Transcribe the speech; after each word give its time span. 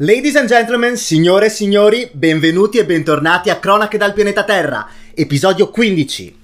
Ladies 0.00 0.36
and 0.36 0.46
gentlemen, 0.46 0.96
signore 0.96 1.46
e 1.46 1.48
signori, 1.48 2.08
benvenuti 2.12 2.78
e 2.78 2.84
bentornati 2.84 3.50
a 3.50 3.56
Cronache 3.56 3.98
dal 3.98 4.12
pianeta 4.12 4.44
Terra, 4.44 4.86
episodio 5.12 5.70
15. 5.70 6.38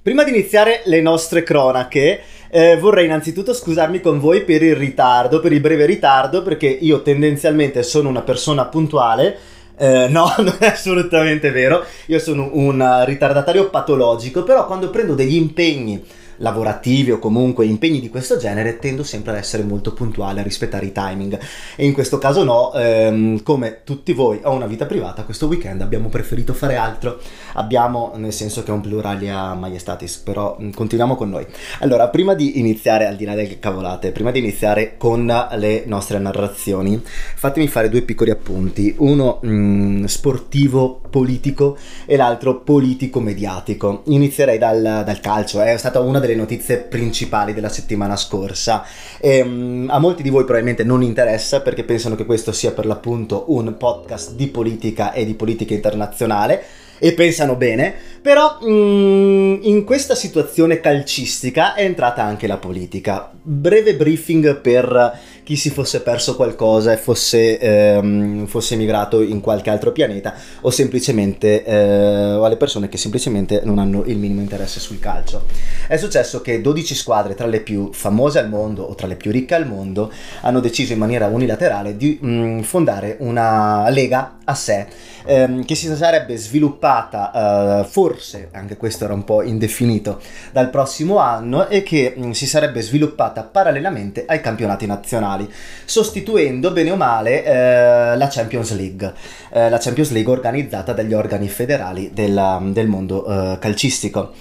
Prima 0.00 0.22
di 0.22 0.30
iniziare 0.30 0.82
le 0.84 1.00
nostre 1.00 1.42
cronache, 1.42 2.20
eh, 2.48 2.76
vorrei 2.78 3.06
innanzitutto 3.06 3.52
scusarmi 3.52 4.00
con 4.00 4.20
voi 4.20 4.44
per 4.44 4.62
il 4.62 4.76
ritardo, 4.76 5.40
per 5.40 5.52
il 5.52 5.58
breve 5.58 5.86
ritardo, 5.86 6.44
perché 6.44 6.68
io 6.68 7.02
tendenzialmente 7.02 7.82
sono 7.82 8.08
una 8.08 8.22
persona 8.22 8.66
puntuale. 8.66 9.36
Eh, 9.76 10.06
no, 10.08 10.32
non 10.38 10.54
è 10.60 10.66
assolutamente 10.66 11.50
vero. 11.50 11.84
Io 12.06 12.20
sono 12.20 12.50
un 12.52 13.02
ritardatario 13.06 13.70
patologico, 13.70 14.44
però 14.44 14.66
quando 14.66 14.90
prendo 14.90 15.14
degli 15.14 15.34
impegni 15.34 16.00
lavorativi 16.38 17.12
o 17.12 17.18
comunque 17.18 17.66
impegni 17.66 18.00
di 18.00 18.08
questo 18.08 18.36
genere 18.36 18.78
tendo 18.78 19.02
sempre 19.02 19.32
ad 19.32 19.38
essere 19.38 19.62
molto 19.62 19.92
puntuale 19.92 20.40
a 20.40 20.42
rispettare 20.42 20.86
i 20.86 20.92
timing. 20.92 21.38
E 21.76 21.84
in 21.84 21.92
questo 21.92 22.18
caso 22.18 22.44
no 22.44 22.72
ehm, 22.72 23.42
come 23.42 23.80
tutti 23.84 24.12
voi 24.12 24.40
ho 24.42 24.52
una 24.52 24.66
vita 24.66 24.86
privata 24.86 25.24
questo 25.24 25.46
weekend 25.46 25.80
abbiamo 25.80 26.08
preferito 26.08 26.54
fare 26.54 26.76
altro. 26.76 27.20
Abbiamo 27.54 28.12
nel 28.16 28.32
senso 28.32 28.62
che 28.62 28.70
è 28.70 28.74
un 28.74 28.80
pluralia 28.80 29.54
maiestatis 29.54 30.16
però 30.18 30.56
mm, 30.60 30.70
continuiamo 30.70 31.16
con 31.16 31.30
noi. 31.30 31.46
Allora 31.80 32.08
prima 32.08 32.34
di 32.34 32.58
iniziare 32.58 33.06
al 33.06 33.16
di 33.16 33.24
là 33.24 33.34
delle 33.34 33.58
cavolate 33.58 34.12
prima 34.12 34.30
di 34.30 34.38
iniziare 34.38 34.96
con 34.96 35.26
le 35.54 35.84
nostre 35.86 36.18
narrazioni 36.18 37.00
fatemi 37.02 37.68
fare 37.68 37.88
due 37.88 38.02
piccoli 38.02 38.30
appunti. 38.30 38.94
Uno 38.98 39.38
mh, 39.42 39.48
mm, 39.48 40.04
sportivo 40.04 41.00
politico 41.08 41.76
e 42.04 42.16
l'altro 42.16 42.60
politico 42.60 43.20
mediatico. 43.20 44.02
Inizierei 44.06 44.58
dal, 44.58 45.02
dal 45.04 45.20
calcio 45.20 45.60
è 45.60 45.76
stata 45.76 46.00
una 46.00 46.18
delle 46.18 46.25
notizie 46.34 46.78
principali 46.78 47.54
della 47.54 47.68
settimana 47.68 48.16
scorsa. 48.16 48.84
E, 49.20 49.40
um, 49.40 49.86
a 49.90 49.98
molti 49.98 50.22
di 50.22 50.30
voi 50.30 50.44
probabilmente 50.44 50.84
non 50.84 51.02
interessa 51.02 51.60
perché 51.60 51.84
pensano 51.84 52.16
che 52.16 52.26
questo 52.26 52.52
sia 52.52 52.72
per 52.72 52.86
l'appunto 52.86 53.44
un 53.48 53.76
podcast 53.76 54.32
di 54.34 54.48
politica 54.48 55.12
e 55.12 55.24
di 55.24 55.34
politica 55.34 55.74
internazionale 55.74 56.64
e 56.98 57.12
pensano 57.12 57.56
bene, 57.56 57.94
però 58.22 58.58
mm, 58.64 59.58
in 59.62 59.84
questa 59.84 60.14
situazione 60.14 60.80
calcistica 60.80 61.74
è 61.74 61.84
entrata 61.84 62.22
anche 62.22 62.46
la 62.46 62.56
politica. 62.56 63.30
Breve 63.42 63.94
briefing 63.94 64.60
per 64.60 65.18
chi 65.46 65.54
si 65.54 65.70
fosse 65.70 66.00
perso 66.00 66.34
qualcosa 66.34 66.90
e 66.90 66.96
fosse, 66.96 67.56
ehm, 67.60 68.46
fosse 68.46 68.74
emigrato 68.74 69.22
in 69.22 69.38
qualche 69.38 69.70
altro 69.70 69.92
pianeta 69.92 70.34
o 70.62 70.70
semplicemente 70.70 71.62
eh, 71.62 72.32
o 72.32 72.44
alle 72.44 72.56
persone 72.56 72.88
che 72.88 72.96
semplicemente 72.96 73.60
non 73.62 73.78
hanno 73.78 74.02
il 74.06 74.18
minimo 74.18 74.40
interesse 74.40 74.80
sul 74.80 74.98
calcio. 74.98 75.44
È 75.86 75.96
successo 75.98 76.40
che 76.40 76.60
12 76.60 76.96
squadre 76.96 77.36
tra 77.36 77.46
le 77.46 77.60
più 77.60 77.92
famose 77.92 78.40
al 78.40 78.48
mondo 78.48 78.82
o 78.82 78.96
tra 78.96 79.06
le 79.06 79.14
più 79.14 79.30
ricche 79.30 79.54
al 79.54 79.68
mondo 79.68 80.10
hanno 80.40 80.58
deciso 80.58 80.94
in 80.94 80.98
maniera 80.98 81.28
unilaterale 81.28 81.96
di 81.96 82.18
mh, 82.20 82.28
mm, 82.28 82.60
fondare 82.62 83.16
una 83.20 83.88
lega 83.90 84.35
a 84.46 84.54
sé 84.54 84.86
ehm, 85.26 85.64
che 85.64 85.74
si 85.74 85.94
sarebbe 85.94 86.36
sviluppata 86.36 87.80
eh, 87.80 87.84
forse, 87.84 88.48
anche 88.52 88.76
questo 88.76 89.04
era 89.04 89.14
un 89.14 89.24
po' 89.24 89.42
indefinito, 89.42 90.20
dal 90.52 90.70
prossimo 90.70 91.18
anno 91.18 91.68
e 91.68 91.82
che 91.82 92.14
mh, 92.16 92.26
mm, 92.26 92.30
si 92.30 92.46
sarebbe 92.46 92.80
sviluppata 92.80 93.42
parallelamente 93.42 94.24
ai 94.26 94.40
campionati 94.40 94.86
nazionali, 94.86 95.50
sostituendo 95.84 96.70
bene 96.72 96.90
o 96.90 96.96
male 96.96 97.44
eh, 97.44 98.16
la 98.16 98.28
Champions 98.28 98.74
League, 98.74 99.12
eh, 99.50 99.68
la 99.68 99.78
Champions 99.78 100.10
League 100.10 100.32
organizzata 100.32 100.92
dagli 100.92 101.12
organi 101.12 101.48
federali 101.48 102.10
della, 102.12 102.60
del 102.62 102.86
mondo 102.86 103.26
eh, 103.26 103.58
calcistico. 103.58 104.32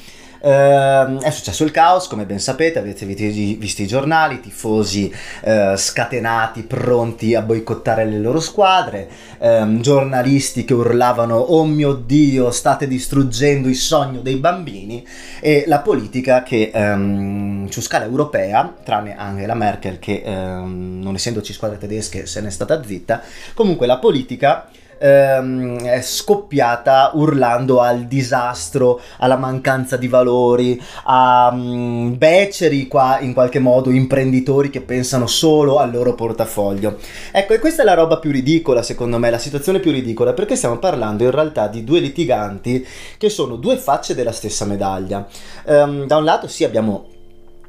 Uh, 0.46 1.18
è 1.22 1.32
successo 1.32 1.64
il 1.64 1.72
caos, 1.72 2.08
come 2.08 2.28
ben 2.28 2.38
sapete, 2.38 2.78
avete 2.78 3.04
visto 3.08 3.82
i 3.82 3.88
giornali, 3.88 4.40
tifosi 4.40 5.12
uh, 5.42 5.76
scatenati, 5.76 6.62
pronti 6.62 7.34
a 7.34 7.42
boicottare 7.42 8.06
le 8.06 8.20
loro 8.20 8.40
squadre, 8.40 9.10
um, 9.40 9.82
giornalisti 9.82 10.64
che 10.64 10.76
urlavano 10.76 11.36
oh 11.36 11.66
mio 11.66 11.94
Dio, 11.94 12.52
state 12.52 12.86
distruggendo 12.88 13.68
il 13.68 13.76
sogno 13.76 14.22
dei 14.22 14.36
bambini 14.36 15.04
e 15.40 15.64
la 15.66 15.80
politica 15.80 16.44
che 16.44 16.70
um, 16.76 17.68
su 17.70 17.82
scala 17.82 18.06
europea, 18.06 18.72
tranne 18.84 19.18
Angela 19.18 19.56
Merkel 19.56 19.98
che 19.98 20.22
um, 20.24 21.00
non 21.02 21.16
essendoci 21.16 21.54
squadre 21.54 21.80
tedesche 21.80 22.28
se 22.28 22.40
n'è 22.42 22.52
stata 22.52 22.84
zitta, 22.84 23.20
comunque 23.56 23.88
la 23.88 23.98
politica 23.98 24.70
ehm, 24.98 25.82
è 25.82 26.02
scoppiata 26.02 27.12
urlando 27.14 27.82
al 27.82 28.06
disastro, 28.06 29.00
alla 29.20 29.38
mancanza 29.38 29.98
di 29.98 30.08
valori, 30.08 30.82
a 31.04 31.50
um, 31.52 32.18
beceri 32.18 32.88
qua 32.88 33.20
in 33.20 33.34
qualche 33.34 33.60
modo, 33.60 33.90
imprenditori 33.90 34.70
che 34.70 34.82
pensano 34.82 35.28
solo 35.28 35.78
al 35.78 35.92
loro 35.92 36.14
portafoglio. 36.14 36.98
Ecco, 37.32 37.54
e 37.54 37.60
questa 37.60 37.82
è 37.82 37.86
la 37.86 37.94
roba 37.94 38.18
più 38.18 38.32
ridicola 38.32 38.82
secondo 38.82 39.18
me, 39.18 39.30
la 39.30 39.38
situazione 39.38 39.80
più 39.80 39.92
ridicola, 39.92 40.34
perché 40.34 40.56
stiamo 40.56 40.78
parlando 40.78 41.24
in 41.24 41.32
realtà 41.32 41.68
di 41.68 41.84
due 41.84 42.00
litiganti 42.00 42.86
che 43.18 43.30
sono 43.30 43.56
due 43.56 43.78
facce 43.78 44.16
della 44.16 44.32
stessa 44.32 44.66
medaglia. 44.66 45.28
Um, 45.66 46.06
da 46.06 46.18
un 46.18 46.24
lato 46.24 46.48
sì 46.48 46.64
abbiamo 46.64 47.14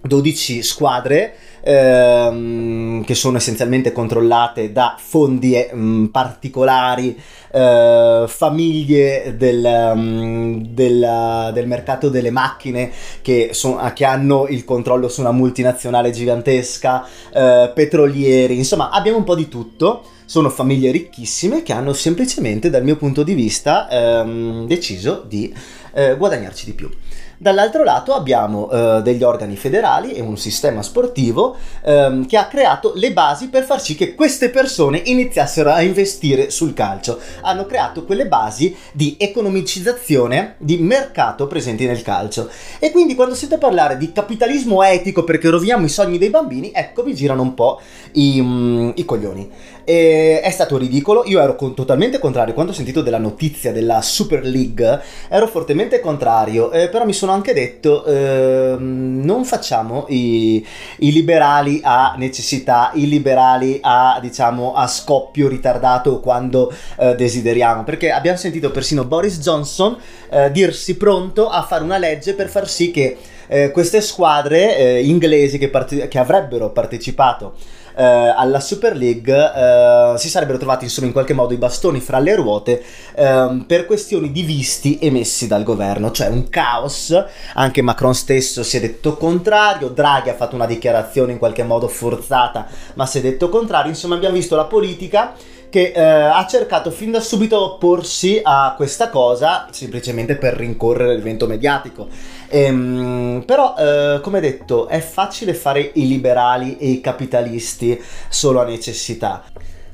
12 0.03 0.63
squadre 0.63 1.35
ehm, 1.67 3.03
che 3.05 3.15
sono 3.15 3.39
essenzialmente 3.39 3.91
controllate 3.91 4.71
da 4.71 4.95
fondi 4.97 5.55
eh, 5.55 6.09
particolari, 6.13 7.19
eh, 7.53 8.25
famiglie 8.29 9.35
del, 9.37 9.93
um, 9.95 10.65
del, 10.65 11.51
del, 11.53 11.67
mercato 11.67 12.09
delle 12.09 12.31
macchine 12.31 12.91
che, 13.21 13.51
so, 13.53 13.81
che, 13.95 14.05
hanno 14.05 14.47
il 14.49 14.65
controllo 14.65 15.09
su 15.09 15.21
una 15.21 15.33
multinazionale 15.33 16.13
gigantesca, 16.13 17.05
eh, 17.35 17.73
petrolieri, 17.75 18.57
insomma 18.57 18.91
abbiamo 18.91 19.19
un 19.19 19.25
po' 19.25 19.35
di 19.35 19.49
tutto. 19.49 20.05
Sono 20.29 20.51
famiglie 20.51 20.91
ricchissime 20.91 21.63
che 21.63 21.73
hanno 21.73 21.93
semplicemente, 21.93 22.69
dal 22.69 22.83
mio 22.83 22.97
punto 22.97 23.23
di 23.23 23.35
vista, 23.35 23.89
ehm, 23.89 24.67
deciso 24.67 25.25
di 25.25 25.55
eh, 25.95 26.17
guadagnarci 26.17 26.65
di 26.65 26.73
più. 26.73 26.91
Dall'altro 27.39 27.85
lato 27.85 28.15
abbiamo 28.15 28.71
eh, 28.71 29.03
degli 29.03 29.23
organi 29.23 29.57
federali 29.57 30.13
e 30.13 30.23
un 30.23 30.39
sistema 30.39 30.83
sportivo 30.83 31.57
ehm, 31.85 32.27
che 32.27 32.39
ha 32.39 32.47
creato 32.47 32.93
le 32.95 33.13
basi 33.13 33.49
per 33.49 33.65
far 33.65 33.81
sì 33.81 33.95
che 33.95 34.15
queste 34.15 34.49
persone 34.49 35.03
iniziassero 35.05 35.71
a 35.71 35.83
investire 35.83 36.49
sul 36.49 36.73
calcio. 36.73 37.19
Hanno 37.43 37.67
creato 37.67 38.05
quelle 38.05 38.27
basi 38.27 38.75
di 38.93 39.17
economicizzazione 39.19 40.55
di 40.59 40.79
mercato 40.79 41.47
presenti 41.47 41.85
nel 41.87 42.01
calcio. 42.01 42.49
E 42.79 42.91
quindi 42.91 43.15
quando 43.15 43.35
sento 43.35 43.59
parlare 43.59 43.99
di 43.99 44.13
capitalismo 44.13 44.83
etico 44.83 45.23
perché 45.23 45.51
roviniamo 45.51 45.85
i 45.85 45.91
sogni 45.91 46.17
dei 46.17 46.31
bambini, 46.31 46.71
ecco 46.73 47.03
vi 47.03 47.15
girano 47.15 47.43
un 47.43 47.53
po' 47.53 47.81
i, 48.13 48.41
um, 48.41 48.93
i 48.97 49.05
coglioni. 49.05 49.51
E 49.89 50.41
è 50.41 50.51
stato 50.51 50.77
ridicolo, 50.77 51.23
io 51.27 51.41
ero 51.41 51.55
con, 51.55 51.73
totalmente 51.73 52.19
contrario, 52.19 52.55
quando 52.55 52.73
ho 52.73 52.75
sentito 52.75 53.03
della 53.03 53.19
notizia 53.19 53.71
della 53.71 54.03
Super 54.03 54.45
League 54.45 55.01
ero 55.29 55.47
fortemente 55.47 56.01
contrario, 56.01 56.73
eh, 56.73 56.89
però 56.89 57.05
mi 57.05 57.13
sono 57.13 57.31
anche 57.31 57.55
detto 57.55 58.05
eh, 58.05 58.75
non 58.81 59.45
facciamo 59.45 60.07
i, 60.09 60.67
i, 60.99 61.13
liberali 61.13 61.79
a 61.85 62.17
necessità, 62.19 62.91
i 62.95 63.07
liberali 63.07 63.79
a 63.81 64.19
diciamo 64.21 64.75
a 64.75 64.89
scoppio 64.89 65.47
ritardato 65.47 66.19
quando 66.19 66.75
eh, 66.99 67.15
desideriamo, 67.15 67.85
perché 67.85 68.11
abbiamo 68.11 68.39
sentito 68.39 68.73
persino 68.73 69.05
Boris 69.05 69.39
Johnson 69.39 69.97
eh, 70.31 70.51
dirsi 70.51 70.97
pronto 70.97 71.49
a 71.49 71.63
fare 71.63 71.85
una 71.85 71.99
legge 71.99 72.35
per 72.35 72.49
far 72.49 72.69
sì 72.69 72.91
che 72.91 73.17
eh, 73.47 73.71
queste 73.71 74.01
squadre 74.01 74.77
eh, 74.77 75.05
inglesi 75.05 75.59
che, 75.59 75.69
parte- 75.69 76.09
che 76.09 76.19
avrebbero 76.19 76.71
partecipato 76.71 77.55
eh, 77.97 78.05
alla 78.05 78.61
Super 78.61 78.97
League 78.97 79.33
eh, 79.35 80.19
si 80.19 80.29
sarebbero 80.29 80.59
trovati 80.59 80.85
insomma 80.85 81.07
in 81.07 81.13
qualche 81.13 81.33
modo 81.33 81.55
i 81.55 81.57
bastoni 81.57 82.01
fra 82.01 82.19
le 82.19 82.35
ruote 82.35 82.85
eh, 83.15 83.65
per 83.67 83.87
questioni 83.87 84.31
di 84.31 84.43
visti 84.43 84.99
emessi 85.01 85.47
dal 85.47 85.63
governo, 85.63 86.11
cioè 86.11 86.29
un 86.29 86.49
caos, 86.49 87.25
anche 87.55 87.83
Macron 87.83 88.15
stesso 88.15 88.63
si 88.63 88.77
è 88.77 88.81
detto 88.81 89.17
contrario, 89.17 89.89
Draghi 89.89 90.29
ha 90.29 90.35
fatto 90.35 90.55
una 90.55 90.67
dichiarazione 90.67 91.33
in 91.33 91.39
qualche 91.39 91.63
modo 91.63 91.89
forzata 91.89 92.67
ma 92.95 93.07
si 93.07 93.19
è 93.19 93.21
detto 93.21 93.49
contrario, 93.49 93.91
insomma 93.91 94.15
abbiamo 94.15 94.35
visto 94.35 94.57
la 94.57 94.65
politica 94.65 95.33
che 95.69 95.93
eh, 95.95 96.01
ha 96.01 96.47
cercato 96.47 96.91
fin 96.91 97.11
da 97.11 97.21
subito 97.21 97.61
opporsi 97.61 98.41
a 98.43 98.75
questa 98.77 99.11
cosa 99.11 99.69
semplicemente 99.71 100.37
per 100.37 100.55
rincorrere 100.55 101.15
l'evento 101.15 101.47
mediatico. 101.47 102.09
Ehm, 102.49 103.43
però, 103.47 103.75
eh, 103.77 104.21
come 104.23 104.41
detto, 104.41 104.89
è 104.89 105.01
facile 105.01 105.55
fare 105.55 105.91
i 105.95 106.07
liberali 106.07 106.77
e 106.79 106.89
i 106.89 107.01
capitalisti 107.01 108.01
solo 108.29 108.61
a 108.61 108.65
necessità. 108.65 109.45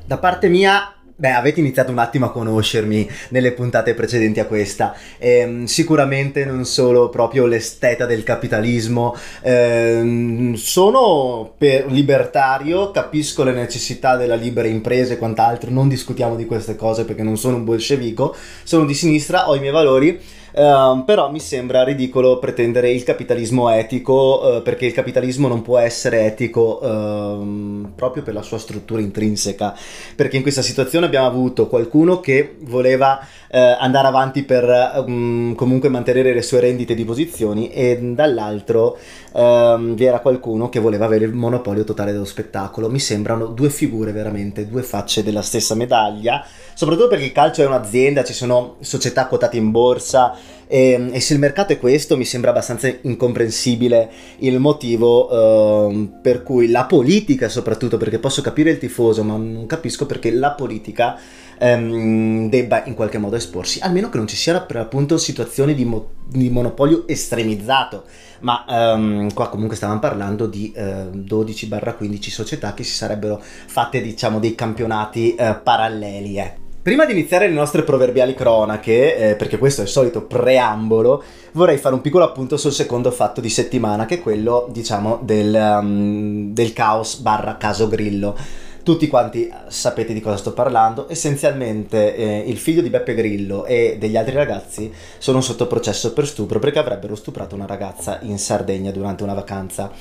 Da 0.05 0.19
parte 0.19 0.49
mia 0.49 0.95
Beh, 1.23 1.31
avete 1.31 1.61
iniziato 1.61 1.93
un 1.93 1.99
attimo 1.99 2.27
a 2.27 2.33
conoscermi 2.33 3.09
nelle 3.29 3.53
puntate 3.53 3.95
precedenti 3.95 4.41
a 4.41 4.47
questa. 4.47 4.93
Ehm, 5.19 5.67
sicuramente 5.67 6.45
non 6.45 6.65
solo 6.65 7.11
proprio 7.11 7.47
l'esteta 7.47 8.07
del 8.07 8.25
capitalismo. 8.25 9.15
Ehm, 9.43 10.55
sono 10.55 11.55
libertario, 11.59 12.91
capisco 12.91 13.45
le 13.45 13.53
necessità 13.53 14.17
della 14.17 14.35
libera 14.35 14.67
impresa 14.67 15.13
e 15.13 15.19
quant'altro. 15.19 15.71
Non 15.71 15.87
discutiamo 15.87 16.35
di 16.35 16.45
queste 16.45 16.75
cose 16.75 17.05
perché 17.05 17.23
non 17.23 17.39
sono 17.39 17.55
un 17.55 17.65
bolscevico. 17.65 18.35
Sono 18.65 18.85
di 18.85 18.95
sinistra, 18.95 19.49
ho 19.49 19.55
i 19.55 19.61
miei 19.61 19.71
valori 19.71 20.21
Uh, 20.55 21.05
però 21.05 21.31
mi 21.31 21.41
sembra 21.41 21.83
ridicolo 21.83 22.39
pretendere 22.39 22.91
il 22.91 23.05
capitalismo 23.05 23.71
etico 23.71 24.41
uh, 24.43 24.63
perché 24.63 24.85
il 24.85 24.93
capitalismo 24.93 25.49
non 25.49 25.63
può 25.63 25.79
essere 25.79 26.27
etico 26.27 26.79
uh, 26.83 27.89
proprio 27.95 28.23
per 28.23 28.35
la 28.35 28.43
sua 28.43 28.59
struttura 28.59 29.01
intrinseca. 29.01 29.75
Perché 30.15 30.37
in 30.37 30.43
questa 30.43 30.63
situazione 30.63 31.07
abbiamo 31.07 31.27
avuto 31.27 31.69
qualcuno 31.69 32.21
che 32.21 32.57
voleva 32.61 33.21
eh, 33.53 33.59
andare 33.59 34.09
avanti 34.09 34.45
per 34.45 35.05
um, 35.07 35.55
comunque 35.55 35.91
mantenere 35.91 36.33
le 36.33 36.41
sue 36.41 36.61
rendite 36.61 36.95
di 36.95 37.05
posizioni 37.05 37.71
e 37.71 37.99
dall'altro 38.01 38.97
um, 39.33 39.95
vi 39.95 40.05
era 40.05 40.21
qualcuno 40.21 40.69
che 40.69 40.81
voleva 40.81 41.05
avere 41.05 41.25
il 41.25 41.33
monopolio 41.33 41.85
totale 41.85 42.13
dello 42.13 42.25
spettacolo. 42.25 42.89
Mi 42.89 43.01
sembrano 43.01 43.47
due 43.47 43.71
figure 43.71 44.13
veramente 44.13 44.67
due 44.67 44.83
facce 44.83 45.23
della 45.23 45.43
stessa 45.43 45.75
medaglia. 45.75 46.45
Soprattutto 46.75 47.09
perché 47.09 47.27
il 47.27 47.33
calcio 47.33 47.63
è 47.63 47.67
un'azienda 47.67 48.25
ci 48.25 48.33
sono 48.33 48.77
società 48.81 49.27
quotate 49.27 49.57
in 49.57 49.71
borsa 49.71 50.35
e, 50.73 50.93
ehm, 50.93 51.11
e, 51.13 51.21
se 51.21 51.35
il 51.35 51.39
mercato 51.39 51.75
è 51.75 51.79
questo, 51.79 52.17
mi 52.17 52.25
sembra 52.25 52.51
abbastanza 52.51 52.91
incomprensibile 53.03 54.11
il 54.39 54.59
motivo 54.59 55.31
uh, 55.31 56.21
per 56.23 56.43
cui 56.43 56.71
la 56.71 56.85
politica, 56.85 57.51
soprattutto 57.51 57.99
perché 57.99 58.19
posso 58.19 58.41
capire 58.41 58.71
il 58.71 58.79
tifoso, 58.79 59.23
ma 59.23 59.37
non 59.37 59.67
capisco 59.67 60.07
perché 60.07 60.31
la 60.31 60.53
politica 60.53 61.19
um, 61.61 62.49
debba 62.49 62.85
in 62.87 62.95
qualche 62.95 63.19
modo 63.19 63.37
esporsi, 63.37 63.81
almeno 63.83 64.09
che 64.09 64.17
non 64.17 64.27
ci 64.27 64.37
siano 64.37 64.65
per 64.65 64.77
appunto 64.77 65.19
situazioni 65.19 65.75
di, 65.75 65.85
mo- 65.85 66.13
di 66.27 66.49
monopolio 66.49 67.07
estremizzato. 67.07 68.05
Ma 68.43 68.65
um, 68.69 69.33
qua 69.33 69.49
comunque 69.49 69.77
stavamo 69.77 69.99
parlando 69.99 70.47
di 70.47 70.73
eh, 70.75 71.11
12-15 71.13 72.29
società 72.29 72.75
che 72.75 72.85
si 72.85 72.93
sarebbero 72.93 73.41
fatte, 73.41 74.01
diciamo, 74.01 74.39
dei 74.39 74.55
campionati 74.55 75.35
uh, 75.39 75.63
paralleli. 75.63 76.39
Eh. 76.39 76.55
Prima 76.83 77.05
di 77.05 77.13
iniziare 77.13 77.47
le 77.47 77.55
nostre 77.55 77.85
proverbiali 77.85 78.35
cronache, 78.35 79.17
eh, 79.17 79.37
perché 79.37 79.57
questo 79.57 79.83
è 79.83 79.85
il 79.85 79.91
solito 79.91 80.23
preambolo, 80.23 81.23
vorrei 81.53 81.79
fare 81.79 81.95
un 81.95 82.01
piccolo 82.01 82.25
appunto 82.25 82.57
sul 82.57 82.73
secondo 82.73 83.13
fatto 83.13 83.41
di 83.41 83.49
settimana, 83.49 84.05
che 84.05 84.17
è 84.17 84.21
quello, 84.21 84.67
diciamo, 84.69 85.21
del, 85.23 85.55
um, 85.55 86.53
del 86.53 86.73
caos 86.73 87.19
barra 87.21 87.57
caso 87.57 87.87
Grillo. 87.87 88.37
Tutti 88.83 89.07
quanti 89.07 89.49
sapete 89.69 90.13
di 90.13 90.21
cosa 90.21 90.37
sto 90.37 90.53
parlando, 90.53 91.07
essenzialmente 91.09 92.17
eh, 92.17 92.39
il 92.47 92.59
figlio 92.59 92.83
di 92.83 92.91
Beppe 92.91 93.15
Grillo 93.15 93.65
e 93.65 93.97
degli 93.99 94.17
altri 94.17 94.35
ragazzi 94.35 94.93
sono 95.19 95.41
sotto 95.41 95.69
processo 95.69 96.13
per 96.13 96.27
stupro 96.27 96.59
perché 96.59 96.81
avrebbero 96.81 97.15
stuprato 97.15 97.55
una 97.55 97.67
ragazza 97.67 98.19
in 98.23 98.39
Sardegna 98.39 98.91
durante 98.91 99.23
una 99.23 99.35
vacanza 99.35 99.93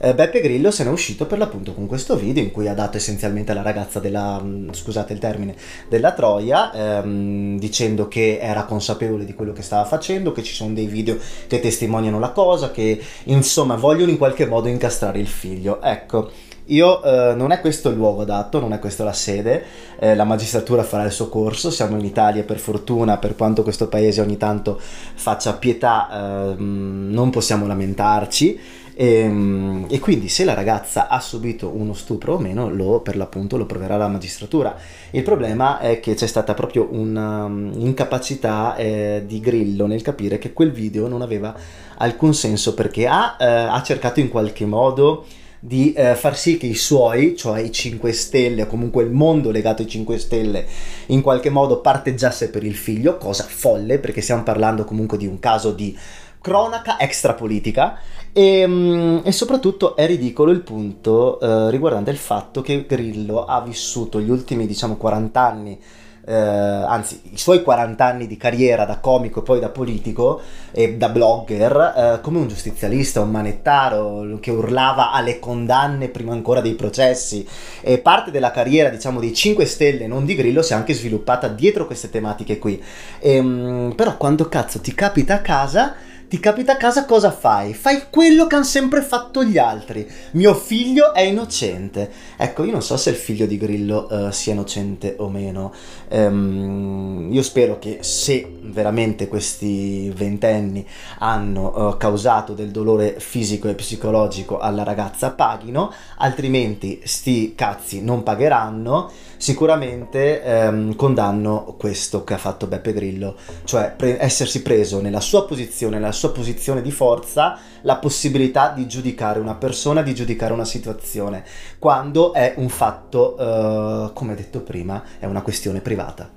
eh, 0.00 0.14
Beppe 0.14 0.40
Grillo 0.40 0.70
se 0.70 0.84
n'è 0.84 0.90
uscito 0.90 1.26
per 1.26 1.38
l'appunto 1.38 1.74
con 1.74 1.88
questo 1.88 2.14
video 2.14 2.40
in 2.40 2.52
cui 2.52 2.68
ha 2.68 2.74
dato 2.74 2.96
essenzialmente 2.96 3.50
alla 3.50 3.62
ragazza 3.62 3.98
della, 3.98 4.40
mm, 4.40 4.70
scusate 4.70 5.12
il 5.12 5.18
termine, 5.18 5.56
della 5.88 6.12
Troia, 6.12 6.72
ehm, 6.72 7.58
dicendo 7.58 8.06
che 8.06 8.38
era 8.40 8.62
consapevole 8.64 9.24
di 9.24 9.34
quello 9.34 9.52
che 9.52 9.62
stava 9.62 9.84
facendo, 9.84 10.30
che 10.30 10.44
ci 10.44 10.54
sono 10.54 10.72
dei 10.72 10.86
video 10.86 11.18
che 11.48 11.58
testimoniano 11.58 12.20
la 12.20 12.30
cosa, 12.30 12.70
che 12.70 13.00
insomma 13.24 13.74
vogliono 13.74 14.12
in 14.12 14.18
qualche 14.18 14.46
modo 14.46 14.68
incastrare 14.68 15.18
il 15.18 15.26
figlio. 15.26 15.82
Ecco. 15.82 16.30
Io 16.68 17.02
eh, 17.02 17.34
non 17.34 17.50
è 17.50 17.60
questo 17.60 17.88
il 17.88 17.96
luogo 17.96 18.22
adatto, 18.22 18.60
non 18.60 18.72
è 18.72 18.78
questa 18.78 19.04
la 19.04 19.12
sede, 19.12 19.64
eh, 19.98 20.14
la 20.14 20.24
magistratura 20.24 20.82
farà 20.82 21.04
il 21.04 21.12
suo 21.12 21.28
corso, 21.28 21.70
siamo 21.70 21.96
in 21.98 22.04
Italia 22.04 22.42
per 22.42 22.58
fortuna, 22.58 23.16
per 23.16 23.36
quanto 23.36 23.62
questo 23.62 23.88
paese 23.88 24.20
ogni 24.20 24.36
tanto 24.36 24.78
faccia 24.78 25.54
pietà, 25.54 26.08
eh, 26.50 26.54
non 26.58 27.30
possiamo 27.30 27.66
lamentarci. 27.66 28.60
E, 29.00 29.12
ehm, 29.20 29.86
e, 29.88 30.00
quindi 30.00 30.28
se 30.28 30.44
la 30.44 30.54
ragazza 30.54 31.06
ha 31.08 31.20
subito 31.20 31.68
uno 31.68 31.94
stupro 31.94 32.34
o 32.34 32.38
meno, 32.38 32.68
lo, 32.68 33.00
per 33.00 33.16
l'appunto 33.16 33.56
lo 33.56 33.64
proverà 33.64 33.96
la 33.96 34.08
magistratura. 34.08 34.76
Il 35.12 35.22
problema 35.22 35.78
è 35.78 36.00
che 36.00 36.14
c'è 36.14 36.26
stata 36.26 36.52
proprio 36.52 36.88
un'incapacità 36.90 38.74
um, 38.76 38.84
eh, 38.84 39.22
di 39.24 39.38
Grillo 39.38 39.86
nel 39.86 40.02
capire 40.02 40.38
che 40.38 40.52
quel 40.52 40.72
video 40.72 41.06
non 41.06 41.22
aveva 41.22 41.54
alcun 41.98 42.34
senso 42.34 42.74
perché 42.74 43.06
ha, 43.06 43.36
eh, 43.38 43.46
ha 43.46 43.80
cercato 43.82 44.18
in 44.18 44.28
qualche 44.28 44.66
modo 44.66 45.24
di 45.60 45.92
eh, 45.92 46.14
far 46.14 46.36
sì 46.36 46.56
che 46.56 46.66
i 46.66 46.74
suoi, 46.74 47.36
cioè 47.36 47.60
i 47.60 47.72
5 47.72 48.12
Stelle 48.12 48.62
o 48.62 48.66
comunque 48.66 49.02
il 49.02 49.10
mondo 49.10 49.50
legato 49.50 49.82
ai 49.82 49.88
5 49.88 50.18
Stelle, 50.18 50.66
in 51.06 51.20
qualche 51.20 51.50
modo 51.50 51.80
parteggiasse 51.80 52.50
per 52.50 52.64
il 52.64 52.76
figlio, 52.76 53.16
cosa 53.16 53.44
folle 53.44 53.98
perché 53.98 54.20
stiamo 54.20 54.42
parlando 54.42 54.84
comunque 54.84 55.18
di 55.18 55.26
un 55.26 55.38
caso 55.38 55.72
di 55.72 55.96
cronaca 56.40 56.98
extrapolitica. 56.98 57.98
E, 58.32 58.66
mm, 58.66 59.18
e 59.24 59.32
soprattutto 59.32 59.96
è 59.96 60.06
ridicolo 60.06 60.50
il 60.50 60.60
punto 60.60 61.40
eh, 61.40 61.70
riguardante 61.70 62.10
il 62.10 62.18
fatto 62.18 62.60
che 62.60 62.84
Grillo 62.86 63.46
ha 63.46 63.60
vissuto 63.62 64.20
gli 64.20 64.28
ultimi 64.28 64.66
diciamo 64.66 64.96
40 64.96 65.40
anni 65.40 65.80
eh, 66.28 66.34
anzi 66.34 67.22
i 67.32 67.38
suoi 67.38 67.62
40 67.62 68.04
anni 68.04 68.26
di 68.26 68.36
carriera 68.36 68.84
da 68.84 68.98
comico 68.98 69.40
e 69.40 69.42
poi 69.42 69.60
da 69.60 69.70
politico 69.70 70.40
e 70.70 70.96
da 70.96 71.08
blogger 71.08 71.94
eh, 71.96 72.20
come 72.20 72.38
un 72.38 72.48
giustizialista, 72.48 73.22
un 73.22 73.30
manettaro 73.30 74.38
che 74.40 74.50
urlava 74.50 75.10
alle 75.10 75.38
condanne 75.38 76.08
prima 76.08 76.32
ancora 76.32 76.60
dei 76.60 76.74
processi 76.74 77.48
e 77.80 77.98
parte 77.98 78.30
della 78.30 78.50
carriera 78.50 78.90
diciamo 78.90 79.20
dei 79.20 79.32
5 79.32 79.64
Stelle 79.64 80.06
non 80.06 80.26
di 80.26 80.34
Grillo 80.34 80.60
si 80.60 80.74
è 80.74 80.76
anche 80.76 80.92
sviluppata 80.92 81.48
dietro 81.48 81.86
queste 81.86 82.10
tematiche 82.10 82.58
qui 82.58 82.82
e, 83.18 83.36
ehm, 83.36 83.94
però 83.96 84.18
quando 84.18 84.48
cazzo 84.48 84.80
ti 84.80 84.92
capita 84.94 85.34
a 85.34 85.40
casa 85.40 85.94
ti 86.28 86.38
capita 86.40 86.72
a 86.72 86.76
casa 86.76 87.06
cosa 87.06 87.30
fai? 87.30 87.72
Fai 87.72 88.02
quello 88.10 88.46
che 88.46 88.54
hanno 88.54 88.64
sempre 88.64 89.00
fatto 89.00 89.42
gli 89.42 89.56
altri. 89.56 90.06
Mio 90.32 90.54
figlio 90.54 91.14
è 91.14 91.22
innocente. 91.22 92.10
Ecco, 92.40 92.62
io 92.62 92.70
non 92.70 92.82
so 92.82 92.96
se 92.96 93.10
il 93.10 93.16
figlio 93.16 93.46
di 93.46 93.58
Grillo 93.58 94.06
uh, 94.08 94.30
sia 94.30 94.52
innocente 94.52 95.16
o 95.18 95.28
meno. 95.28 95.72
Um, 96.10 97.30
io 97.32 97.42
spero 97.42 97.80
che 97.80 97.98
se 98.02 98.58
veramente 98.62 99.26
questi 99.26 100.08
ventenni 100.10 100.86
hanno 101.18 101.88
uh, 101.88 101.96
causato 101.96 102.52
del 102.52 102.70
dolore 102.70 103.16
fisico 103.18 103.68
e 103.68 103.74
psicologico 103.74 104.60
alla 104.60 104.84
ragazza 104.84 105.32
paghino, 105.32 105.92
altrimenti 106.18 107.00
sti 107.02 107.54
cazzi 107.56 108.04
non 108.04 108.22
pagheranno. 108.22 109.10
Sicuramente 109.38 110.42
ehm, 110.42 110.96
condanno 110.96 111.76
questo 111.78 112.24
che 112.24 112.34
ha 112.34 112.38
fatto 112.38 112.66
Beppe 112.66 112.92
Grillo, 112.92 113.36
cioè 113.62 113.94
pre- 113.96 114.20
essersi 114.20 114.62
preso 114.62 115.00
nella 115.00 115.20
sua 115.20 115.46
posizione, 115.46 115.96
nella 115.96 116.10
sua 116.10 116.32
posizione 116.32 116.82
di 116.82 116.90
forza, 116.90 117.56
la 117.82 117.98
possibilità 117.98 118.72
di 118.74 118.88
giudicare 118.88 119.38
una 119.38 119.54
persona, 119.54 120.02
di 120.02 120.12
giudicare 120.12 120.52
una 120.52 120.64
situazione, 120.64 121.44
quando 121.78 122.27
è 122.32 122.54
un 122.56 122.68
fatto, 122.68 123.36
eh, 123.38 124.12
come 124.12 124.34
detto 124.34 124.60
prima, 124.60 125.02
è 125.18 125.26
una 125.26 125.42
questione 125.42 125.80
privata. 125.80 126.30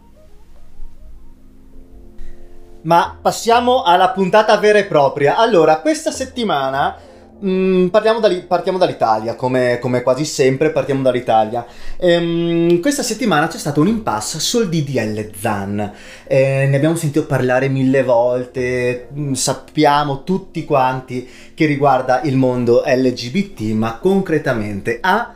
Ma 2.84 3.18
passiamo 3.22 3.84
alla 3.84 4.10
puntata 4.10 4.58
vera 4.58 4.80
e 4.80 4.86
propria. 4.86 5.38
Allora, 5.38 5.82
questa 5.82 6.12
settimana 6.12 6.98
Mm, 7.44 7.88
da, 7.88 8.44
partiamo 8.48 8.78
dall'Italia, 8.78 9.34
come, 9.36 9.80
come, 9.80 10.04
quasi 10.04 10.26
sempre 10.26 10.70
partiamo 10.70 11.02
dall'Italia. 11.02 11.66
Ehm, 11.98 12.80
questa 12.80 13.02
settimana 13.02 13.48
c'è 13.48 13.58
stato 13.58 13.82
un 13.82 13.88
impasse 13.88 14.40
sul 14.40 14.70
DDL 14.70 15.32
ZAN. 15.36 15.92
Eh, 16.28 16.68
ne 16.70 16.76
abbiamo 16.76 16.96
sentito 16.96 17.26
parlare 17.26 17.68
mille 17.68 18.04
volte, 18.04 19.08
mm, 19.12 19.34
sappiamo 19.34 20.24
tutti 20.24 20.66
quanti 20.66 21.28
che 21.56 21.66
riguarda 21.66 22.22
il 22.22 22.38
mondo 22.38 22.84
LGBT, 22.86 23.62
ma 23.74 23.98
concretamente 23.98 25.00
A, 25.02 25.34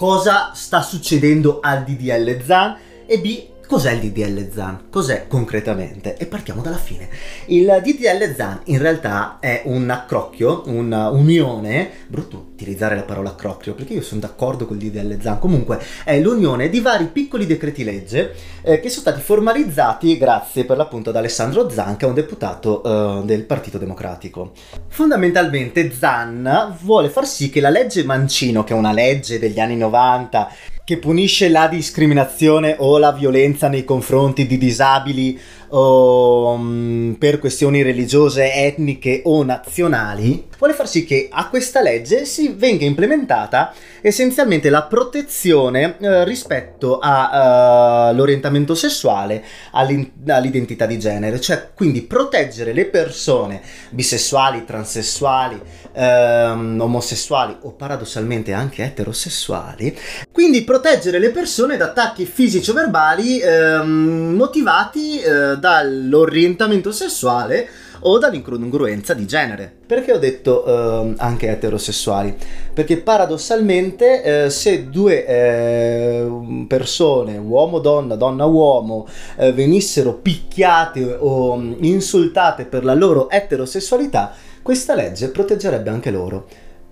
cosa 0.00 0.52
sta 0.54 0.80
succedendo 0.80 1.58
al 1.60 1.84
DDL 1.84 2.42
ZAN 2.42 2.74
e 3.04 3.18
B, 3.18 3.59
Cos'è 3.70 3.92
il 3.92 4.00
DDL 4.00 4.50
ZAN? 4.50 4.88
Cos'è 4.90 5.28
concretamente? 5.28 6.16
E 6.16 6.26
partiamo 6.26 6.60
dalla 6.60 6.76
fine. 6.76 7.08
Il 7.46 7.66
DDL 7.84 8.34
ZAN 8.34 8.62
in 8.64 8.78
realtà 8.78 9.36
è 9.38 9.62
un 9.66 9.88
accrocchio, 9.88 10.64
un'unione, 10.66 11.88
brutto 12.08 12.48
utilizzare 12.52 12.96
la 12.96 13.04
parola 13.04 13.30
accrocchio 13.30 13.74
perché 13.74 13.92
io 13.92 14.02
sono 14.02 14.22
d'accordo 14.22 14.66
con 14.66 14.76
il 14.76 14.90
DDL 14.90 15.22
ZAN, 15.22 15.38
comunque 15.38 15.80
è 16.02 16.18
l'unione 16.18 16.68
di 16.68 16.80
vari 16.80 17.06
piccoli 17.06 17.46
decreti 17.46 17.84
legge 17.84 18.34
eh, 18.62 18.80
che 18.80 18.88
sono 18.88 19.02
stati 19.02 19.20
formalizzati 19.20 20.18
grazie 20.18 20.64
per 20.64 20.76
l'appunto 20.76 21.10
ad 21.10 21.16
Alessandro 21.16 21.70
Zan 21.70 21.96
che 21.96 22.06
è 22.06 22.08
un 22.08 22.14
deputato 22.14 22.82
eh, 22.82 23.24
del 23.24 23.44
Partito 23.44 23.78
Democratico. 23.78 24.50
Fondamentalmente 24.88 25.92
Zan 25.92 26.76
vuole 26.82 27.08
far 27.08 27.24
sì 27.24 27.50
che 27.50 27.60
la 27.60 27.70
legge 27.70 28.02
Mancino, 28.02 28.64
che 28.64 28.74
è 28.74 28.76
una 28.76 28.92
legge 28.92 29.38
degli 29.38 29.60
anni 29.60 29.76
90 29.76 30.48
che 30.90 30.98
punisce 30.98 31.48
la 31.48 31.68
discriminazione 31.68 32.74
o 32.76 32.98
la 32.98 33.12
violenza 33.12 33.68
nei 33.68 33.84
confronti 33.84 34.44
di 34.44 34.58
disabili 34.58 35.38
o 35.70 36.52
um, 36.52 37.16
per 37.18 37.38
questioni 37.38 37.82
religiose, 37.82 38.52
etniche 38.52 39.22
o 39.24 39.42
nazionali, 39.42 40.48
vuole 40.58 40.74
far 40.74 40.88
sì 40.88 41.04
che 41.04 41.28
a 41.30 41.48
questa 41.48 41.80
legge 41.80 42.24
si 42.24 42.54
venga 42.56 42.84
implementata 42.84 43.72
essenzialmente 44.02 44.70
la 44.70 44.82
protezione 44.82 45.96
eh, 45.98 46.24
rispetto 46.24 46.98
all'orientamento 47.00 48.72
uh, 48.72 48.76
sessuale, 48.76 49.44
all'identità 49.72 50.86
di 50.86 50.98
genere, 50.98 51.40
cioè 51.40 51.70
quindi 51.74 52.02
proteggere 52.02 52.72
le 52.72 52.86
persone 52.86 53.60
bisessuali, 53.90 54.64
transessuali, 54.64 55.60
ehm, 55.92 56.78
omosessuali 56.80 57.56
o 57.62 57.72
paradossalmente 57.72 58.52
anche 58.52 58.84
eterosessuali, 58.84 59.96
quindi 60.32 60.62
proteggere 60.62 61.18
le 61.18 61.30
persone 61.30 61.76
da 61.76 61.86
attacchi 61.86 62.24
fisici 62.24 62.70
o 62.70 62.74
verbali 62.74 63.40
ehm, 63.40 64.34
motivati 64.36 65.20
eh, 65.20 65.56
dall'orientamento 65.60 66.90
sessuale 66.90 67.68
o 68.00 68.18
dall'incongruenza 68.18 69.14
di 69.14 69.26
genere. 69.26 69.72
Perché 69.86 70.12
ho 70.12 70.18
detto 70.18 70.64
eh, 70.64 71.14
anche 71.18 71.48
eterosessuali? 71.48 72.34
Perché 72.72 72.98
paradossalmente 72.98 74.44
eh, 74.44 74.50
se 74.50 74.88
due 74.88 75.26
eh, 75.26 76.64
persone, 76.66 77.36
uomo-donna, 77.36 78.14
donna-uomo, 78.14 79.06
eh, 79.36 79.52
venissero 79.52 80.14
picchiate 80.14 81.16
o 81.18 81.56
mm, 81.56 81.74
insultate 81.80 82.64
per 82.64 82.84
la 82.84 82.94
loro 82.94 83.28
eterosessualità, 83.30 84.32
questa 84.62 84.94
legge 84.94 85.28
proteggerebbe 85.28 85.90
anche 85.90 86.10
loro. 86.10 86.46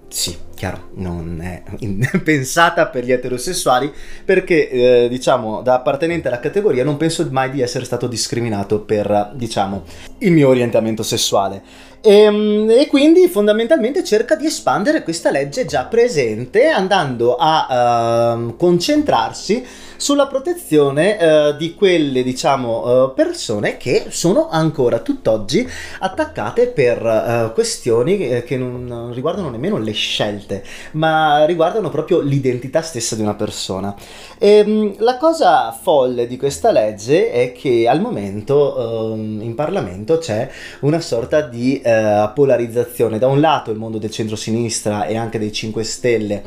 Sì, 0.09 0.37
chiaro, 0.59 0.89
non 0.95 1.41
è 1.41 1.63
pensata 2.19 2.89
per 2.89 3.05
gli 3.05 3.13
eterosessuali 3.13 3.91
perché, 4.25 4.69
eh, 4.69 5.09
diciamo, 5.09 5.63
da 5.63 5.75
appartenente 5.75 6.27
alla 6.27 6.41
categoria 6.41 6.83
non 6.83 6.97
penso 6.97 7.27
mai 7.31 7.51
di 7.51 7.63
essere 7.63 7.85
stato 7.85 8.09
discriminato 8.09 8.81
per, 8.81 9.31
diciamo, 9.35 9.85
il 10.19 10.33
mio 10.33 10.49
orientamento 10.49 11.05
sessuale. 11.05 11.63
E, 12.01 12.13
ehm, 12.13 12.71
e 12.71 12.87
quindi 12.89 13.29
fondamentalmente 13.29 14.03
cerca 14.03 14.35
di 14.35 14.47
espandere 14.47 15.03
questa 15.05 15.31
legge 15.31 15.65
già 15.65 15.85
presente 15.85 16.67
andando 16.67 17.37
a 17.37 18.35
uh, 18.35 18.57
concentrarsi 18.57 19.65
sulla 19.99 20.29
protezione 20.29 21.19
eh, 21.19 21.57
di 21.59 21.75
quelle, 21.75 22.23
diciamo, 22.23 23.11
eh, 23.11 23.13
persone 23.15 23.77
che 23.79 24.07
sono 24.11 24.49
ancora 24.49 25.01
tutt'oggi 25.01 25.69
attaccate 25.99 26.69
per 26.69 27.05
eh, 27.05 27.51
questioni 27.53 28.43
che 28.45 28.57
non 28.57 29.11
riguardano 29.13 29.51
nemmeno 29.51 29.77
le 29.77 29.91
scelte, 29.91 30.48
ma 30.93 31.45
riguardano 31.45 31.91
proprio 31.91 32.21
l'identità 32.21 32.83
stessa 32.83 33.15
di 33.15 33.23
una 33.23 33.35
persona. 33.35 33.95
E, 34.39 34.49
ehm, 34.59 34.95
la 34.99 35.17
cosa 35.17 35.73
folle 35.73 36.27
di 36.27 36.37
questa 36.37 36.71
legge 36.71 37.31
è 37.31 37.53
che 37.53 37.89
al 37.89 38.01
momento 38.01 39.13
ehm, 39.15 39.41
in 39.43 39.55
Parlamento 39.55 40.19
c'è 40.19 40.49
una 40.81 41.01
sorta 41.01 41.41
di 41.43 41.81
eh, 41.81 42.31
polarizzazione. 42.35 43.19
Da 43.19 43.27
un 43.27 43.41
lato 43.41 43.71
il 43.71 43.79
mondo 43.79 43.99
del 43.99 44.11
centro-sinistra 44.11 45.07
e 45.07 45.17
anche 45.17 45.39
dei 45.39 45.53
5 45.53 45.83
Stelle 45.85 46.43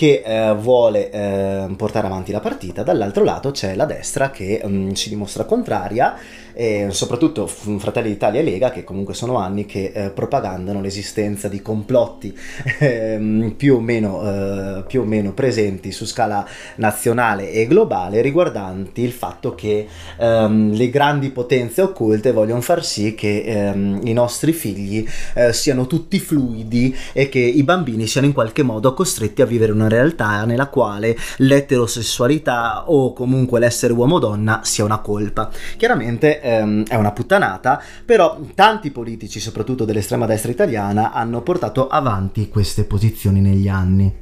che 0.00 0.22
eh, 0.24 0.54
vuole 0.54 1.10
eh, 1.10 1.74
portare 1.76 2.06
avanti 2.06 2.32
la 2.32 2.40
partita, 2.40 2.82
dall'altro 2.82 3.22
lato 3.22 3.50
c'è 3.50 3.74
la 3.74 3.84
destra 3.84 4.30
che 4.30 4.62
mh, 4.64 4.68
mm, 4.70 4.90
si 4.92 5.10
dimostra 5.10 5.44
contraria 5.44 6.16
e 6.60 6.88
soprattutto 6.90 7.46
Fratelli 7.46 8.10
d'Italia 8.10 8.40
e 8.40 8.42
Lega 8.42 8.70
che 8.70 8.84
comunque 8.84 9.14
sono 9.14 9.38
anni 9.38 9.64
che 9.64 9.92
eh, 9.94 10.10
propagandano 10.10 10.82
l'esistenza 10.82 11.48
di 11.48 11.62
complotti 11.62 12.36
ehm, 12.78 13.54
più, 13.56 13.76
o 13.76 13.80
meno, 13.80 14.20
eh, 14.78 14.84
più 14.86 15.00
o 15.00 15.04
meno 15.04 15.32
presenti 15.32 15.90
su 15.90 16.04
scala 16.04 16.46
nazionale 16.74 17.50
e 17.50 17.66
globale 17.66 18.20
riguardanti 18.20 19.00
il 19.00 19.12
fatto 19.12 19.54
che 19.54 19.86
ehm, 20.18 20.74
le 20.74 20.90
grandi 20.90 21.30
potenze 21.30 21.80
occulte 21.80 22.30
vogliono 22.30 22.60
far 22.60 22.84
sì 22.84 23.14
che 23.14 23.42
ehm, 23.42 24.00
i 24.04 24.12
nostri 24.12 24.52
figli 24.52 25.08
eh, 25.36 25.54
siano 25.54 25.86
tutti 25.86 26.20
fluidi 26.20 26.94
e 27.14 27.30
che 27.30 27.38
i 27.38 27.62
bambini 27.62 28.06
siano 28.06 28.26
in 28.26 28.34
qualche 28.34 28.62
modo 28.62 28.92
costretti 28.92 29.40
a 29.40 29.46
vivere 29.46 29.72
una 29.72 29.88
realtà 29.88 30.44
nella 30.44 30.66
quale 30.66 31.16
l'eterosessualità 31.38 32.90
o 32.90 33.14
comunque 33.14 33.60
l'essere 33.60 33.94
uomo-donna 33.94 34.60
sia 34.62 34.84
una 34.84 34.98
colpa. 34.98 35.50
Chiaramente 35.78 36.48
ehm, 36.58 36.84
è 36.86 36.94
una 36.94 37.12
puttanata, 37.12 37.80
però 38.04 38.38
tanti 38.54 38.90
politici, 38.90 39.40
soprattutto 39.40 39.84
dell'estrema 39.84 40.26
destra 40.26 40.50
italiana, 40.50 41.12
hanno 41.12 41.42
portato 41.42 41.88
avanti 41.88 42.48
queste 42.48 42.84
posizioni 42.84 43.40
negli 43.40 43.68
anni. 43.68 44.19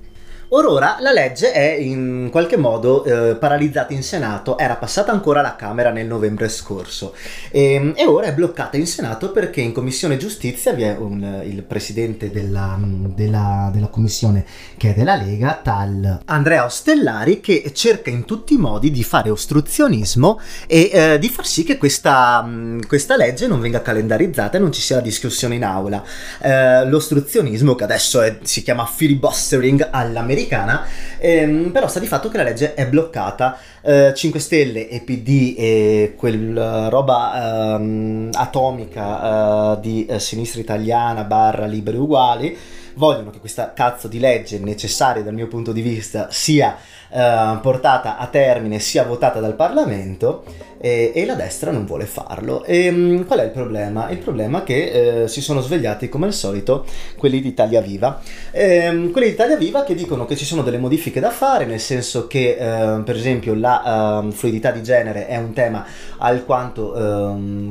Orora 0.50 0.96
la 1.00 1.12
legge 1.12 1.52
è 1.52 1.74
in 1.74 2.28
qualche 2.30 2.56
modo 2.56 3.04
eh, 3.04 3.34
paralizzata 3.34 3.92
in 3.92 4.02
Senato, 4.02 4.56
era 4.56 4.76
passata 4.76 5.12
ancora 5.12 5.40
alla 5.40 5.56
Camera 5.56 5.90
nel 5.90 6.06
novembre 6.06 6.48
scorso 6.48 7.14
e, 7.50 7.74
ehm, 7.74 7.92
e 7.94 8.06
ora 8.06 8.28
è 8.28 8.32
bloccata 8.32 8.78
in 8.78 8.86
Senato 8.86 9.30
perché 9.30 9.60
in 9.60 9.72
Commissione 9.72 10.16
Giustizia 10.16 10.72
vi 10.72 10.84
è 10.84 10.96
un, 10.96 11.42
il 11.44 11.62
presidente 11.64 12.30
della, 12.30 12.78
della, 12.80 13.70
della, 13.74 13.88
commissione 13.88 14.46
che 14.78 14.92
è 14.92 14.94
della 14.94 15.16
Lega, 15.16 15.60
tal 15.62 16.20
Andrea 16.24 16.64
Ostellari, 16.64 17.40
che 17.40 17.70
cerca 17.74 18.08
in 18.08 18.24
tutti 18.24 18.54
i 18.54 18.58
modi 18.58 18.90
di 18.90 19.04
fare 19.04 19.28
ostruzionismo 19.28 20.40
e 20.66 20.90
eh, 20.90 21.18
di 21.18 21.28
far 21.28 21.46
sì 21.46 21.62
che 21.62 21.76
questa, 21.76 22.48
questa, 22.86 23.16
legge 23.16 23.46
non 23.46 23.60
venga 23.60 23.82
calendarizzata 23.82 24.56
e 24.56 24.60
non 24.60 24.72
ci 24.72 24.80
sia 24.80 24.96
la 24.96 25.02
discussione 25.02 25.56
in 25.56 25.64
aula. 25.64 26.02
Eh, 26.40 26.86
l'ostruzionismo, 26.86 27.74
che 27.74 27.84
adesso 27.84 28.22
è, 28.22 28.38
si 28.42 28.62
chiama 28.62 28.86
filibustering 28.86 29.88
all'americana, 29.90 30.36
americana, 30.38 30.86
ehm, 31.18 31.70
però 31.70 31.88
sta 31.88 31.98
di 31.98 32.06
fatto 32.06 32.28
che 32.28 32.36
la 32.36 32.44
legge 32.44 32.74
è 32.74 32.86
bloccata. 32.86 33.58
Eh, 33.82 34.12
5 34.14 34.40
Stelle 34.40 34.88
e 34.88 35.00
PD 35.00 35.54
e 35.56 36.14
quella 36.16 36.88
roba 36.88 37.76
ehm, 37.76 38.30
atomica 38.32 39.76
eh, 39.76 39.80
di 39.80 40.06
eh, 40.06 40.18
sinistra 40.18 40.60
italiana 40.60 41.24
barra 41.24 41.66
liberi 41.66 41.96
uguali 41.96 42.56
vogliono 42.98 43.30
che 43.30 43.38
questa 43.38 43.72
cazzo 43.72 44.08
di 44.08 44.18
legge 44.18 44.58
necessaria 44.58 45.22
dal 45.22 45.32
mio 45.32 45.46
punto 45.46 45.72
di 45.72 45.80
vista 45.80 46.26
sia 46.30 46.76
eh, 47.10 47.58
portata 47.62 48.18
a 48.18 48.26
termine, 48.26 48.80
sia 48.80 49.04
votata 49.04 49.40
dal 49.40 49.54
Parlamento 49.54 50.44
e, 50.80 51.12
e 51.14 51.24
la 51.24 51.34
destra 51.34 51.70
non 51.70 51.86
vuole 51.86 52.04
farlo. 52.04 52.64
E 52.64 52.90
mh, 52.90 53.24
qual 53.26 53.38
è 53.38 53.44
il 53.44 53.50
problema? 53.50 54.10
Il 54.10 54.18
problema 54.18 54.60
è 54.60 54.64
che 54.64 55.22
eh, 55.22 55.28
si 55.28 55.40
sono 55.40 55.60
svegliati 55.60 56.08
come 56.08 56.26
al 56.26 56.34
solito 56.34 56.84
quelli 57.16 57.40
di 57.40 57.48
Italia 57.48 57.80
Viva. 57.80 58.20
E, 58.50 59.08
quelli 59.12 59.28
di 59.28 59.32
Italia 59.32 59.56
Viva 59.56 59.84
che 59.84 59.94
dicono 59.94 60.26
che 60.26 60.36
ci 60.36 60.44
sono 60.44 60.62
delle 60.62 60.78
modifiche 60.78 61.20
da 61.20 61.30
fare, 61.30 61.64
nel 61.64 61.80
senso 61.80 62.26
che 62.26 62.56
eh, 62.58 63.00
per 63.02 63.16
esempio 63.16 63.54
la 63.54 64.22
uh, 64.24 64.30
fluidità 64.32 64.70
di 64.72 64.82
genere 64.82 65.26
è 65.28 65.36
un 65.36 65.52
tema 65.52 65.86
alquanto 66.18 66.96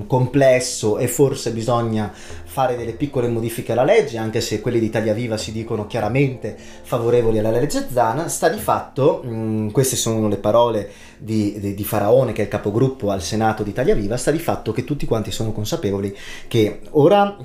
complesso 0.08 0.98
e 0.98 1.08
forse 1.08 1.52
bisogna 1.52 2.12
fare 2.58 2.76
delle 2.76 2.94
piccole 2.94 3.28
modifiche 3.28 3.74
alla 3.74 3.84
legge, 3.84 4.18
anche 4.18 4.42
se 4.42 4.62
quelli 4.62 4.80
di 4.80 4.88
Italia 4.88 5.14
Viva 5.14 5.38
si 5.38 5.52
dicono 5.52 5.86
chiaramente 5.86 6.58
favorevoli 6.58 7.38
alla 7.38 7.52
legge 7.52 7.86
Zana, 7.88 8.30
sta 8.30 8.50
di 8.50 8.58
fatto, 8.58 9.22
mh, 9.24 9.30
mm, 9.30 9.70
queste 9.70 9.96
sono 9.96 10.28
le 10.28 10.38
parole 10.38 10.90
di, 11.20 11.60
di, 11.60 11.76
di, 11.76 11.84
Faraone, 11.84 12.32
che 12.32 12.42
è 12.42 12.46
il 12.46 12.50
capogruppo 12.50 13.12
al 13.12 13.22
Senato 13.22 13.62
di 13.62 13.70
Italia 13.70 13.94
Viva, 13.94 14.18
sta 14.18 14.32
di 14.32 14.40
fatto 14.40 14.72
che 14.72 14.84
tutti 14.86 15.06
quanti 15.06 15.30
sono 15.30 15.52
consapevoli 15.52 16.18
che 16.48 16.80
ora 16.94 17.38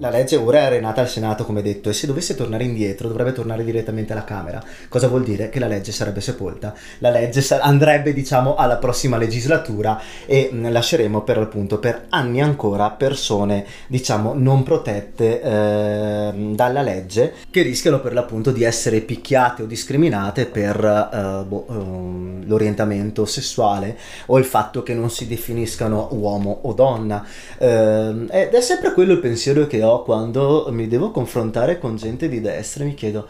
la 0.00 0.08
legge 0.08 0.36
ora 0.36 0.60
è 0.60 0.62
arenata 0.62 1.02
al 1.02 1.08
Senato, 1.08 1.44
come 1.44 1.60
detto, 1.60 1.90
e 1.90 1.92
se 1.92 2.06
dovesse 2.06 2.34
tornare 2.34 2.64
indietro 2.64 3.06
dovrebbe 3.06 3.32
tornare 3.32 3.64
direttamente 3.64 4.12
alla 4.12 4.24
Camera. 4.24 4.62
Cosa 4.88 5.08
vuol 5.08 5.22
dire? 5.22 5.50
Che 5.50 5.58
la 5.58 5.66
legge 5.66 5.92
sarebbe 5.92 6.22
sepolta. 6.22 6.74
La 6.98 7.10
legge 7.10 7.42
sa- 7.42 7.60
andrebbe, 7.60 8.14
diciamo, 8.14 8.54
alla 8.54 8.78
prossima 8.78 9.18
legislatura 9.18 10.00
e 10.24 10.48
lasceremo 10.52 11.20
per 11.22 11.36
appunto 11.36 11.78
per 11.78 12.06
anni 12.08 12.40
ancora 12.40 12.90
persone, 12.90 13.66
diciamo, 13.88 14.32
non 14.34 14.62
protette 14.62 15.42
eh, 15.42 16.32
dalla 16.54 16.80
legge 16.80 17.34
che 17.50 17.60
rischiano 17.60 18.00
per 18.00 18.14
l'appunto 18.14 18.52
di 18.52 18.64
essere 18.64 19.00
picchiate 19.00 19.62
o 19.62 19.66
discriminate 19.66 20.46
per 20.46 20.82
eh, 20.82 21.44
boh, 21.44 21.66
eh, 21.68 22.46
l'orientamento 22.46 23.26
sessuale 23.26 23.98
o 24.26 24.38
il 24.38 24.46
fatto 24.46 24.82
che 24.82 24.94
non 24.94 25.10
si 25.10 25.26
definiscano 25.26 26.08
uomo 26.12 26.60
o 26.62 26.72
donna. 26.72 27.22
Ehm, 27.58 28.28
ed 28.30 28.54
è 28.54 28.60
sempre 28.62 28.94
quello 28.94 29.12
il 29.12 29.20
pensiero 29.20 29.66
che 29.66 29.82
ho 29.82 29.89
quando 29.98 30.68
mi 30.70 30.88
devo 30.88 31.10
confrontare 31.10 31.78
con 31.78 31.96
gente 31.96 32.28
di 32.28 32.40
destra 32.40 32.84
e 32.84 32.86
mi 32.86 32.94
chiedo, 32.94 33.26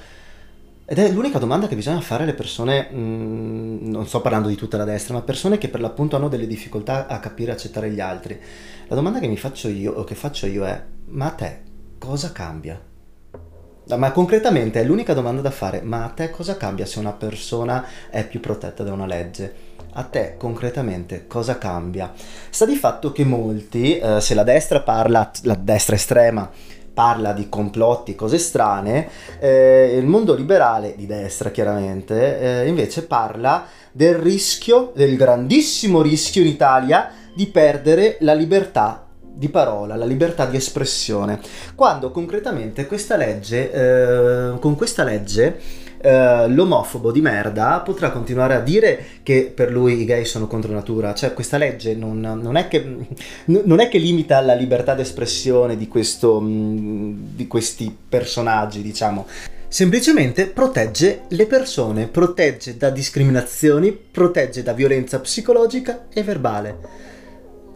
ed 0.85 0.99
è 0.99 1.09
l'unica 1.11 1.39
domanda 1.39 1.69
che 1.69 1.77
bisogna 1.77 2.01
fare 2.01 2.25
alle 2.25 2.35
persone, 2.35 2.89
mh, 2.91 2.99
mm, 2.99 3.91
non 3.91 4.07
sto 4.07 4.21
parlando 4.21 4.49
di 4.49 4.57
tutta 4.57 4.77
la 4.77 4.85
destra, 4.85 5.15
ma 5.15 5.23
persone 5.23 5.57
che 5.57 5.69
per 5.69 5.81
l'appunto 5.81 6.17
hanno 6.17 6.29
delle 6.29 6.49
difficoltà 6.49 7.07
a 7.07 7.21
capire 7.21 7.53
e 7.53 7.55
accettare 7.55 7.91
gli 7.91 8.01
altri. 8.01 8.37
La 8.89 8.97
domanda 8.97 9.21
che 9.21 9.29
mi 9.29 9.37
faccio 9.37 9.69
io, 9.69 9.93
o 9.93 10.03
che 10.03 10.17
faccio 10.17 10.47
io 10.47 10.65
è, 10.65 10.83
ma 11.07 11.27
a 11.27 11.31
te 11.31 11.61
cosa 11.99 12.33
cambia? 12.33 12.81
Ma 13.97 14.13
concretamente 14.13 14.81
è 14.81 14.85
l'unica 14.85 15.15
domanda 15.15 15.41
da 15.41 15.53
fare, 15.53 15.81
ma 15.81 16.05
a 16.05 16.09
te 16.09 16.31
cosa 16.31 16.57
cambia 16.57 16.87
se 16.87 16.99
una 16.99 17.13
persona 17.13 17.87
è 18.11 18.27
più 18.27 18.41
protetta 18.41 18.83
da 18.83 18.93
una 18.93 19.07
legge? 19.07 19.70
A 19.93 20.03
te 20.05 20.35
concretamente 20.37 21.27
cosa 21.27 21.59
cambia? 21.59 22.13
Sta 22.51 22.65
di 22.65 22.77
fatto 22.77 23.13
che 23.13 23.25
molti, 23.25 23.99
eh, 23.99 24.21
se 24.21 24.35
la 24.35 24.45
destra 24.45 24.81
parla, 24.81 25.31
la 25.43 25.55
destra 25.55 25.97
estrema, 25.97 26.51
parla 26.93 27.33
di 27.33 27.49
complotti, 27.49 28.15
cose 28.15 28.39
strane, 28.39 29.09
eh, 29.39 29.97
il 29.97 30.07
mondo 30.07 30.35
liberale, 30.35 30.95
di 30.97 31.07
destra 31.07 31.51
chiaramente, 31.51 32.41
eh, 32.63 32.69
invece 32.69 33.07
parla 33.07 33.67
del 33.93 34.17
rischio, 34.17 34.93
del 34.95 35.17
grandissimo 35.17 36.03
rischio 36.03 36.43
in 36.43 36.49
Italia 36.49 37.11
di 37.35 37.47
perdere 37.47 38.17
la 38.21 38.35
libertà 38.35 39.07
di 39.33 39.49
parola, 39.49 39.97
la 39.97 40.05
libertà 40.05 40.45
di 40.45 40.57
espressione, 40.57 41.41
quando 41.75 42.11
concretamente 42.11 42.87
questa 42.87 43.17
legge, 43.17 43.73
eh, 43.73 44.59
con 44.59 44.77
questa 44.77 45.03
legge 45.03 45.59
eh, 46.03 46.49
l'omofobo 46.49 47.13
di 47.13 47.21
merda 47.21 47.81
potrà 47.81 48.11
continuare 48.11 48.55
a 48.55 48.61
dire 48.61 49.05
che 49.23 49.53
per 49.55 49.71
lui 49.71 50.01
i 50.01 50.05
gay 50.07 50.25
sono 50.25 50.47
contro 50.47 50.73
natura, 50.73 51.13
cioè 51.13 51.35
questa 51.35 51.59
legge 51.59 51.95
non, 51.95 52.21
non, 52.21 52.57
è, 52.57 52.69
che, 52.69 52.83
non 53.45 53.81
è, 53.81 53.89
che, 53.89 53.99
limita 53.99 54.41
la 54.41 54.55
libertà 54.55 54.95
d'espressione 54.95 55.77
di, 55.77 55.89
questo, 55.89 56.41
mm, 56.41 57.35
di 57.35 57.47
questi 57.47 57.95
personaggi, 58.09 58.81
diciamo. 58.81 59.27
Semplicemente 59.69 60.47
protegge 60.47 61.23
le 61.29 61.47
persone, 61.47 62.09
protegge 62.09 62.77
da 62.77 62.91
discriminazioni, 62.91 63.93
protegge 63.93 64.63
da 64.63 64.73
violenza 64.73 65.21
psicologica 65.21 66.07
e 66.13 66.23
verbale 66.23 67.09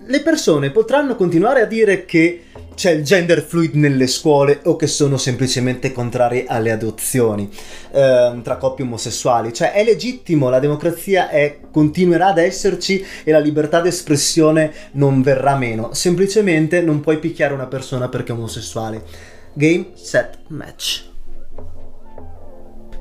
le 0.07 0.21
persone 0.21 0.71
potranno 0.71 1.17
continuare 1.17 1.63
a 1.63 1.67
dire 1.67 2.05
che 2.05 2.45
c'è 2.75 2.91
il 2.91 3.05
gender 3.05 3.41
fluid 3.43 3.75
nelle 3.75 4.07
scuole 4.07 4.61
o 4.65 4.77
che 4.77 4.87
sono 4.87 5.17
semplicemente 5.17 5.93
contrari 5.93 6.45
alle 6.47 6.73
adozioni 6.73 7.49
eh, 7.93 8.41
tra 8.43 8.57
coppie 8.57 8.85
omosessuali. 8.85 9.53
Cioè 9.53 9.73
è 9.73 9.85
legittimo, 9.85 10.51
la 10.51 10.59
democrazia 10.59 11.31
è, 11.31 11.59
continuerà 11.71 12.29
ad 12.29 12.39
esserci 12.39 13.05
e 13.23 13.31
la 13.31 13.39
libertà 13.39 13.81
d'espressione 13.81 14.73
non 14.93 15.23
verrà 15.23 15.57
meno. 15.57 15.95
Semplicemente 15.95 16.83
non 16.83 17.01
puoi 17.01 17.19
picchiare 17.19 17.55
una 17.55 17.67
persona 17.67 18.09
perché 18.09 18.33
è 18.33 18.37
omosessuale. 18.37 19.03
Game, 19.53 19.91
set, 19.95 20.39
match. 20.49 21.13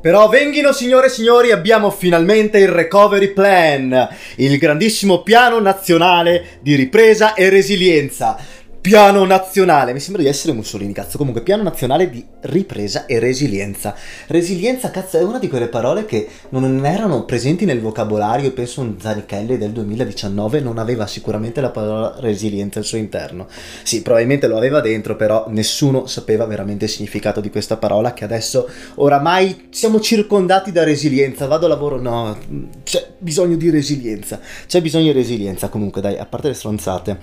Però 0.04 0.28
venghino 0.28 0.74
signore 0.74 1.06
e 1.06 1.10
signori, 1.10 1.52
abbiamo 1.54 1.90
finalmente 1.90 2.58
il 2.58 2.68
Recovery 2.68 3.30
Plan, 3.30 4.10
il 4.36 4.58
grandissimo 4.58 5.24
piano 5.24 5.62
nazionale 5.62 6.58
di 6.60 6.76
ripresa 6.76 7.36
e 7.36 7.48
resilienza 7.48 8.38
Piano 8.84 9.24
nazionale, 9.24 9.94
mi 9.94 10.02
sembra 10.02 10.22
di 10.22 10.28
essere 10.28 10.52
Mussolini, 10.52 10.92
cazzo. 10.92 11.18
Comunque, 11.18 11.42
piano 11.42 11.64
nazionale 11.64 12.10
di 12.10 12.22
ripresa 12.42 13.06
e 13.06 13.18
resilienza. 13.18 13.96
Resilienza, 14.28 14.92
cazzo, 14.92 15.18
è 15.18 15.24
una 15.24 15.40
di 15.40 15.48
quelle 15.48 15.70
parole 15.70 16.04
che 16.04 16.28
non 16.50 16.86
erano 16.86 17.24
presenti 17.24 17.64
nel 17.64 17.80
vocabolario. 17.80 18.52
Penso 18.52 18.82
un 18.82 19.00
Zanichelli 19.00 19.58
del 19.58 19.72
2019 19.72 20.60
non 20.60 20.80
aveva 20.80 21.08
sicuramente 21.08 21.62
la 21.62 21.70
parola 21.70 22.16
resilienza 22.18 22.80
al 22.80 22.84
suo 22.84 22.98
interno. 22.98 23.48
Sì, 23.84 24.02
probabilmente 24.02 24.48
lo 24.48 24.58
aveva 24.58 24.82
dentro, 24.82 25.16
però 25.16 25.46
nessuno 25.48 26.06
sapeva 26.06 26.44
veramente 26.44 26.84
il 26.84 26.92
significato 26.92 27.40
di 27.40 27.50
questa 27.50 27.78
parola. 27.78 28.12
Che 28.12 28.26
adesso 28.26 28.70
oramai 28.96 29.68
siamo 29.70 30.02
circondati 30.02 30.74
da 30.74 30.84
resilienza. 30.84 31.48
Vado 31.48 31.68
a 31.68 31.70
lavoro, 31.70 32.02
no, 32.02 32.38
c'è 32.84 33.12
bisogno 33.18 33.56
di 33.56 33.70
resilienza. 33.70 34.42
C'è 34.68 34.82
bisogno 34.82 35.06
di 35.06 35.14
resilienza. 35.14 35.70
Comunque, 35.70 36.02
dai, 36.02 36.18
a 36.18 36.26
parte 36.26 36.50
le 36.50 36.54
stronzate, 36.54 37.18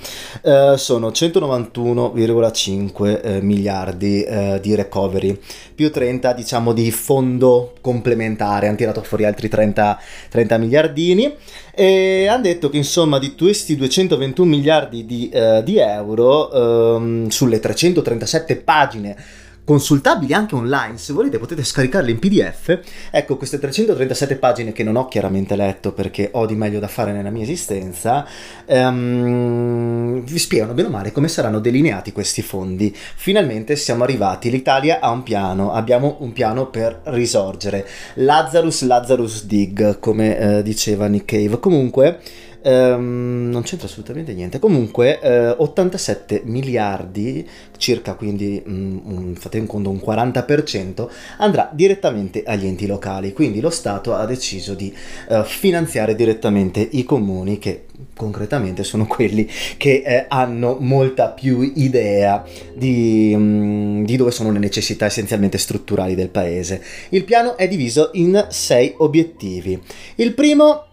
uh, 0.45 0.77
sono 0.77 1.13
190 1.13 1.49
91,5 1.59 3.21
eh, 3.23 3.41
miliardi 3.41 4.23
eh, 4.23 4.59
di 4.63 4.75
recovery, 4.75 5.39
più 5.75 5.91
30 5.91 6.33
diciamo 6.33 6.73
di 6.73 6.91
fondo 6.91 7.75
complementare, 7.81 8.67
hanno 8.67 8.77
tirato 8.77 9.03
fuori 9.03 9.25
altri 9.25 9.49
30, 9.49 10.01
30 10.31 10.59
miliardini. 10.59 11.35
E 11.73 12.27
hanno 12.27 12.43
detto 12.43 12.69
che 12.69 12.77
insomma 12.77 13.19
di 13.19 13.35
questi 13.35 13.77
221 13.77 14.49
miliardi 14.49 15.07
di, 15.07 15.29
eh, 15.31 15.63
di 15.65 15.79
euro 15.79 16.97
ehm, 16.97 17.29
sulle 17.29 17.61
337 17.61 18.57
pagine 18.57 19.17
consultabili 19.65 20.33
anche 20.33 20.55
online, 20.55 20.99
se 20.99 21.13
volete 21.13 21.39
potete 21.39 21.63
scaricarle 21.65 22.11
in 22.11 22.19
PDF. 22.19 22.81
Ecco, 23.11 23.37
queste 23.37 23.59
337 23.59 24.37
pagine 24.37 24.73
che 24.73 24.83
non 24.83 24.97
ho 24.97 25.09
chiaramente 25.09 25.57
letto 25.57 25.93
perché 25.93 26.31
ho 26.33 26.47
di 26.47 26.55
meglio 26.55 26.81
da 26.81 26.89
fare 26.89 27.13
nella 27.13 27.31
mia 27.31 27.43
esistenza, 27.43 28.27
um, 28.67 30.23
vi 30.23 30.39
spiegano 30.39 30.75
bene 30.75 30.89
o 30.89 30.91
male 30.91 31.13
come 31.13 31.29
saranno 31.29 31.61
delineati 31.61 32.13
questi 32.13 32.43
fondi. 32.43 32.95
Finalmente 32.95 33.77
siamo 33.77 34.05
arrivati, 34.05 34.51
l'Italia 34.51 34.99
ha 35.01 35.11
un 35.11 35.23
piano, 35.23 35.73
abbiamo 35.73 36.17
un 36.21 36.33
piano 36.33 36.69
per 36.69 37.01
risorgere. 37.05 37.87
Lazarus 38.15 38.83
Lazarus 38.83 39.45
Dig, 39.45 39.99
come 39.99 40.39
eh, 40.39 40.63
diceva 40.63 41.07
Nick 41.07 41.27
Cave. 41.27 41.61
Comunque 41.61 42.21
ehm, 42.63 43.49
non 43.51 43.63
c'entra 43.63 43.87
assolutamente 43.87 44.33
niente. 44.33 44.59
Comunque, 44.59 45.21
eh, 45.21 45.49
87 45.49 46.43
miliardi, 46.45 47.47
circa 47.77 48.15
quindi 48.15 48.63
mm, 48.67 48.99
un, 49.05 49.35
fate 49.37 49.59
in 49.59 49.67
conto 49.67 49.91
un 49.91 50.01
40%, 50.05 51.09
andrà 51.39 51.71
direttamente 51.73 52.43
agli 52.45 52.67
enti 52.67 52.87
locali. 52.87 53.33
Quindi 53.33 53.61
lo 53.61 53.71
Stato 53.71 54.15
ha 54.15 54.27
deciso 54.27 54.75
di 54.75 54.95
eh, 55.29 55.43
finanziare 55.45 56.15
direttamente 56.15 56.81
i 56.81 57.05
comuni 57.05 57.59
che 57.59 57.85
concretamente 58.15 58.85
sono 58.85 59.07
quelli 59.07 59.49
che 59.77 60.03
eh, 60.05 60.25
hanno 60.29 60.77
molta 60.81 61.29
più 61.29 61.73
idea 61.75 62.45
di, 62.75 63.35
mm, 63.37 64.05
di, 64.05 64.17
dove 64.17 64.31
sono 64.31 64.51
le 64.53 64.59
necessità 64.59 65.07
essenzialmente 65.07 65.59
strutturali 65.59 66.15
del 66.15 66.29
paese. 66.29 66.83
Il 67.11 67.25
piano 67.25 67.57
è 67.57 67.69
diviso 67.69 68.11
in 68.15 68.47
sei 68.51 68.95
obiettivi. 68.97 69.81
Il 70.17 70.35
primo 70.35 70.85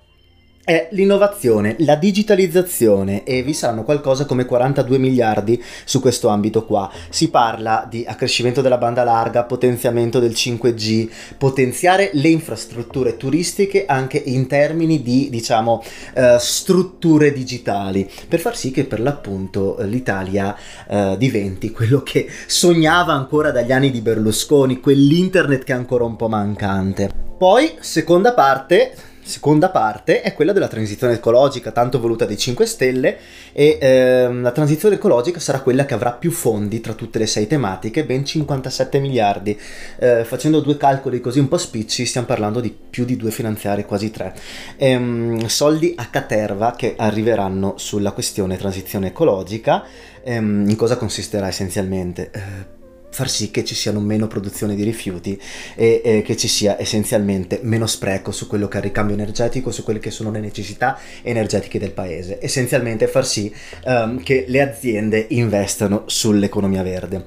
è 0.67 0.89
l'innovazione, 0.91 1.77
la 1.79 1.95
digitalizzazione 1.95 3.23
e 3.23 3.41
vi 3.41 3.53
saranno 3.53 3.85
qualcosa 3.85 4.25
come 4.25 4.43
42 4.43 4.97
miliardi 4.97 5.63
su 5.85 6.01
questo 6.01 6.27
ambito 6.27 6.65
qua. 6.65 6.91
Si 7.07 7.29
parla 7.29 7.87
di 7.89 8.03
accrescimento 8.05 8.59
della 8.59 8.77
banda 8.77 9.05
larga, 9.05 9.45
potenziamento 9.45 10.19
del 10.19 10.31
5G, 10.31 11.09
potenziare 11.37 12.09
le 12.15 12.27
infrastrutture 12.27 13.15
turistiche 13.15 13.85
anche 13.85 14.17
in 14.17 14.45
termini 14.47 15.01
di, 15.01 15.29
diciamo, 15.29 15.81
eh, 16.13 16.35
strutture 16.37 17.31
digitali, 17.31 18.05
per 18.27 18.41
far 18.41 18.57
sì 18.57 18.71
che 18.71 18.83
per 18.83 18.99
l'appunto 18.99 19.77
l'Italia 19.83 20.53
eh, 20.89 21.15
diventi 21.17 21.71
quello 21.71 22.01
che 22.03 22.27
sognava 22.45 23.13
ancora 23.13 23.51
dagli 23.51 23.71
anni 23.71 23.89
di 23.89 24.01
Berlusconi, 24.01 24.81
quell'internet 24.81 25.63
che 25.63 25.71
è 25.71 25.77
ancora 25.77 26.03
un 26.03 26.17
po' 26.17 26.27
mancante. 26.27 27.09
Poi, 27.37 27.75
seconda 27.79 28.33
parte, 28.33 29.15
seconda 29.27 29.69
parte 29.69 30.21
è 30.21 30.33
quella 30.33 30.53
della 30.53 30.67
transizione 30.67 31.13
ecologica, 31.13 31.71
tanto 31.71 31.99
voluta 31.99 32.25
dai 32.25 32.37
5 32.37 32.65
Stelle, 32.65 33.17
e 33.51 33.77
ehm, 33.79 34.41
la 34.41 34.51
transizione 34.51 34.95
ecologica 34.95 35.39
sarà 35.39 35.61
quella 35.61 35.85
che 35.85 35.93
avrà 35.93 36.13
più 36.13 36.31
fondi 36.31 36.81
tra 36.81 36.93
tutte 36.93 37.19
le 37.19 37.27
sei 37.27 37.47
tematiche, 37.47 38.05
ben 38.05 38.25
57 38.25 38.99
miliardi. 38.99 39.59
Eh, 39.99 40.23
facendo 40.23 40.59
due 40.59 40.77
calcoli 40.77 41.19
così 41.19 41.39
un 41.39 41.47
po' 41.47 41.57
spicci, 41.57 42.05
stiamo 42.05 42.27
parlando 42.27 42.59
di 42.59 42.75
più 42.89 43.05
di 43.05 43.17
due 43.17 43.31
finanziari, 43.31 43.85
quasi 43.85 44.11
tre. 44.11 44.33
Ehm, 44.77 45.45
soldi 45.47 45.93
a 45.97 46.07
caterva 46.07 46.73
che 46.75 46.95
arriveranno 46.97 47.73
sulla 47.77 48.11
questione 48.11 48.57
transizione 48.57 49.07
ecologica. 49.07 49.83
Ehm, 50.23 50.69
in 50.69 50.75
cosa 50.75 50.97
consisterà 50.97 51.47
essenzialmente? 51.47 52.31
Eh, 52.31 52.76
far 53.17 53.31
sì 53.31 53.49
che 53.49 53.65
ci 53.65 53.73
siano 53.73 53.99
meno 53.99 54.27
produzione 54.27 54.75
di 54.75 54.83
rifiuti 54.83 55.41
e, 55.73 56.01
e, 56.03 56.21
che 56.21 56.37
ci 56.37 56.47
sia 56.47 56.79
essenzialmente 56.79 57.61
meno 57.63 57.87
spreco 57.87 58.31
su 58.31 58.45
quello 58.45 58.67
che 58.67 58.75
è 58.75 58.77
il 58.77 58.85
ricambio 58.85 59.15
energetico, 59.15 59.71
su 59.71 59.83
quelle 59.83 59.97
che 59.97 60.11
sono 60.11 60.29
le 60.29 60.39
necessità 60.39 60.99
energetiche 61.23 61.79
del 61.79 61.93
paese. 61.93 62.37
Essenzialmente 62.39 63.07
far 63.07 63.25
sì 63.25 63.51
um, 63.85 64.21
che 64.21 64.45
le 64.47 64.61
aziende 64.61 65.25
investano 65.29 66.03
sull'economia 66.05 66.83
verde. 66.83 67.25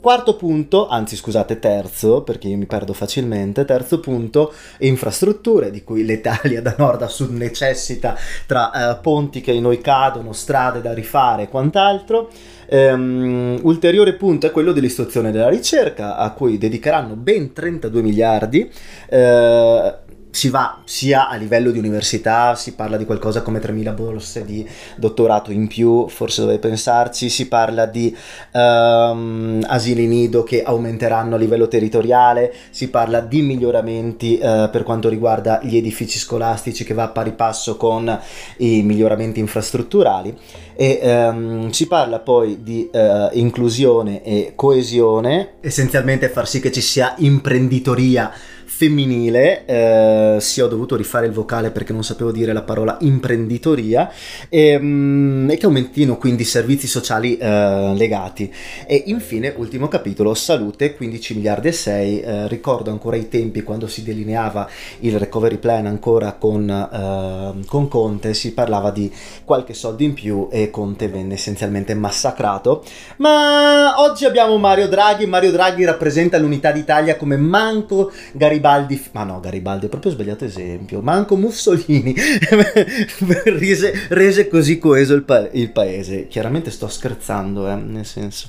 Quarto 0.00 0.34
punto, 0.34 0.88
anzi 0.88 1.14
scusate, 1.14 1.58
terzo, 1.58 2.22
perché 2.22 2.48
io 2.48 2.56
mi 2.56 2.64
perdo 2.64 2.94
facilmente, 2.94 3.66
terzo 3.66 4.00
punto, 4.00 4.50
infrastrutture, 4.78 5.70
di 5.70 5.84
cui 5.84 6.06
l'Italia 6.06 6.62
da 6.62 6.74
nord 6.78 7.02
a 7.02 7.06
sud 7.06 7.32
necessita 7.32 8.16
tra 8.46 8.92
eh, 8.92 8.96
ponti 9.02 9.42
che 9.42 9.52
in 9.52 9.60
noi 9.60 9.82
cadono, 9.82 10.32
strade 10.32 10.80
da 10.80 10.94
rifare 10.94 11.42
e 11.42 11.48
quant'altro. 11.48 12.30
Um, 12.70 13.58
ulteriore 13.62 14.14
punto 14.14 14.46
è 14.46 14.50
quello 14.52 14.72
dell'istruzione 14.72 15.28
e 15.28 15.32
della 15.32 15.50
ricerca, 15.50 16.16
a 16.16 16.30
cui 16.32 16.56
dedicheranno 16.56 17.14
ben 17.14 17.52
32 17.52 18.00
miliardi. 18.00 18.70
Uh, 19.10 20.08
si 20.30 20.48
va 20.48 20.80
sia 20.84 21.28
a 21.28 21.34
livello 21.36 21.70
di 21.70 21.78
università, 21.78 22.54
si 22.54 22.74
parla 22.74 22.96
di 22.96 23.04
qualcosa 23.04 23.42
come 23.42 23.60
3.000 23.60 23.94
borse 23.94 24.44
di 24.44 24.66
dottorato 24.96 25.50
in 25.50 25.66
più, 25.66 26.08
forse 26.08 26.42
dovete 26.42 26.68
pensarci, 26.68 27.28
si 27.28 27.48
parla 27.48 27.86
di 27.86 28.16
um, 28.52 29.64
asili 29.66 30.06
nido 30.06 30.42
che 30.42 30.62
aumenteranno 30.62 31.34
a 31.34 31.38
livello 31.38 31.68
territoriale, 31.68 32.52
si 32.70 32.88
parla 32.88 33.20
di 33.20 33.42
miglioramenti 33.42 34.38
uh, 34.40 34.70
per 34.70 34.82
quanto 34.84 35.08
riguarda 35.08 35.60
gli 35.62 35.76
edifici 35.76 36.18
scolastici 36.18 36.84
che 36.84 36.94
va 36.94 37.04
a 37.04 37.08
pari 37.08 37.32
passo 37.32 37.76
con 37.76 38.18
i 38.58 38.82
miglioramenti 38.82 39.40
infrastrutturali 39.40 40.36
e 40.74 41.00
um, 41.02 41.70
si 41.70 41.86
parla 41.86 42.20
poi 42.20 42.62
di 42.62 42.88
uh, 42.90 43.28
inclusione 43.32 44.22
e 44.22 44.52
coesione, 44.54 45.54
essenzialmente 45.60 46.28
far 46.28 46.48
sì 46.48 46.60
che 46.60 46.72
ci 46.72 46.80
sia 46.80 47.14
imprenditoria 47.18 48.32
femminile, 48.80 49.66
eh, 49.66 50.36
sì 50.40 50.62
ho 50.62 50.66
dovuto 50.66 50.96
rifare 50.96 51.26
il 51.26 51.32
vocale 51.32 51.70
perché 51.70 51.92
non 51.92 52.02
sapevo 52.02 52.32
dire 52.32 52.54
la 52.54 52.62
parola 52.62 52.96
imprenditoria, 53.00 54.10
e, 54.48 54.78
mm, 54.80 55.50
e 55.50 55.58
che 55.58 55.66
aumentino 55.66 56.16
quindi 56.16 56.42
i 56.42 56.46
servizi 56.46 56.86
sociali 56.86 57.36
eh, 57.36 57.92
legati. 57.94 58.50
E 58.86 59.02
infine, 59.08 59.52
ultimo 59.54 59.86
capitolo, 59.88 60.32
salute, 60.32 60.94
15 60.94 61.34
miliardi 61.34 61.68
e 61.68 61.72
6, 61.72 62.20
eh, 62.20 62.48
ricordo 62.48 62.90
ancora 62.90 63.16
i 63.16 63.28
tempi 63.28 63.62
quando 63.62 63.86
si 63.86 64.02
delineava 64.02 64.66
il 65.00 65.18
recovery 65.18 65.58
plan 65.58 65.84
ancora 65.84 66.32
con, 66.32 66.70
eh, 66.70 67.66
con 67.66 67.86
Conte, 67.88 68.32
si 68.32 68.54
parlava 68.54 68.90
di 68.90 69.12
qualche 69.44 69.74
soldo 69.74 70.04
in 70.04 70.14
più 70.14 70.48
e 70.50 70.70
Conte 70.70 71.08
venne 71.08 71.34
essenzialmente 71.34 71.92
massacrato, 71.92 72.82
ma 73.18 74.00
oggi 74.00 74.24
abbiamo 74.24 74.56
Mario 74.56 74.88
Draghi, 74.88 75.26
Mario 75.26 75.50
Draghi 75.50 75.84
rappresenta 75.84 76.38
l'unità 76.38 76.70
d'Italia 76.70 77.16
come 77.16 77.36
manco 77.36 78.10
Garibaldi, 78.32 78.68
ma 79.12 79.24
no 79.24 79.40
Garibaldi 79.40 79.86
è 79.86 79.88
proprio 79.88 80.12
sbagliato 80.12 80.44
esempio, 80.44 81.00
manco 81.00 81.36
Mussolini 81.36 82.14
rese, 83.44 83.92
rese, 84.08 84.48
così 84.48 84.78
coeso 84.78 85.14
il, 85.14 85.22
pa- 85.22 85.48
il, 85.50 85.70
paese, 85.70 86.28
chiaramente 86.28 86.70
sto 86.70 86.88
scherzando 86.88 87.68
eh, 87.68 87.74
nel 87.74 88.06
senso, 88.06 88.48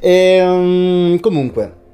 e, 0.00 0.40
um, 0.40 1.20
comunque 1.20 1.84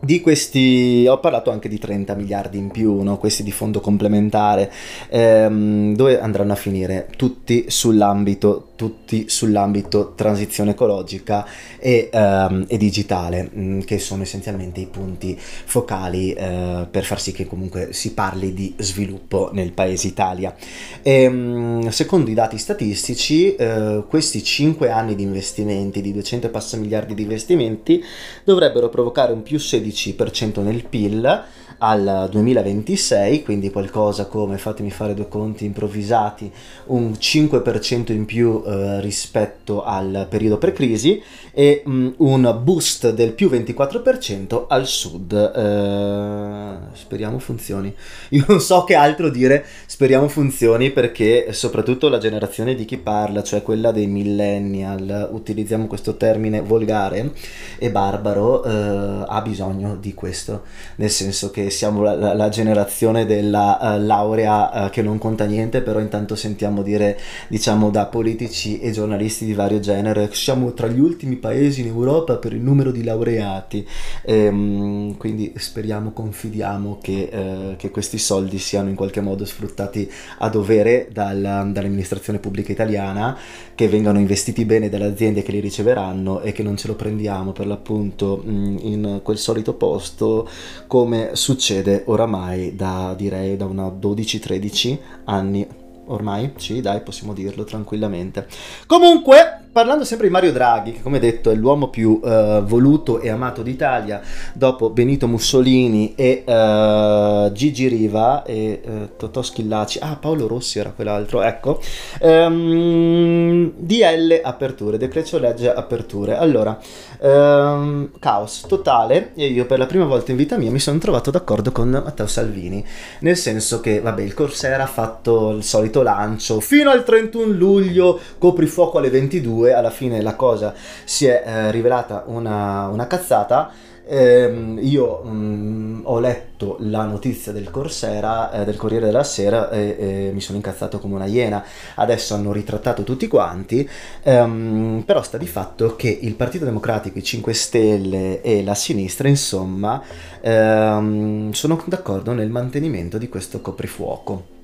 di 0.00 0.20
questi 0.20 1.06
ho 1.08 1.18
parlato 1.18 1.50
anche 1.50 1.68
di 1.68 1.78
30 1.78 2.14
miliardi 2.14 2.56
in 2.58 2.70
più, 2.70 3.02
no? 3.02 3.18
questi 3.18 3.42
di 3.42 3.50
fondo 3.50 3.80
complementare, 3.80 4.70
ehm, 5.08 5.94
dove 5.96 6.20
andranno 6.20 6.52
a 6.52 6.56
finire? 6.56 7.08
Tutti 7.16 7.64
sull'ambito 7.68 8.67
tutti 8.78 9.28
sull'ambito 9.28 10.12
transizione 10.14 10.70
ecologica 10.70 11.44
e, 11.80 12.08
um, 12.12 12.64
e 12.68 12.76
digitale, 12.76 13.50
mh, 13.52 13.60
mm, 13.60 13.80
che 13.80 13.98
sono 13.98 14.22
essenzialmente 14.22 14.78
i 14.78 14.86
punti 14.86 15.36
focali 15.36 16.30
uh, 16.38 16.86
per 16.88 17.04
far 17.04 17.20
sì 17.20 17.32
che 17.32 17.44
comunque 17.44 17.92
si 17.92 18.14
parli 18.14 18.54
di 18.54 18.72
sviluppo 18.78 19.50
nel 19.52 19.72
paese 19.72 20.06
Italia. 20.06 20.54
E, 21.02 21.26
um, 21.26 21.88
secondo 21.88 22.30
i 22.30 22.34
dati 22.34 22.56
statistici, 22.56 23.56
uh, 23.58 24.06
questi 24.06 24.44
5 24.44 24.88
anni 24.90 25.16
di 25.16 25.24
investimenti, 25.24 26.00
di 26.00 26.12
200 26.12 26.46
e 26.46 26.50
passa 26.50 26.76
miliardi 26.76 27.14
di 27.14 27.22
investimenti, 27.22 28.00
dovrebbero 28.44 28.88
provocare 28.88 29.32
un 29.32 29.42
più 29.42 29.56
16% 29.56 30.62
nel 30.62 30.84
PIL 30.84 31.46
al 31.78 32.28
2026, 32.30 33.42
quindi 33.42 33.70
qualcosa 33.70 34.26
come, 34.26 34.58
fatemi 34.58 34.90
fare 34.90 35.14
due 35.14 35.28
conti 35.28 35.64
improvvisati, 35.64 36.50
un 36.86 37.12
5% 37.12 38.12
in 38.12 38.24
più 38.24 38.62
eh, 38.66 39.00
rispetto 39.00 39.84
al 39.84 40.26
periodo 40.28 40.58
pre-crisi 40.58 41.22
e 41.52 41.82
mh, 41.84 41.92
mm, 41.92 42.08
un 42.18 42.60
boost 42.62 43.10
del 43.10 43.32
più 43.32 43.48
24% 43.48 44.64
al 44.68 44.86
sud. 44.86 45.32
Eh, 45.32 46.96
speriamo 46.96 47.38
funzioni. 47.38 47.94
Io 48.30 48.44
non 48.48 48.60
so 48.60 48.84
che 48.84 48.94
altro 48.94 49.28
dire, 49.28 49.64
speriamo 49.86 50.28
funzioni 50.28 50.90
perché 50.90 51.52
soprattutto 51.52 52.08
la 52.08 52.18
generazione 52.18 52.74
di 52.74 52.84
chi 52.84 52.96
parla, 52.96 53.42
cioè 53.42 53.62
quella 53.62 53.92
dei 53.92 54.06
millennial, 54.06 55.28
utilizziamo 55.30 55.86
questo 55.86 56.16
termine 56.16 56.60
volgare 56.60 57.32
e 57.78 57.90
barbaro, 57.90 58.64
eh, 58.64 59.24
ha 59.26 59.40
bisogno 59.42 59.96
di 59.96 60.14
questo, 60.14 60.62
nel 60.96 61.10
senso 61.10 61.50
che 61.50 61.67
siamo 61.70 62.02
la, 62.02 62.14
la, 62.14 62.34
la 62.34 62.48
generazione 62.48 63.26
della 63.26 63.78
uh, 63.80 64.04
laurea 64.04 64.86
uh, 64.86 64.90
che 64.90 65.02
non 65.02 65.18
conta 65.18 65.44
niente, 65.44 65.82
però 65.82 66.00
intanto 66.00 66.34
sentiamo 66.34 66.82
dire, 66.82 67.18
diciamo, 67.48 67.90
da 67.90 68.06
politici 68.06 68.80
e 68.80 68.90
giornalisti 68.90 69.44
di 69.44 69.54
vario 69.54 69.80
genere, 69.80 70.30
siamo 70.32 70.72
tra 70.72 70.88
gli 70.88 71.00
ultimi 71.00 71.36
paesi 71.36 71.82
in 71.82 71.88
Europa 71.88 72.36
per 72.36 72.52
il 72.52 72.60
numero 72.60 72.90
di 72.90 73.04
laureati, 73.04 73.86
e, 74.22 74.48
um, 74.48 75.16
quindi 75.16 75.52
speriamo, 75.56 76.12
confidiamo 76.12 76.98
che, 77.00 77.30
uh, 77.32 77.76
che, 77.76 77.90
questi 77.90 78.18
soldi 78.18 78.58
siano 78.58 78.88
in 78.88 78.94
qualche 78.94 79.20
modo 79.20 79.44
sfruttati 79.44 80.10
a 80.38 80.48
dovere 80.48 81.08
dal, 81.12 81.70
dall'amministrazione 81.72 82.38
pubblica 82.38 82.72
italiana, 82.72 83.36
che 83.74 83.88
vengano 83.88 84.18
investiti 84.18 84.64
bene 84.64 84.88
dalle 84.88 85.04
aziende 85.04 85.42
che 85.42 85.52
li 85.52 85.60
riceveranno 85.60 86.40
e 86.40 86.52
che 86.52 86.62
non 86.62 86.76
ce 86.76 86.88
lo 86.88 86.94
prendiamo 86.94 87.52
per 87.52 87.66
l'appunto 87.66 88.42
mh, 88.44 88.76
in 88.80 89.20
quel 89.22 89.38
solito 89.38 89.74
posto 89.74 90.48
come 90.86 91.30
succede 91.34 91.57
oramai 92.06 92.74
da 92.74 93.14
direi 93.16 93.56
da 93.56 93.64
una 93.66 93.86
12-13 93.86 94.98
anni 95.24 95.66
ormai, 96.08 96.52
sì, 96.56 96.80
dai, 96.80 97.00
possiamo 97.00 97.32
dirlo 97.32 97.64
tranquillamente. 97.64 98.46
Comunque, 98.86 99.67
parlando 99.70 100.04
sempre 100.04 100.26
di 100.26 100.32
Mario 100.32 100.52
Draghi, 100.52 100.92
che 100.92 101.02
come 101.02 101.18
detto 101.18 101.50
è 101.50 101.54
l'uomo 101.54 101.88
più 101.88 102.20
uh, 102.22 102.62
voluto 102.64 103.20
e 103.20 103.28
amato 103.28 103.62
d'Italia, 103.62 104.20
dopo 104.52 104.90
Benito 104.90 105.26
Mussolini 105.26 106.14
e 106.14 106.42
uh, 106.46 107.52
Gigi 107.52 107.86
Riva 107.88 108.44
e 108.44 108.80
uh, 108.84 109.08
Totò 109.16 109.42
Schillaci, 109.42 109.98
ah 110.00 110.16
Paolo 110.16 110.46
Rossi 110.46 110.78
era 110.78 110.90
quell'altro, 110.90 111.42
ecco, 111.42 111.80
um, 112.20 113.72
DL 113.76 114.40
aperture, 114.42 114.96
decreto 114.96 115.38
legge 115.38 115.72
aperture. 115.72 116.36
Allora, 116.36 116.78
um, 117.20 118.10
caos 118.18 118.64
totale 118.66 119.32
e 119.34 119.46
io 119.46 119.66
per 119.66 119.78
la 119.78 119.86
prima 119.86 120.04
volta 120.04 120.30
in 120.30 120.36
vita 120.36 120.56
mia 120.56 120.70
mi 120.70 120.78
sono 120.78 120.98
trovato 120.98 121.30
d'accordo 121.30 121.72
con 121.72 121.90
Matteo 121.90 122.26
Salvini, 122.26 122.84
nel 123.20 123.36
senso 123.36 123.80
che, 123.80 124.00
vabbè, 124.00 124.22
il 124.22 124.34
Corsera 124.34 124.84
ha 124.84 124.86
fatto 124.86 125.50
il 125.50 125.62
solito 125.62 126.02
lancio, 126.02 126.60
fino 126.60 126.90
al 126.90 127.04
31 127.04 127.52
luglio 127.52 128.18
coprifuoco 128.38 128.98
alle 128.98 129.10
22, 129.10 129.57
2 129.58 129.72
alla 129.72 129.90
fine 129.90 130.22
la 130.22 130.36
cosa 130.36 130.72
si 131.04 131.26
è 131.26 131.42
eh, 131.44 131.70
rivelata 131.70 132.24
una, 132.26 132.86
una 132.88 133.06
cazzata. 133.06 133.70
Eh, 134.10 134.76
io 134.80 135.20
mh, 135.22 135.30
mm, 135.30 136.00
ho 136.04 136.18
letto 136.18 136.76
la 136.80 137.04
notizia 137.04 137.52
del 137.52 137.70
Corsera, 137.70 138.50
eh, 138.52 138.64
del 138.64 138.76
Corriere 138.76 139.04
della 139.04 139.22
Sera 139.22 139.68
e, 139.68 139.96
e, 139.98 140.30
mi 140.32 140.40
sono 140.40 140.56
incazzato 140.56 140.98
come 140.98 141.16
una 141.16 141.26
iena. 141.26 141.62
Adesso 141.96 142.34
hanno 142.34 142.52
ritrattato 142.52 143.02
tutti 143.02 143.28
quanti, 143.28 143.86
ehm, 144.22 145.02
però 145.04 145.22
sta 145.22 145.36
di 145.36 145.46
fatto 145.46 145.94
che 145.96 146.08
il 146.22 146.34
Partito 146.36 146.64
Democratico, 146.64 147.18
i 147.18 147.22
5 147.22 147.52
Stelle 147.52 148.40
e 148.40 148.64
la 148.64 148.74
sinistra, 148.74 149.28
insomma, 149.28 150.02
ehm, 150.40 151.50
sono 151.52 151.82
d'accordo 151.84 152.32
nel 152.32 152.48
mantenimento 152.48 153.18
di 153.18 153.28
questo 153.28 153.60
coprifuoco. 153.60 154.57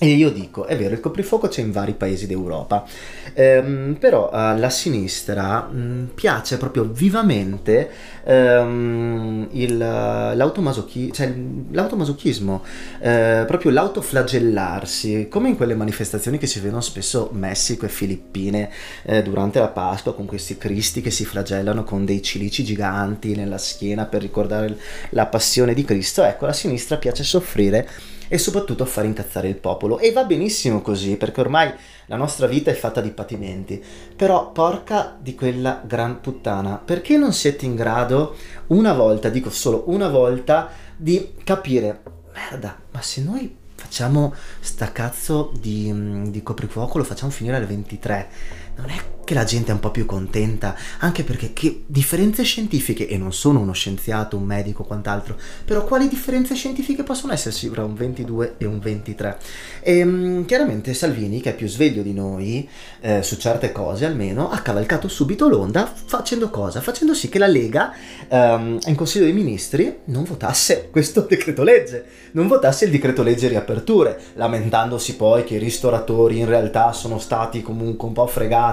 E 0.00 0.08
io 0.08 0.30
dico, 0.30 0.66
è 0.66 0.76
vero, 0.76 0.92
il 0.92 1.00
coprifuoco 1.00 1.46
c'è 1.46 1.62
in 1.62 1.70
vari 1.70 1.92
paesi 1.92 2.26
d'Europa, 2.26 2.84
ehm, 3.32 3.96
però 3.98 4.28
alla 4.28 4.68
sinistra 4.68 5.60
mh, 5.60 6.10
piace 6.14 6.56
proprio 6.56 6.82
vivamente 6.84 7.90
ehm, 8.24 9.48
il, 9.52 9.78
l'automasochi- 9.78 11.12
cioè, 11.12 11.32
l'automasochismo, 11.70 12.64
eh, 13.00 13.44
proprio 13.46 13.70
l'autoflagellarsi, 13.70 15.28
come 15.30 15.50
in 15.50 15.56
quelle 15.56 15.76
manifestazioni 15.76 16.38
che 16.38 16.48
si 16.48 16.58
vedono 16.58 16.80
spesso 16.80 17.30
Messico 17.32 17.86
e 17.86 17.88
Filippine 17.88 18.70
eh, 19.04 19.22
durante 19.22 19.60
la 19.60 19.68
Pasqua, 19.68 20.12
con 20.12 20.26
questi 20.26 20.58
cristi 20.58 21.02
che 21.02 21.12
si 21.12 21.24
flagellano 21.24 21.84
con 21.84 22.04
dei 22.04 22.20
cilici 22.20 22.64
giganti 22.64 23.36
nella 23.36 23.58
schiena 23.58 24.06
per 24.06 24.22
ricordare 24.22 24.76
la 25.10 25.26
passione 25.26 25.72
di 25.72 25.84
Cristo. 25.84 26.24
Ecco, 26.24 26.44
alla 26.44 26.52
sinistra 26.52 26.96
piace 26.96 27.22
soffrire 27.22 27.88
e 28.34 28.38
soprattutto 28.38 28.84
far 28.84 29.04
incazzare 29.04 29.46
il 29.46 29.54
popolo. 29.54 30.00
E 30.00 30.10
va 30.10 30.24
benissimo 30.24 30.82
così, 30.82 31.16
perché 31.16 31.40
ormai 31.40 31.72
la 32.06 32.16
nostra 32.16 32.48
vita 32.48 32.68
è 32.68 32.74
fatta 32.74 33.00
di 33.00 33.12
patimenti. 33.12 33.80
Però 34.16 34.50
porca 34.50 35.16
di 35.20 35.36
quella 35.36 35.80
gran 35.86 36.20
puttana, 36.20 36.82
perché 36.84 37.16
non 37.16 37.32
siete 37.32 37.64
in 37.64 37.76
grado 37.76 38.34
una 38.68 38.92
volta, 38.92 39.28
dico 39.28 39.50
solo 39.50 39.84
una 39.86 40.08
volta, 40.08 40.68
di 40.96 41.34
capire, 41.44 42.02
merda, 42.34 42.76
ma 42.90 43.00
se 43.02 43.22
noi 43.22 43.56
facciamo 43.76 44.34
sta 44.58 44.90
cazzo 44.90 45.52
di, 45.56 46.30
di 46.30 46.42
coprifuoco, 46.42 46.98
lo 46.98 47.04
facciamo 47.04 47.30
finire 47.30 47.54
alle 47.54 47.66
23, 47.66 48.28
non 48.76 48.90
è 48.90 49.12
che 49.24 49.34
la 49.34 49.44
gente 49.44 49.70
è 49.70 49.74
un 49.74 49.80
po' 49.80 49.90
più 49.90 50.04
contenta, 50.04 50.76
anche 50.98 51.24
perché 51.24 51.52
che 51.54 51.84
differenze 51.86 52.42
scientifiche, 52.42 53.08
e 53.08 53.16
non 53.16 53.32
sono 53.32 53.60
uno 53.60 53.72
scienziato, 53.72 54.36
un 54.36 54.44
medico 54.44 54.84
quant'altro, 54.84 55.36
però 55.64 55.84
quali 55.84 56.08
differenze 56.08 56.54
scientifiche 56.54 57.04
possono 57.04 57.32
esserci 57.32 57.70
tra 57.70 57.84
un 57.84 57.94
22 57.94 58.56
e 58.58 58.66
un 58.66 58.78
23? 58.78 59.38
E 59.80 60.02
um, 60.02 60.44
chiaramente 60.44 60.92
Salvini, 60.92 61.40
che 61.40 61.50
è 61.50 61.54
più 61.54 61.68
sveglio 61.68 62.02
di 62.02 62.12
noi, 62.12 62.68
eh, 63.00 63.22
su 63.22 63.36
certe 63.36 63.72
cose 63.72 64.04
almeno, 64.04 64.50
ha 64.50 64.58
cavalcato 64.60 65.08
subito 65.08 65.48
l'onda 65.48 65.90
facendo 65.94 66.50
cosa? 66.50 66.82
Facendo 66.82 67.14
sì 67.14 67.30
che 67.30 67.38
la 67.38 67.46
Lega 67.46 67.94
um, 68.28 68.78
in 68.84 68.94
Consiglio 68.94 69.24
dei 69.24 69.32
Ministri 69.32 70.00
non 70.06 70.24
votasse 70.24 70.88
questo 70.90 71.22
decreto 71.28 71.62
legge, 71.62 72.04
non 72.32 72.46
votasse 72.46 72.84
il 72.84 72.90
decreto 72.90 73.22
legge 73.22 73.48
riapertura 73.48 73.62
aperture, 73.74 74.20
lamentandosi 74.34 75.16
poi 75.16 75.44
che 75.44 75.54
i 75.54 75.58
ristoratori 75.58 76.38
in 76.38 76.46
realtà 76.46 76.92
sono 76.92 77.18
stati 77.18 77.62
comunque 77.62 78.08
un 78.08 78.14
po' 78.14 78.26
fregati 78.26 78.63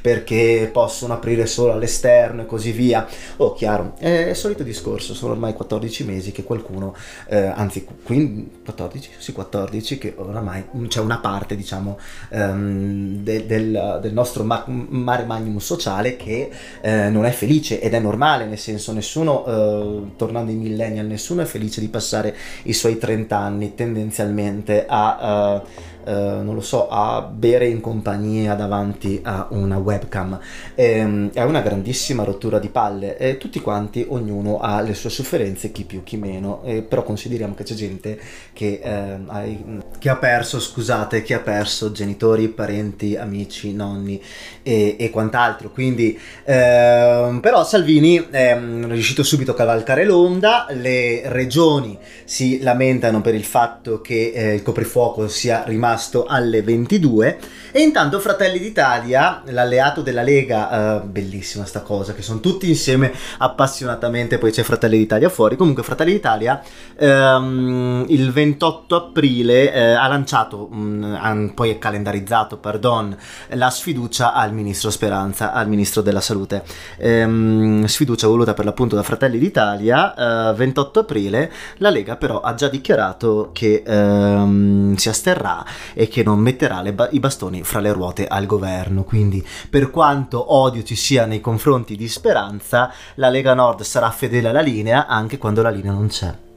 perché 0.00 0.70
possono 0.72 1.14
aprire 1.14 1.46
solo 1.46 1.72
all'esterno 1.72 2.42
e 2.42 2.46
così 2.46 2.72
via. 2.72 3.06
Oh, 3.36 3.52
chiaro, 3.54 3.94
è 3.98 4.28
il 4.28 4.36
solito 4.36 4.62
discorso, 4.62 5.14
sono 5.14 5.32
ormai 5.32 5.54
14 5.54 6.04
mesi 6.04 6.32
che 6.32 6.44
qualcuno, 6.44 6.94
eh, 7.28 7.46
anzi 7.46 7.86
15, 8.02 8.50
14? 8.64 9.10
Sì, 9.18 9.32
14, 9.32 9.98
che 9.98 10.14
oramai 10.16 10.64
c'è 10.88 11.00
una 11.00 11.18
parte, 11.18 11.56
diciamo, 11.56 11.98
ehm, 12.30 13.22
de, 13.22 13.46
del, 13.46 13.98
del, 14.00 14.12
nostro 14.12 14.44
ma- 14.44 14.64
mare 14.66 15.24
magnum 15.24 15.58
sociale 15.58 16.16
che 16.16 16.50
eh, 16.80 17.08
non 17.08 17.24
è 17.24 17.30
felice 17.30 17.80
ed 17.80 17.94
è 17.94 17.98
normale, 17.98 18.44
nel 18.44 18.58
senso 18.58 18.92
nessuno, 18.92 19.44
eh, 19.46 20.16
tornando 20.16 20.50
ai 20.50 20.56
millennial, 20.56 21.06
nessuno 21.06 21.42
è 21.42 21.44
felice 21.44 21.80
di 21.80 21.88
passare 21.88 22.36
i 22.64 22.72
suoi 22.72 22.98
30 22.98 23.36
anni 23.36 23.74
tendenzialmente 23.74 24.84
a... 24.86 25.62
Uh, 25.64 25.90
eh, 26.04 26.12
non 26.12 26.54
lo 26.54 26.60
so, 26.60 26.88
a 26.88 27.22
bere 27.22 27.66
in 27.66 27.80
compagnia 27.80 28.54
davanti 28.54 29.20
a 29.22 29.46
una 29.50 29.78
webcam. 29.78 30.38
E, 30.74 31.30
è 31.32 31.42
una 31.42 31.60
grandissima 31.60 32.24
rottura 32.24 32.58
di 32.58 32.68
palle 32.68 33.16
e 33.16 33.38
tutti 33.38 33.60
quanti, 33.60 34.04
ognuno 34.08 34.58
ha 34.60 34.80
le 34.80 34.94
sue 34.94 35.10
sofferenze, 35.10 35.72
chi 35.72 35.84
più, 35.84 36.02
chi 36.02 36.16
meno, 36.16 36.62
e, 36.64 36.82
però 36.82 37.02
consideriamo 37.02 37.54
che 37.54 37.64
c'è 37.64 37.74
gente 37.74 38.20
che, 38.52 38.80
eh, 38.82 39.18
hai, 39.26 39.82
che, 39.98 40.08
ha 40.08 40.16
perso, 40.16 40.60
scusate, 40.60 41.22
che 41.22 41.34
ha 41.34 41.40
perso 41.40 41.92
genitori, 41.92 42.48
parenti, 42.48 43.16
amici, 43.16 43.72
nonni 43.72 44.20
e, 44.62 44.96
e 44.98 45.10
quant'altro. 45.10 45.70
Quindi, 45.70 46.18
eh, 46.44 47.38
però 47.40 47.64
Salvini 47.64 48.26
è 48.30 48.58
riuscito 48.58 49.22
subito 49.22 49.52
a 49.52 49.54
cavalcare 49.54 50.04
l'onda, 50.04 50.66
le 50.70 51.22
regioni 51.26 51.98
si 52.24 52.60
lamentano 52.60 53.20
per 53.20 53.34
il 53.34 53.44
fatto 53.44 54.00
che 54.00 54.32
eh, 54.34 54.54
il 54.54 54.62
coprifuoco 54.62 55.28
sia 55.28 55.64
rimasto 55.66 55.90
rimasto 55.92 56.24
alle 56.24 56.62
22 56.62 57.38
e 57.74 57.80
intanto 57.80 58.20
Fratelli 58.20 58.58
d'Italia, 58.58 59.40
l'alleato 59.46 60.02
della 60.02 60.20
Lega, 60.20 61.00
uh, 61.00 61.06
bellissima 61.06 61.64
sta 61.64 61.80
cosa, 61.80 62.12
che 62.12 62.20
sono 62.20 62.38
tutti 62.40 62.68
insieme 62.68 63.10
appassionatamente, 63.38 64.36
poi 64.36 64.52
c'è 64.52 64.62
Fratelli 64.62 64.98
d'Italia 64.98 65.30
fuori, 65.30 65.56
comunque 65.56 65.82
Fratelli 65.82 66.12
d'Italia 66.12 66.60
um, 66.98 68.04
il 68.08 68.30
28 68.30 68.94
aprile 68.94 69.68
uh, 69.68 69.98
ha 69.98 70.06
lanciato, 70.06 70.68
um, 70.70 71.52
poi 71.54 71.70
è 71.70 71.78
calendarizzato, 71.78 72.58
pardon, 72.58 73.16
la 73.48 73.70
sfiducia 73.70 74.34
al 74.34 74.52
ministro 74.52 74.90
Speranza, 74.90 75.54
al 75.54 75.66
ministro 75.66 76.02
della 76.02 76.20
Salute. 76.20 76.64
Um, 76.98 77.86
sfiducia 77.86 78.26
voluta 78.26 78.52
per 78.52 78.66
l'appunto 78.66 78.96
da 78.96 79.02
Fratelli 79.02 79.38
d'Italia, 79.38 80.50
uh, 80.50 80.54
28 80.54 81.00
aprile, 81.00 81.50
la 81.78 81.88
Lega 81.88 82.16
però 82.16 82.42
ha 82.42 82.52
già 82.52 82.68
dichiarato 82.68 83.48
che 83.54 83.82
si 83.82 85.08
asterrà 85.08 85.64
e 85.94 86.08
che 86.08 86.22
non 86.22 86.38
metterà 86.38 86.82
ba- 86.92 87.08
i 87.10 87.18
bastoni 87.18 87.61
fra 87.62 87.80
le 87.80 87.92
ruote 87.92 88.26
al 88.26 88.46
governo. 88.46 89.04
Quindi, 89.04 89.44
per 89.70 89.90
quanto 89.90 90.54
odio 90.54 90.82
ci 90.82 90.96
sia 90.96 91.26
nei 91.26 91.40
confronti 91.40 91.96
di 91.96 92.08
Speranza, 92.08 92.92
la 93.16 93.28
Lega 93.28 93.54
Nord 93.54 93.82
sarà 93.82 94.10
fedele 94.10 94.48
alla 94.48 94.60
linea 94.60 95.06
anche 95.06 95.38
quando 95.38 95.62
la 95.62 95.70
linea 95.70 95.92
non 95.92 96.08
c'è. 96.08 96.50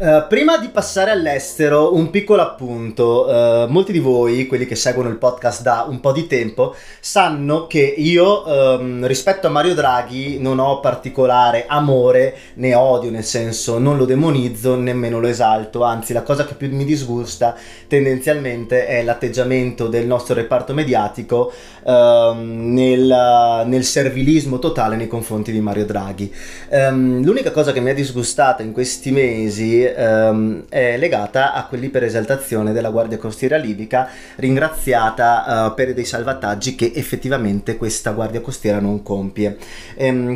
Uh, 0.00 0.28
prima 0.28 0.58
di 0.58 0.68
passare 0.68 1.10
all'estero, 1.10 1.92
un 1.92 2.10
piccolo 2.10 2.40
appunto. 2.40 3.26
Uh, 3.26 3.66
molti 3.68 3.90
di 3.90 3.98
voi, 3.98 4.46
quelli 4.46 4.64
che 4.64 4.76
seguono 4.76 5.08
il 5.08 5.16
podcast 5.16 5.62
da 5.62 5.86
un 5.88 5.98
po' 5.98 6.12
di 6.12 6.28
tempo, 6.28 6.76
sanno 7.00 7.66
che 7.66 7.80
io 7.80 8.46
um, 8.46 9.04
rispetto 9.08 9.48
a 9.48 9.50
Mario 9.50 9.74
Draghi 9.74 10.38
non 10.38 10.60
ho 10.60 10.78
particolare 10.78 11.64
amore 11.66 12.36
né 12.54 12.76
odio, 12.76 13.10
nel 13.10 13.24
senso 13.24 13.78
non 13.78 13.96
lo 13.96 14.04
demonizzo, 14.04 14.76
nemmeno 14.76 15.18
lo 15.18 15.26
esalto, 15.26 15.82
anzi 15.82 16.12
la 16.12 16.22
cosa 16.22 16.44
che 16.44 16.54
più 16.54 16.72
mi 16.72 16.84
disgusta 16.84 17.56
tendenzialmente 17.88 18.86
è 18.86 19.02
l'atteggiamento 19.02 19.88
del 19.88 20.06
nostro 20.06 20.34
reparto 20.34 20.74
mediatico 20.74 21.52
um, 21.82 22.72
nel, 22.72 23.64
nel, 23.66 23.82
servilismo 23.82 24.60
totale 24.60 24.94
nei 24.94 25.08
confronti 25.08 25.50
di 25.50 25.60
Mario 25.60 25.86
Draghi. 25.86 26.32
Um, 26.68 27.24
l'unica 27.24 27.50
cosa 27.50 27.72
che 27.72 27.80
mi 27.80 27.90
ha 27.90 27.94
disgustata 27.94 28.62
in 28.62 28.70
questi 28.70 29.10
mesi 29.10 29.86
um, 29.96 30.64
è 30.68 30.96
legata 30.96 31.52
a 31.52 31.64
quell'iperesaltazione 31.66 32.72
della 32.72 32.90
Guardia 32.90 33.18
Costiera 33.18 33.56
Libica, 33.56 34.08
ringraziata 34.36 35.66
uh, 35.66 35.74
per 35.74 35.94
dei 35.94 36.04
salvataggi 36.04 36.74
che 36.74 36.92
effettivamente 36.94 37.76
questa 37.76 38.10
Guardia 38.12 38.40
Costiera 38.40 38.80
non 38.80 39.02
compie. 39.02 39.56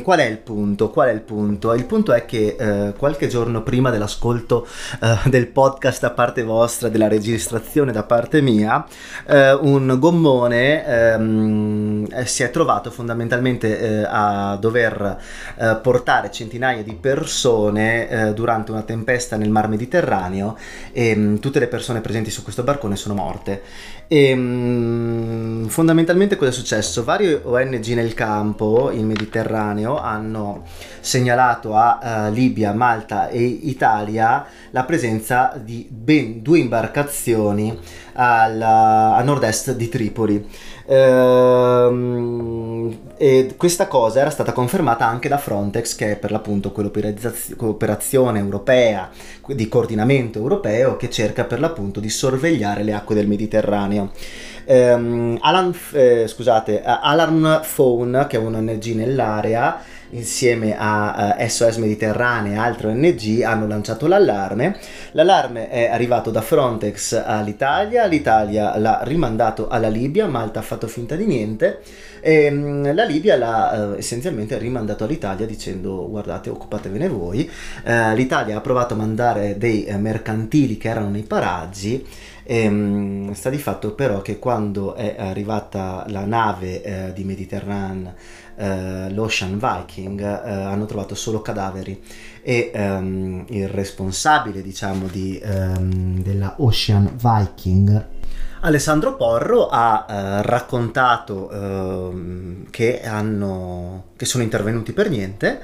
qual 0.03 0.19
è 0.19 0.27
il 0.27 0.39
punto? 0.39 0.91
Qual 0.91 1.09
è 1.09 1.13
il 1.13 1.21
punto? 1.21 1.73
Il 1.75 1.85
punto 1.85 2.13
è 2.13 2.25
che 2.25 2.57
uh, 2.59 2.99
qualche 2.99 3.29
giorno 3.29 3.63
prima 3.63 3.91
dell'ascolto 3.91 4.67
uh, 5.01 5.29
del 5.29 5.49
podcast 5.49 6.01
da 6.01 6.11
parte 6.11 6.43
vostra, 6.43 6.89
della 6.89 7.09
registrazione 7.09 7.93
da 7.93 8.03
parte 8.03 8.41
mia, 8.41 8.85
un 9.61 9.97
gommone 9.99 10.85
Ehm, 10.85 12.07
eh, 12.13 12.27
si 12.27 12.43
è 12.43 12.51
trovato 12.51 12.91
fondamentalmente 12.91 13.79
eh, 13.79 14.07
a 14.07 14.57
dover 14.61 15.19
eh, 15.57 15.79
portare 15.83 16.31
centinaia 16.31 16.83
di 16.83 16.95
persone 16.95 18.09
eh, 18.09 18.33
durante 18.35 18.71
una 18.71 18.83
tempesta 18.83 19.37
nel 19.43 19.51
mar 19.51 19.69
Mediterraneo 19.69 20.57
e 20.93 21.15
mh, 21.15 21.21
mm, 21.21 21.37
tutte 21.37 21.59
le 21.59 21.67
persone 21.67 22.01
presenti 22.01 22.31
su 22.31 22.43
questo 22.43 22.63
barcone 22.63 22.97
sono 22.97 23.15
morte. 23.15 23.63
E, 24.09 24.35
mh, 24.35 24.41
mm, 24.41 25.67
fondamentalmente 25.67 26.37
cosa 26.37 26.51
è 26.51 26.55
successo? 26.55 27.05
Varie 27.05 27.41
ONG 27.43 27.87
nel 27.89 28.15
campo, 28.15 28.91
in 28.91 29.07
Mediterraneo, 29.07 29.99
hanno 29.99 30.65
segnalato 31.01 31.75
a 31.75 32.29
uh, 32.29 32.33
Libia, 32.33 32.73
Malta 32.73 33.29
e 33.29 33.43
Italia 33.43 34.47
la 34.71 34.85
presenza 34.85 35.61
di 35.63 35.87
ben 35.91 36.43
due 36.43 36.59
imbarcazioni 36.61 37.77
alla, 38.15 39.17
a 39.17 39.23
nord-est 39.23 39.75
di 39.75 39.89
Tripoli. 39.89 40.49
Ehm, 40.87 42.63
e 43.17 43.55
questa 43.57 43.87
cosa 43.87 44.21
era 44.21 44.31
stata 44.31 44.53
confermata 44.53 45.07
anche 45.07 45.29
da 45.29 45.39
Frontex, 45.39 45.95
che 45.95 46.13
è 46.13 46.17
per 46.17 46.31
l'appunto 46.33 46.73
quell'operazione 46.73 48.39
europea 48.39 49.11
di 49.47 49.69
coordinamento 49.69 50.39
europeo 50.39 50.97
che 50.97 51.09
cerca 51.11 51.45
per 51.45 51.61
l'appunto 51.61 52.01
di 52.01 52.09
sorvegliare 52.09 52.83
le 52.83 52.95
acque 52.95 53.15
del 53.15 53.29
Mediterraneo. 53.29 54.11
Um, 54.65 55.39
Alan, 55.41 55.75
eh, 55.93 56.27
scusate, 56.29 56.83
Alarm 56.83 57.63
Phone, 57.75 58.27
che 58.29 58.37
è 58.37 58.41
un'ONG 58.41 58.85
nell'area, 58.95 59.81
insieme 60.13 60.75
a 60.77 61.37
eh, 61.39 61.49
SOS 61.49 61.77
Mediterranea 61.77 62.55
e 62.55 62.57
altre 62.57 62.89
ONG 62.89 63.43
hanno 63.43 63.67
lanciato 63.67 64.07
l'allarme. 64.07 64.77
L'allarme 65.13 65.69
è 65.69 65.87
arrivato 65.87 66.31
da 66.31 66.41
Frontex 66.41 67.23
all'Italia, 67.25 68.07
l'Italia 68.07 68.77
l'ha 68.79 69.01
rimandato 69.05 69.69
alla 69.69 69.89
Libia, 69.89 70.27
Malta 70.27 70.61
ha 70.61 70.63
fatto 70.63 70.87
finta 70.87 71.15
di 71.17 71.27
niente 71.27 71.81
e 72.21 72.49
um, 72.49 72.95
la 72.95 73.05
Libia 73.05 73.37
l'ha 73.37 73.91
uh, 73.93 73.99
essenzialmente 73.99 74.57
rimandato 74.59 75.05
all'Italia 75.05 75.47
dicendo 75.47 76.09
guardate 76.09 76.51
occupatevene 76.51 77.09
voi. 77.09 77.51
Uh, 77.85 78.15
L'Italia 78.15 78.57
ha 78.57 78.61
provato 78.61 78.95
a 78.95 78.97
mandare 78.97 79.57
dei 79.59 79.87
mercantili 79.99 80.77
che 80.77 80.89
erano 80.89 81.09
nei 81.09 81.23
paraggi 81.23 82.07
e, 82.45 82.67
um, 82.67 83.33
sta 83.33 83.51
di 83.51 83.59
fatto 83.59 83.95
però 83.95 84.21
che 84.21 84.39
quando 84.39 84.95
è 84.95 85.15
arrivata 85.19 86.05
la 86.09 86.25
nave 86.25 86.83
eh, 86.83 87.13
di 87.13 87.25
Mediterranean 87.25 88.13
eh, 88.63 89.11
l'Ocean 89.11 89.59
Viking 89.59 90.21
eh, 90.21 90.51
hanno 90.51 90.87
trovato 90.87 91.15
solo 91.15 91.43
cadaveri. 91.43 92.01
E 92.43 92.71
um, 92.75 93.45
il 93.49 93.69
responsabile 93.69 94.63
diciamo 94.63 95.07
di, 95.07 95.41
um, 95.45 96.21
della 96.23 96.55
Ocean 96.59 97.15
Viking 97.17 98.21
Alessandro 98.65 99.17
Porro 99.17 99.69
ha 99.69 100.07
eh, 100.09 100.43
raccontato 100.43 101.51
eh, 101.51 102.65
che, 102.71 103.03
hanno, 103.03 104.05
che 104.17 104.25
sono 104.25 104.45
intervenuti 104.45 104.93
per 104.93 105.11
niente, 105.11 105.61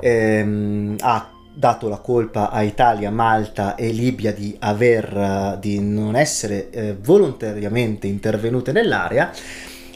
ehm, 0.00 0.96
ha 1.00 1.30
dato 1.54 1.88
la 1.88 1.98
colpa 1.98 2.50
a 2.50 2.62
Italia, 2.62 3.10
Malta 3.10 3.76
e 3.76 3.92
Libia 3.92 4.32
di, 4.32 4.56
aver, 4.58 5.58
di 5.60 5.78
non 5.80 6.16
essere 6.16 6.70
eh, 6.70 6.96
volontariamente 7.00 8.08
intervenute 8.08 8.72
nell'area 8.72 9.30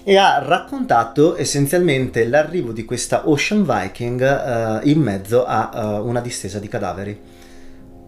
e 0.08 0.16
ha 0.16 0.38
raccontato 0.38 1.36
essenzialmente 1.36 2.28
l'arrivo 2.28 2.70
di 2.70 2.84
questa 2.84 3.28
Ocean 3.28 3.66
Viking 3.66 4.20
uh, 4.20 4.88
in 4.88 5.00
mezzo 5.00 5.44
a 5.44 5.98
uh, 5.98 6.06
una 6.06 6.20
distesa 6.20 6.60
di 6.60 6.68
cadaveri. 6.68 7.20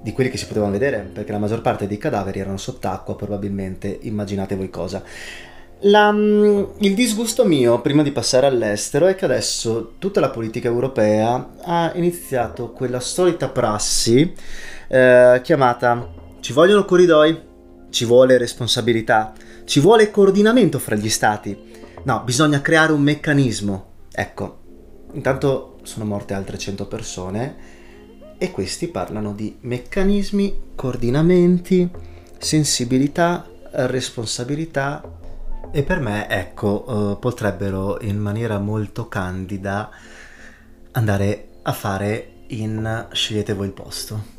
Di 0.01 0.13
quelli 0.13 0.31
che 0.31 0.37
si 0.37 0.47
potevano 0.47 0.71
vedere 0.71 1.11
perché 1.13 1.33
la 1.33 1.39
maggior 1.39 1.61
parte 1.61 1.89
dei 1.89 1.99
cadaveri 1.99 2.39
erano 2.39 2.57
sott'acqua 2.57 3.17
probabilmente 3.17 3.99
immaginate 4.03 4.55
voi 4.55 4.71
cosa. 4.71 5.03
La, 5.81 6.13
mm, 6.13 6.63
il 6.79 6.95
disgusto 6.95 7.45
mio 7.45 7.81
prima 7.81 8.05
di 8.05 8.13
passare 8.13 8.47
all'estero 8.47 9.07
è 9.07 9.17
che 9.17 9.25
adesso 9.25 9.95
tutta 9.99 10.21
la 10.21 10.31
politica 10.31 10.69
europea 10.69 11.51
ha 11.63 11.91
iniziato 11.97 12.71
quella 12.71 13.01
solita 13.01 13.49
prassi 13.49 14.35
eh, 14.87 15.41
chiamata 15.43 16.09
ci 16.39 16.53
vogliono 16.53 16.85
corridoi, 16.85 17.41
ci 17.91 18.05
vuole 18.05 18.39
responsabilità, 18.39 19.33
ci 19.65 19.81
vuole 19.81 20.13
coordinamento 20.13 20.79
fra 20.79 20.95
gli 20.95 21.09
stati. 21.09 21.68
No, 22.09 22.23
bisogna 22.25 22.63
creare 22.63 22.93
un 22.93 23.03
meccanismo. 23.03 24.07
Ecco, 24.11 24.61
intanto 25.13 25.79
sono 25.83 26.07
morte 26.07 26.33
altre 26.33 26.57
100 26.57 26.87
persone 26.87 27.57
e 28.39 28.51
questi 28.51 28.89
parlano 28.89 29.35
di 29.35 29.59
meccanismi, 29.61 30.71
coordinamenti, 30.75 31.87
sensibilità, 32.39 33.47
responsabilità 33.73 35.03
e 35.71 35.83
per 35.83 36.01
me, 36.01 36.27
ecco, 36.31 36.85
uh, 36.89 37.19
potrebbero 37.19 38.01
in 38.01 38.17
maniera 38.17 38.59
molto 38.59 39.07
candida 39.09 39.91
andare 40.93 41.49
a 41.61 41.73
fare 41.75 42.45
in 42.47 43.09
Scegliete 43.13 43.53
voi 43.53 43.67
il 43.67 43.75
posto. 43.75 44.38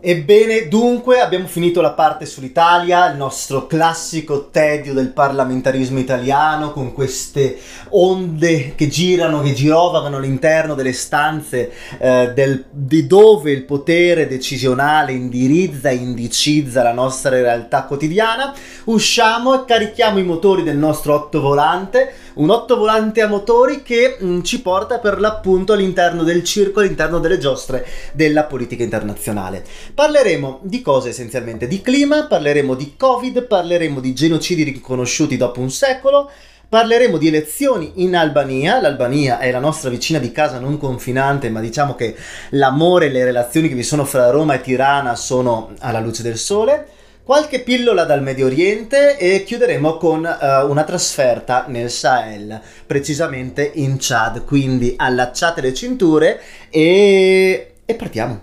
Ebbene, 0.00 0.68
dunque, 0.68 1.18
abbiamo 1.18 1.48
finito 1.48 1.80
la 1.80 1.90
parte 1.90 2.24
sull'Italia, 2.24 3.10
il 3.10 3.16
nostro 3.16 3.66
classico 3.66 4.48
tedio 4.48 4.94
del 4.94 5.08
parlamentarismo 5.08 5.98
italiano, 5.98 6.70
con 6.70 6.92
queste 6.92 7.58
onde 7.88 8.76
che 8.76 8.86
girano, 8.86 9.42
che 9.42 9.54
girovagano 9.54 10.18
all'interno 10.18 10.74
delle 10.74 10.92
stanze 10.92 11.72
eh, 11.98 12.30
del, 12.32 12.66
di 12.70 13.08
dove 13.08 13.50
il 13.50 13.64
potere 13.64 14.28
decisionale 14.28 15.10
indirizza 15.10 15.88
e 15.88 15.94
indicizza 15.94 16.84
la 16.84 16.92
nostra 16.92 17.30
realtà 17.30 17.82
quotidiana. 17.82 18.54
Usciamo 18.84 19.60
e 19.60 19.64
carichiamo 19.64 20.20
i 20.20 20.24
motori 20.24 20.62
del 20.62 20.76
nostro 20.76 21.12
ottovolante, 21.14 22.12
un 22.38 22.50
ottovolante 22.50 23.20
a 23.20 23.28
motori 23.28 23.82
che 23.82 24.16
mh, 24.18 24.26
mm, 24.26 24.40
ci 24.42 24.60
porta 24.60 24.98
per 24.98 25.20
l'appunto 25.20 25.72
all'interno 25.72 26.22
del 26.22 26.44
circo, 26.44 26.80
all'interno 26.80 27.18
delle 27.18 27.38
giostre 27.38 27.86
della 28.12 28.44
politica 28.44 28.82
internazionale. 28.82 29.64
Parleremo 29.94 30.60
di 30.62 30.80
cose 30.82 31.10
essenzialmente 31.10 31.66
di 31.66 31.80
clima, 31.80 32.26
parleremo 32.26 32.74
di 32.74 32.94
Covid, 32.96 33.44
parleremo 33.44 34.00
di 34.00 34.12
genocidi 34.14 34.62
riconosciuti 34.64 35.36
dopo 35.36 35.60
un 35.60 35.70
secolo, 35.70 36.30
Parleremo 36.68 37.16
di 37.16 37.28
elezioni 37.28 37.92
in 38.02 38.14
Albania. 38.14 38.78
L'Albania 38.78 39.38
è 39.38 39.50
la 39.50 39.58
nostra 39.58 39.88
vicina 39.88 40.18
di 40.18 40.30
casa 40.30 40.58
non 40.58 40.76
confinante, 40.76 41.48
ma 41.48 41.60
diciamo 41.60 41.94
che 41.94 42.14
l'amore 42.50 43.06
e 43.06 43.08
le 43.08 43.24
relazioni 43.24 43.70
che 43.70 43.74
vi 43.74 43.82
sono 43.82 44.04
fra 44.04 44.28
Roma 44.28 44.52
e 44.52 44.60
Tirana 44.60 45.16
sono 45.16 45.72
alla 45.78 45.98
luce 45.98 46.22
del 46.22 46.36
sole. 46.36 46.97
Qualche 47.28 47.60
pillola 47.60 48.04
dal 48.04 48.22
Medio 48.22 48.46
Oriente 48.46 49.18
e 49.18 49.44
chiuderemo 49.44 49.98
con 49.98 50.24
uh, 50.24 50.66
una 50.66 50.82
trasferta 50.82 51.66
nel 51.68 51.90
Sahel, 51.90 52.58
precisamente 52.86 53.70
in 53.74 53.96
Chad. 53.98 54.46
Quindi 54.46 54.94
allacciate 54.96 55.60
le 55.60 55.74
cinture 55.74 56.40
e, 56.70 57.74
e 57.84 57.94
partiamo. 57.96 58.40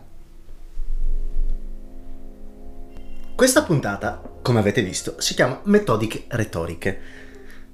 Questa 3.33 3.63
puntata, 3.63 4.21
come 4.43 4.59
avete 4.59 4.83
visto, 4.83 5.15
si 5.17 5.33
chiama 5.33 5.61
Metodiche 5.63 6.25
retoriche. 6.27 6.99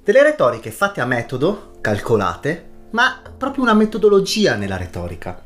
Delle 0.02 0.22
retoriche 0.22 0.70
fatte 0.70 1.02
a 1.02 1.04
metodo, 1.04 1.72
calcolate, 1.82 2.68
ma 2.92 3.20
proprio 3.36 3.64
una 3.64 3.74
metodologia 3.74 4.54
nella 4.54 4.78
retorica. 4.78 5.42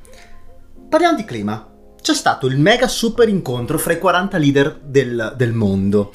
Parliamo 0.88 1.16
di 1.16 1.24
clima. 1.24 1.74
C'è 2.06 2.14
stato 2.14 2.46
il 2.46 2.56
mega 2.56 2.86
super 2.86 3.28
incontro 3.28 3.78
fra 3.78 3.92
i 3.92 3.98
40 3.98 4.38
leader 4.38 4.78
del, 4.80 5.34
del 5.36 5.52
mondo. 5.52 6.12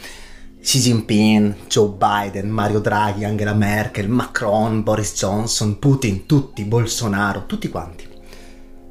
Xi 0.61 0.79
Jinping, 0.79 1.67
Joe 1.67 1.89
Biden, 1.97 2.47
Mario 2.47 2.79
Draghi, 2.79 3.25
Angela 3.25 3.53
Merkel, 3.53 4.07
Macron, 4.07 4.83
Boris 4.83 5.13
Johnson, 5.15 5.79
Putin, 5.79 6.25
tutti, 6.25 6.63
Bolsonaro, 6.63 7.45
tutti 7.45 7.67
quanti. 7.67 8.07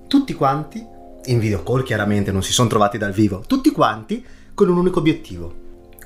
Tutti 0.06 0.34
quanti, 0.34 0.86
in 1.24 1.38
video 1.38 1.62
call 1.62 1.84
chiaramente, 1.84 2.32
non 2.32 2.42
si 2.42 2.52
sono 2.52 2.68
trovati 2.68 2.98
dal 2.98 3.12
vivo, 3.12 3.44
tutti 3.46 3.70
quanti 3.70 4.22
con 4.52 4.68
un 4.68 4.76
unico 4.76 4.98
obiettivo, 4.98 5.54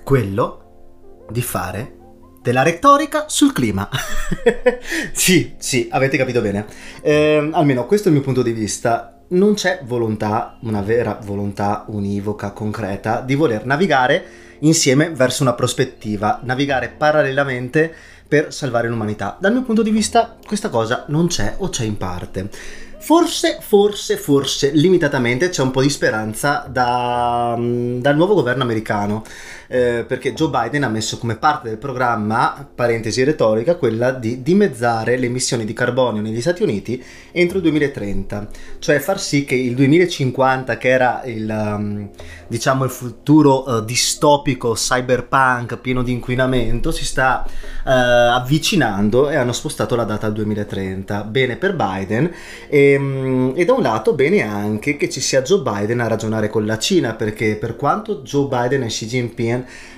quello 0.05 1.25
di 1.29 1.43
fare 1.43 1.97
della 2.41 2.63
retorica 2.63 3.25
sul 3.27 3.53
clima. 3.53 3.89
sì, 5.11 5.55
sì, 5.59 5.89
avete 5.91 6.17
capito 6.17 6.41
bene. 6.41 6.67
Eh, 7.03 7.51
almeno 7.53 7.85
questo 7.87 8.07
è 8.07 8.13
il 8.13 8.19
mio 8.19 8.25
punto 8.25 8.43
di 8.43 8.53
vista. 8.53 9.14
Non 9.27 9.55
c'è 9.55 9.81
volontà, 9.85 10.59
una 10.61 10.83
vera 10.83 11.19
volontà 11.25 11.85
univoca, 11.89 12.51
concreta, 12.51 13.21
di 13.21 13.35
voler 13.35 13.65
navigare 13.65 14.25
insieme 14.61 15.11
verso 15.11 15.43
una 15.43 15.55
prospettiva, 15.55 16.41
navigare 16.43 16.89
parallelamente 16.89 17.93
per 18.29 18.53
salvare 18.53 18.89
l'umanità. 18.89 19.37
Dal 19.41 19.53
mio 19.53 19.63
punto 19.63 19.83
di 19.83 19.91
vista 19.91 20.37
questa 20.47 20.69
cosa 20.69 21.05
non 21.09 21.29
c'è 21.29 21.55
o 21.59 21.71
c'è 21.71 21.85
in 21.85 21.97
parte. 21.97 22.51
Forse, 22.99 23.59
forse, 23.61 24.17
forse, 24.17 24.71
limitatamente 24.71 25.51
c'è 25.51 25.61
un 25.61 25.71
po' 25.71 25.83
di 25.83 25.91
speranza 25.91 26.67
da, 26.67 27.55
mm, 27.55 28.01
dal 28.01 28.17
nuovo 28.17 28.33
governo 28.33 28.63
americano, 28.63 29.25
eh, 29.67 30.05
perché 30.07 30.33
Joe 30.33 30.49
Biden 30.49 30.85
ha 30.85 30.89
messo 30.89 31.19
come 31.19 31.37
parte 31.37 31.69
del 31.69 31.79
programma, 31.79 32.67
parentesi 32.75 33.23
retorica, 33.25 33.77
quella 33.77 34.13
di 34.13 34.43
dimezzare 34.43 35.17
le 35.17 35.27
emissioni 35.27 35.65
di 35.65 35.73
carbonio 35.73 36.23
negli 36.23 36.41
Stati 36.41 36.63
Uniti 36.63 37.03
entro 37.33 37.57
il 37.57 37.65
2030, 37.65 38.49
cioè 38.79 38.99
far 39.01 39.21
sì 39.21 39.45
che 39.45 39.55
il 39.55 39.75
2050, 39.75 40.79
che 40.79 40.89
era 40.89 41.23
il, 41.25 41.49
um, 41.49 42.09
diciamo, 42.47 42.85
il 42.85 42.91
futuro 42.91 43.69
uh, 43.69 43.85
distopico 43.85 44.73
cyberpunk 44.73 45.79
pieno 45.79 46.03
di 46.03 46.13
inquinamento, 46.13 46.91
si 46.91 47.05
sta 47.05 47.45
uh, 47.45 47.51
avvicinando 47.85 49.31
e 49.31 49.37
hanno 49.37 49.53
spostato 49.53 49.97
la 49.97 50.05
data 50.05 50.27
al 50.27 50.33
2030. 50.33 51.25
Bene 51.25 51.57
per 51.57 51.75
Biden. 51.75 52.31
E, 52.69 52.93
Ehm, 52.95 53.53
e, 53.55 53.65
da 53.65 53.73
un 53.73 53.83
lato 53.83 54.15
bene 54.15 54.43
anche 54.43 54.97
che 54.97 55.09
ci 55.09 55.21
sia 55.21 55.43
Joe 55.43 55.63
Biden 55.63 56.01
a 56.01 56.09
ragionare 56.09 56.49
con 56.49 56.67
la 56.67 56.79
Cina, 56.79 57.15
perché 57.15 57.57
per 57.57 57.77
quanto 57.77 58.23
Joe 58.23 58.47
Biden 58.49 58.83
e 58.83 58.87
Xi 58.87 59.07
Jinping 59.07 59.54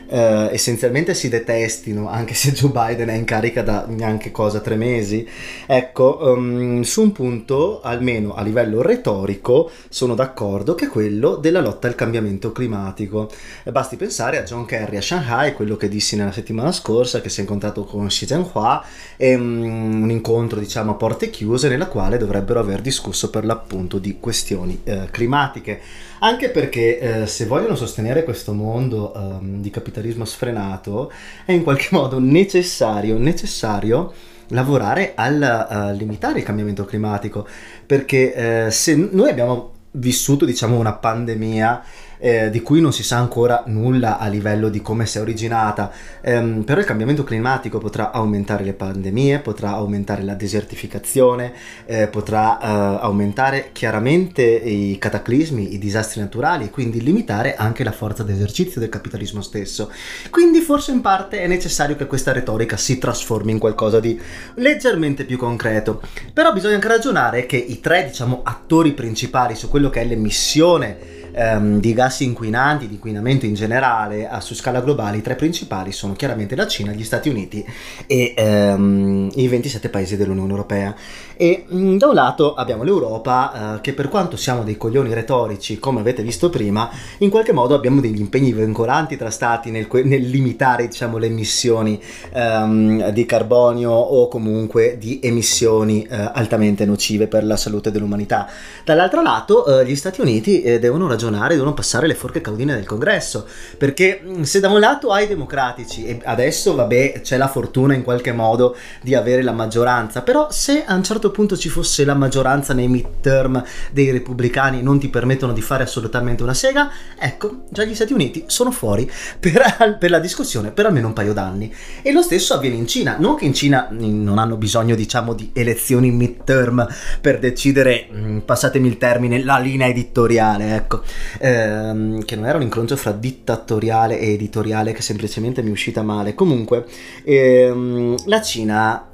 eh, 0.08 0.48
essenzialmente 0.52 1.14
si 1.14 1.28
detestino, 1.28 2.08
anche 2.08 2.34
se 2.34 2.52
Joe 2.52 2.70
Biden 2.70 3.08
è 3.08 3.14
in 3.14 3.24
carica 3.24 3.62
da 3.62 3.86
neanche 3.88 4.30
cosa 4.30 4.60
tre 4.60 4.76
mesi, 4.76 5.26
ecco, 5.66 6.18
um, 6.22 6.82
su 6.82 7.02
un 7.02 7.12
punto, 7.12 7.80
almeno 7.82 8.34
a 8.34 8.42
livello 8.42 8.82
retorico, 8.82 9.70
sono 9.88 10.14
d'accordo 10.14 10.74
che 10.74 10.86
è 10.86 10.88
quello 10.88 11.36
della 11.36 11.60
lotta 11.60 11.88
al 11.88 11.94
cambiamento 11.94 12.52
climatico. 12.52 13.30
Basti 13.70 13.96
pensare 13.96 14.38
a 14.38 14.42
John 14.42 14.64
Kerry 14.64 14.96
a 14.96 15.02
Shanghai, 15.02 15.52
quello 15.52 15.76
che 15.76 15.88
dissi 15.88 16.16
nella 16.16 16.32
settimana 16.32 16.72
scorsa, 16.72 17.20
che 17.20 17.28
si 17.28 17.38
è 17.38 17.42
incontrato 17.42 17.84
con 17.84 18.06
Xi 18.06 18.26
Jinping, 18.26 18.80
e 19.16 19.34
um, 19.34 20.02
un 20.02 20.10
incontro 20.10 20.60
diciamo 20.60 20.92
a 20.92 20.94
porte 20.94 21.30
chiuse 21.30 21.68
nella 21.68 21.86
quale 21.86 22.18
dovrebbero 22.18 22.60
aver 22.60 22.80
discusso 22.80 23.30
per 23.30 23.44
l'appunto 23.44 23.98
di 23.98 24.18
questioni 24.20 24.80
eh, 24.84 25.08
climatiche 25.10 25.80
anche 26.20 26.50
perché 26.50 26.98
eh, 26.98 27.26
se 27.26 27.46
vogliono 27.46 27.74
sostenere 27.74 28.24
questo 28.24 28.52
mondo 28.52 29.12
um, 29.14 29.60
di 29.60 29.70
capitalismo 29.70 30.24
sfrenato 30.24 31.12
è 31.44 31.52
in 31.52 31.62
qualche 31.62 31.88
modo 31.96 32.18
necessario, 32.18 33.18
necessario 33.18 34.12
lavorare 34.48 35.12
al 35.14 35.92
uh, 35.92 35.96
limitare 35.96 36.38
il 36.38 36.44
cambiamento 36.44 36.84
climatico. 36.84 37.46
Perché 37.84 38.66
eh, 38.66 38.70
se 38.70 38.94
noi 38.94 39.30
abbiamo 39.30 39.72
vissuto 39.92 40.44
diciamo 40.44 40.78
una 40.78 40.92
pandemia 40.92 41.82
eh, 42.18 42.50
di 42.50 42.62
cui 42.62 42.80
non 42.80 42.92
si 42.92 43.02
sa 43.02 43.18
ancora 43.18 43.64
nulla 43.66 44.18
a 44.18 44.26
livello 44.26 44.68
di 44.68 44.82
come 44.82 45.06
si 45.06 45.18
è 45.18 45.20
originata, 45.20 45.90
ehm, 46.20 46.62
però 46.62 46.80
il 46.80 46.86
cambiamento 46.86 47.24
climatico 47.24 47.78
potrà 47.78 48.10
aumentare 48.12 48.64
le 48.64 48.72
pandemie, 48.72 49.40
potrà 49.40 49.70
aumentare 49.70 50.22
la 50.22 50.34
desertificazione, 50.34 51.52
eh, 51.86 52.06
potrà 52.08 52.60
eh, 52.60 52.98
aumentare 53.02 53.70
chiaramente 53.72 54.42
i 54.42 54.96
cataclismi, 54.98 55.74
i 55.74 55.78
disastri 55.78 56.20
naturali 56.20 56.64
e 56.64 56.70
quindi 56.70 57.02
limitare 57.02 57.54
anche 57.56 57.84
la 57.84 57.92
forza 57.92 58.22
d'esercizio 58.22 58.80
del 58.80 58.88
capitalismo 58.88 59.42
stesso. 59.42 59.90
Quindi 60.30 60.60
forse 60.60 60.92
in 60.92 61.00
parte 61.00 61.40
è 61.40 61.46
necessario 61.46 61.96
che 61.96 62.06
questa 62.06 62.32
retorica 62.32 62.76
si 62.76 62.98
trasformi 62.98 63.52
in 63.52 63.58
qualcosa 63.58 64.00
di 64.00 64.20
leggermente 64.54 65.24
più 65.24 65.36
concreto, 65.36 66.02
però 66.32 66.52
bisogna 66.52 66.74
anche 66.74 66.88
ragionare 66.88 67.46
che 67.46 67.56
i 67.56 67.80
tre 67.80 68.06
diciamo 68.06 68.40
attori 68.44 68.92
principali 68.92 69.54
su 69.54 69.68
quello 69.68 69.90
che 69.90 70.00
è 70.00 70.04
l'emissione 70.04 71.15
ehm, 71.36 71.78
di 71.78 71.92
gas 71.92 72.20
inquinanti, 72.20 72.88
di 72.88 72.94
inquinamento 72.94 73.44
in 73.44 73.54
generale 73.54 74.26
a, 74.26 74.40
su 74.40 74.54
scala 74.54 74.80
globale, 74.80 75.18
i 75.18 75.22
tre 75.22 75.36
principali 75.36 75.92
sono 75.92 76.14
chiaramente 76.14 76.56
la 76.56 76.66
Cina, 76.66 76.92
gli 76.92 77.04
Stati 77.04 77.28
Uniti 77.28 77.64
e 78.06 78.32
ehm, 78.34 79.30
i 79.34 79.46
27 79.46 79.90
paesi 79.90 80.16
dell'Unione 80.16 80.50
Europea. 80.50 80.94
E 81.36 81.66
mm, 81.70 81.98
da 81.98 82.08
un 82.08 82.14
lato 82.14 82.54
abbiamo 82.54 82.82
l'Europa 82.82 83.76
eh, 83.76 83.80
che 83.80 83.92
per 83.92 84.08
quanto 84.08 84.36
siamo 84.36 84.62
dei 84.62 84.76
coglioni 84.76 85.12
retorici, 85.12 85.78
come 85.78 86.00
avete 86.00 86.22
visto 86.22 86.48
prima, 86.48 86.88
in 87.18 87.28
qualche 87.28 87.52
modo 87.52 87.74
abbiamo 87.74 88.00
degli 88.00 88.18
impegni 88.18 88.52
vincolanti 88.52 89.16
tra 89.16 89.30
stati 89.30 89.70
nel, 89.70 89.86
nel 90.04 90.28
limitare 90.28 90.86
diciamo, 90.86 91.18
le 91.18 91.26
emissioni 91.26 92.00
ehm, 92.32 93.10
di 93.10 93.26
carbonio 93.26 93.90
o 93.90 94.28
comunque 94.28 94.96
di 94.98 95.20
emissioni 95.22 96.04
eh, 96.04 96.30
altamente 96.32 96.84
nocive 96.86 97.26
per 97.26 97.44
la 97.44 97.56
salute 97.56 97.90
dell'umanità. 97.90 98.48
Dall'altro 98.84 99.20
lato 99.22 99.80
eh, 99.80 99.86
gli 99.86 99.94
Stati 99.94 100.20
Uniti 100.20 100.62
eh, 100.62 100.78
devono 100.78 101.06
ragionare 101.06 101.54
devono 101.54 101.74
passare 101.74 102.06
le 102.06 102.14
forche 102.14 102.40
caudine 102.40 102.74
del 102.74 102.86
congresso, 102.86 103.46
perché 103.76 104.22
mm, 104.24 104.42
se 104.42 104.60
da 104.60 104.68
un 104.68 104.80
lato 104.80 105.12
hai 105.12 105.26
democratici 105.26 106.06
e 106.06 106.20
adesso 106.24 106.74
vabbè 106.74 107.20
c'è 107.22 107.36
la 107.36 107.48
fortuna 107.48 107.94
in 107.94 108.02
qualche 108.02 108.32
modo 108.32 108.76
di 109.02 109.14
avere 109.14 109.42
la 109.42 109.52
maggioranza, 109.52 110.22
però 110.22 110.48
se 110.50 110.84
a 110.84 110.94
un 110.94 111.04
certo 111.26 111.30
punto 111.30 111.56
ci 111.56 111.68
fosse 111.68 112.04
la 112.04 112.14
maggioranza 112.14 112.72
nei 112.72 112.88
midterm 112.88 113.62
dei 113.90 114.10
repubblicani 114.10 114.82
non 114.82 114.98
ti 114.98 115.08
permettono 115.08 115.52
di 115.52 115.60
fare 115.60 115.82
assolutamente 115.82 116.42
una 116.42 116.54
sega, 116.54 116.90
ecco, 117.18 117.62
già 117.70 117.84
gli 117.84 117.94
Stati 117.94 118.12
Uniti 118.12 118.44
sono 118.46 118.70
fuori 118.70 119.10
per, 119.40 119.96
per 119.98 120.10
la 120.10 120.18
discussione 120.18 120.70
per 120.70 120.86
almeno 120.86 121.08
un 121.08 121.12
paio 121.12 121.32
d'anni. 121.32 121.72
E 122.02 122.12
lo 122.12 122.22
stesso 122.22 122.54
avviene 122.54 122.76
in 122.76 122.86
Cina, 122.86 123.16
non 123.18 123.36
che 123.36 123.44
in 123.44 123.54
Cina 123.54 123.88
non 123.90 124.38
hanno 124.38 124.56
bisogno 124.56 124.94
diciamo 124.94 125.32
di 125.32 125.50
elezioni 125.52 126.10
midterm 126.10 126.86
per 127.20 127.38
decidere, 127.38 128.08
mm, 128.12 128.38
passatemi 128.38 128.86
il 128.86 128.98
termine, 128.98 129.42
la 129.42 129.58
linea 129.58 129.88
editoriale, 129.88 130.76
ecco, 130.76 131.02
ehm, 131.38 132.24
che 132.24 132.36
non 132.36 132.46
era 132.46 132.56
un 132.56 132.62
incrocio 132.62 132.96
fra 132.96 133.12
dittatoriale 133.12 134.18
e 134.18 134.32
editoriale 134.32 134.92
che 134.92 135.02
semplicemente 135.02 135.62
mi 135.62 135.68
è 135.68 135.72
uscita 135.72 136.02
male. 136.02 136.34
Comunque, 136.34 136.86
ehm, 137.24 138.14
la 138.26 138.42
Cina, 138.42 139.08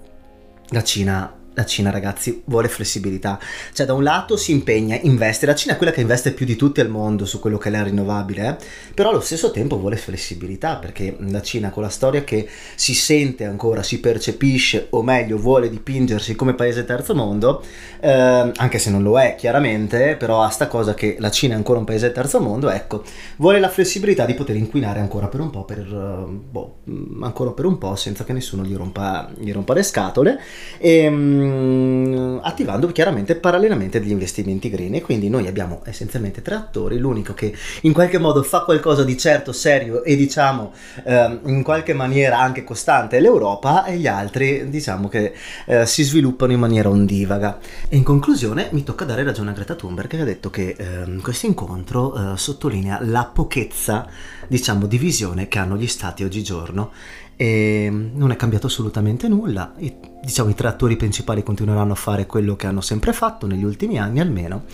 la 0.68 0.83
Cina 0.83 1.40
la 1.54 1.64
Cina, 1.64 1.90
ragazzi, 1.90 2.42
vuole 2.46 2.68
flessibilità. 2.68 3.38
Cioè, 3.72 3.86
da 3.86 3.94
un 3.94 4.03
lato 4.03 4.36
si 4.36 4.53
impegna, 4.53 4.98
investe. 5.00 5.46
La 5.46 5.55
Cina 5.55 5.74
è 5.74 5.76
quella 5.76 5.92
che 5.92 6.00
investe 6.00 6.32
più 6.32 6.46
di 6.46 6.57
tutti 6.57 6.80
al 6.80 6.88
mondo 6.88 7.24
su 7.24 7.40
quello 7.40 7.59
che 7.59 7.68
è 7.68 7.72
la 7.72 7.82
rinnovabile, 7.82 8.48
eh? 8.48 8.57
però 8.94 9.11
allo 9.11 9.20
stesso 9.20 9.50
tempo 9.50 9.78
vuole 9.78 9.96
flessibilità 9.96 10.76
perché 10.76 11.16
la 11.18 11.42
Cina, 11.42 11.70
con 11.70 11.82
la 11.82 11.88
storia 11.88 12.24
che 12.24 12.48
si 12.74 12.94
sente 12.94 13.44
ancora, 13.44 13.82
si 13.82 14.00
percepisce, 14.00 14.86
o 14.90 15.03
meglio, 15.03 15.36
vuole 15.36 15.68
dipingersi 15.68 16.34
come 16.34 16.55
paese 16.55 16.84
terzo 16.84 17.14
mondo, 17.14 17.62
eh, 18.00 18.11
anche 18.11 18.78
se 18.78 18.90
non 18.90 19.03
lo 19.03 19.18
è 19.20 19.34
chiaramente, 19.36 20.16
però 20.16 20.42
ha 20.42 20.48
sta 20.48 20.66
cosa 20.66 20.94
che 20.94 21.16
la 21.18 21.30
Cina 21.30 21.55
è 21.55 21.57
ancora 21.57 21.78
un 21.78 21.84
paese 21.84 22.12
terzo 22.12 22.40
mondo, 22.40 22.70
ecco, 22.70 23.03
vuole 23.36 23.61
la 23.61 23.68
flessibilità 23.68 24.24
di 24.24 24.34
poter 24.34 24.57
inquinare 24.57 25.00
ancora 25.00 25.28
per 25.28 25.40
un 25.40 25.50
po', 25.50 25.64
per, 25.64 25.86
boh, 25.86 26.76
ancora 27.20 27.50
per 27.50 27.64
un 27.66 27.78
po', 27.78 27.94
senza 27.96 28.24
che 28.24 28.32
nessuno 28.32 28.64
gli 28.64 28.74
rompa, 28.74 29.30
gli 29.36 29.53
rompa 29.53 29.74
le 29.74 29.82
scatole. 29.82 30.40
E, 30.78 31.09
ehm, 31.43 32.40
attivando 32.43 32.86
chiaramente 32.88 33.36
parallelamente 33.36 34.01
degli 34.01 34.11
investimenti 34.11 34.70
green. 34.70 34.95
E 34.95 35.01
quindi 35.03 35.28
noi 35.28 35.47
abbiamo 35.47 35.82
essenzialmente 35.84 36.43
tre 36.43 36.55
attori, 36.55 36.99
l'unico 36.99 37.34
che 37.34 37.55
in 37.82 37.93
qualche 37.93 38.18
modo 38.18 38.43
fa 38.43 38.61
qualcosa 38.61 39.05
di 39.05 39.16
certo, 39.16 39.53
serio 39.53 40.05
e 40.05 40.16
diciamo 40.16 40.72
ehm, 41.05 41.40
in 41.47 41.62
qualche 41.62 41.93
maniera 41.95 42.38
anche 42.38 42.64
costante 42.64 43.16
è 43.16 43.20
l'Europa. 43.20 43.84
E 43.84 43.97
gli 43.97 44.07
altri 44.07 44.68
diciamo 44.68 45.09
che 45.09 45.32
eh, 45.66 45.86
si 45.86 46.03
sviluppano 46.03 46.53
in 46.53 46.61
maniera 46.61 46.88
ondivaga. 46.88 47.59
E 47.88 47.97
in 47.97 48.03
conclusione 48.03 48.68
mi 48.72 48.84
tocca 48.84 49.05
dare 49.05 49.22
ragione 49.22 49.51
a 49.51 49.53
Greta 49.53 49.74
Thunberg 49.74 50.09
che 50.09 50.20
ha 50.20 50.24
detto 50.24 50.51
che 50.51 50.74
ehm, 50.76 51.20
questo 51.20 51.47
incontro 51.47 52.32
eh, 52.32 52.36
sottolinea 52.36 52.99
la 53.03 53.24
pochezza 53.24 54.07
diciamo 54.47 54.86
di 54.86 54.99
visione 54.99 55.49
che 55.49 55.59
hanno 55.59 55.76
gli 55.76 55.86
stati 55.86 56.24
oggigiorno 56.24 56.90
e 57.37 57.89
non 57.91 58.30
è 58.30 58.37
cambiato 58.37 58.66
assolutamente 58.66 59.28
nulla. 59.28 59.72
I, 59.78 59.95
diciamo 60.22 60.51
i 60.51 60.55
tre 60.55 60.68
attori 60.68 60.97
principali 60.97 61.43
continueranno 61.43 61.93
a 61.93 61.97
fare 61.97 62.26
quello 62.26 62.57
che 62.57 62.66
hanno 62.66 62.80
sempre 62.80 63.12
fatto 63.12 63.47
negli 63.47 63.64
ultimi 63.64 63.99
anni 63.99 64.20
almeno 64.20 64.64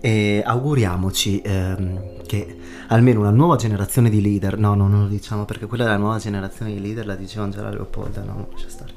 e 0.00 0.42
auguriamoci 0.44 1.40
ehm, 1.44 2.22
che 2.26 2.56
almeno 2.88 3.20
una 3.20 3.30
nuova 3.30 3.56
generazione 3.56 4.10
di 4.10 4.20
leader, 4.20 4.58
no, 4.58 4.74
no, 4.74 4.86
non 4.86 5.02
lo 5.02 5.08
diciamo 5.08 5.44
perché 5.44 5.66
quella 5.66 5.84
è 5.84 5.88
la 5.88 5.96
nuova 5.96 6.18
generazione 6.18 6.72
di 6.72 6.80
leader, 6.80 7.06
la 7.06 7.16
diceva 7.16 7.44
Angela 7.44 7.70
Leopolda, 7.70 8.22
no, 8.22 8.32
non 8.34 8.46
lascia 8.50 8.68
stare. 8.68 8.92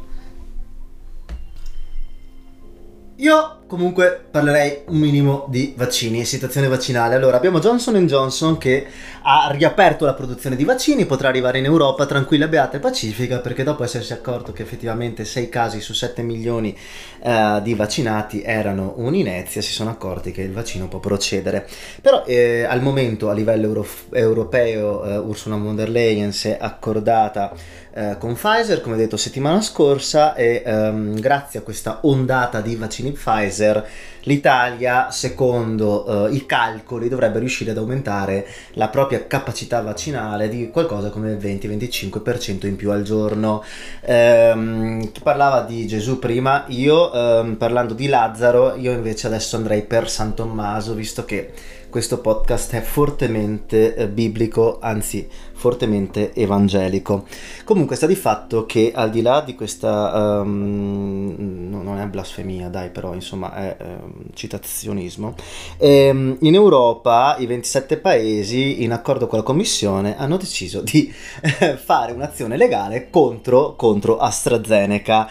Io 3.17 3.60
comunque 3.71 4.25
parlerei 4.29 4.81
un 4.87 4.97
minimo 4.97 5.45
di 5.47 5.73
vaccini, 5.77 6.25
situazione 6.25 6.67
vaccinale. 6.67 7.15
Allora, 7.15 7.37
abbiamo 7.37 7.61
Johnson 7.61 8.05
Johnson 8.05 8.57
che 8.57 8.85
ha 9.21 9.49
riaperto 9.49 10.03
la 10.03 10.13
produzione 10.13 10.57
di 10.57 10.65
vaccini, 10.65 11.05
potrà 11.05 11.29
arrivare 11.29 11.59
in 11.59 11.63
Europa 11.63 12.05
tranquilla, 12.05 12.49
beata 12.49 12.75
e 12.75 12.79
pacifica, 12.81 13.39
perché 13.39 13.63
dopo 13.63 13.85
essersi 13.85 14.11
accorto 14.11 14.51
che 14.51 14.63
effettivamente 14.63 15.23
6 15.23 15.47
casi 15.47 15.79
su 15.79 15.93
7 15.93 16.21
milioni 16.21 16.75
uh, 17.21 17.61
di 17.61 17.73
vaccinati 17.73 18.41
erano 18.41 18.95
un'inezia, 18.97 19.61
si 19.61 19.71
sono 19.71 19.89
accorti 19.89 20.31
che 20.33 20.41
il 20.41 20.51
vaccino 20.51 20.89
può 20.89 20.99
procedere. 20.99 21.65
Però 22.01 22.25
eh, 22.25 22.63
al 22.63 22.81
momento 22.81 23.29
a 23.29 23.33
livello 23.33 23.67
euro- 23.67 23.87
europeo 24.11 25.01
uh, 25.01 25.29
Ursula 25.29 25.55
von 25.55 25.77
der 25.77 25.89
Leyen 25.89 26.33
si 26.33 26.49
è 26.49 26.57
accordata 26.59 27.53
uh, 27.93 28.17
con 28.17 28.33
Pfizer, 28.33 28.81
come 28.81 28.97
detto 28.97 29.17
settimana 29.17 29.61
scorsa, 29.61 30.35
e 30.35 30.63
um, 30.65 31.13
grazie 31.19 31.59
a 31.59 31.61
questa 31.61 31.99
ondata 32.01 32.59
di 32.59 32.75
vaccini 32.75 33.11
Pfizer, 33.11 33.59
Pfizer, 33.61 33.87
l'Italia, 34.23 35.11
secondo 35.11 36.27
eh, 36.27 36.33
i 36.33 36.45
calcoli, 36.45 37.07
dovrebbe 37.07 37.39
riuscire 37.39 37.71
ad 37.71 37.77
aumentare 37.77 38.45
la 38.73 38.89
propria 38.89 39.25
capacità 39.27 39.81
vaccinale 39.81 40.49
di 40.49 40.69
qualcosa 40.69 41.09
come 41.09 41.31
il 41.31 41.37
20-25% 41.37 42.65
in 42.65 42.75
più 42.75 42.91
al 42.91 43.03
giorno. 43.03 43.63
Ehm, 44.01 45.11
chi 45.11 45.21
parlava 45.21 45.61
di 45.61 45.85
Gesù 45.87 46.17
prima, 46.19 46.65
io 46.67 47.13
ehm, 47.13 47.55
parlando 47.55 47.93
di 47.93 48.07
Lazzaro, 48.07 48.75
io 48.75 48.91
invece 48.91 49.27
adesso 49.27 49.55
andrei 49.55 49.83
per 49.83 50.09
San 50.09 50.33
Tommaso, 50.33 50.93
visto 50.93 51.23
che 51.23 51.51
questo 51.91 52.19
podcast 52.19 52.73
è 52.73 52.81
fortemente 52.81 53.93
eh, 53.93 54.07
biblico, 54.07 54.79
anzi 54.79 55.27
fortemente 55.53 56.33
evangelico. 56.33 57.25
Comunque 57.65 57.95
sta 57.97 58.07
di 58.07 58.15
fatto 58.15 58.65
che 58.65 58.91
al 58.95 59.11
di 59.11 59.21
là 59.21 59.41
di 59.41 59.53
questa, 59.53 60.39
um, 60.41 61.67
non 61.69 61.99
è 61.99 62.05
blasfemia 62.07 62.69
dai 62.69 62.89
però 62.89 63.13
insomma 63.13 63.53
è 63.53 63.77
um, 63.79 64.13
citazionismo, 64.33 65.35
ehm, 65.77 66.37
in 66.39 66.55
Europa 66.55 67.35
i 67.37 67.45
27 67.45 67.97
paesi 67.97 68.81
in 68.83 68.93
accordo 68.93 69.27
con 69.27 69.37
la 69.37 69.43
Commissione 69.43 70.17
hanno 70.17 70.37
deciso 70.37 70.81
di 70.81 71.13
eh, 71.59 71.75
fare 71.75 72.13
un'azione 72.13 72.55
legale 72.55 73.09
contro, 73.09 73.75
contro 73.75 74.17
AstraZeneca 74.17 75.29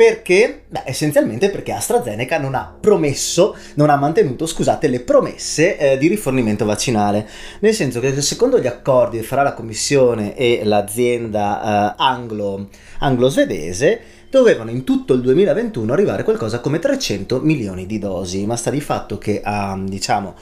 perché? 0.00 0.62
Beh, 0.66 0.84
essenzialmente 0.86 1.50
perché 1.50 1.72
AstraZeneca 1.72 2.38
non 2.38 2.54
ha 2.54 2.74
promesso, 2.80 3.54
non 3.74 3.90
ha 3.90 3.96
mantenuto, 3.96 4.46
scusate, 4.46 4.88
le 4.88 5.00
promesse 5.00 5.76
eh, 5.76 5.98
di 5.98 6.08
rifornimento 6.08 6.64
vaccinale. 6.64 7.28
Nel 7.58 7.74
senso 7.74 8.00
che 8.00 8.18
secondo 8.22 8.58
gli 8.58 8.66
accordi 8.66 9.20
fra 9.20 9.42
la 9.42 9.52
Commissione 9.52 10.34
e 10.34 10.62
l'azienda 10.64 11.92
eh, 11.92 11.94
anglo, 11.98 12.70
anglo-svedese, 13.00 14.00
dovevano 14.30 14.70
in 14.70 14.84
tutto 14.84 15.12
il 15.12 15.20
2021 15.20 15.92
arrivare 15.92 16.24
qualcosa 16.24 16.60
come 16.60 16.78
300 16.78 17.40
milioni 17.40 17.84
di 17.84 17.98
dosi, 17.98 18.46
ma 18.46 18.56
sta 18.56 18.70
di 18.70 18.80
fatto 18.80 19.18
che 19.18 19.42
a, 19.44 19.78
diciamo, 19.86 20.34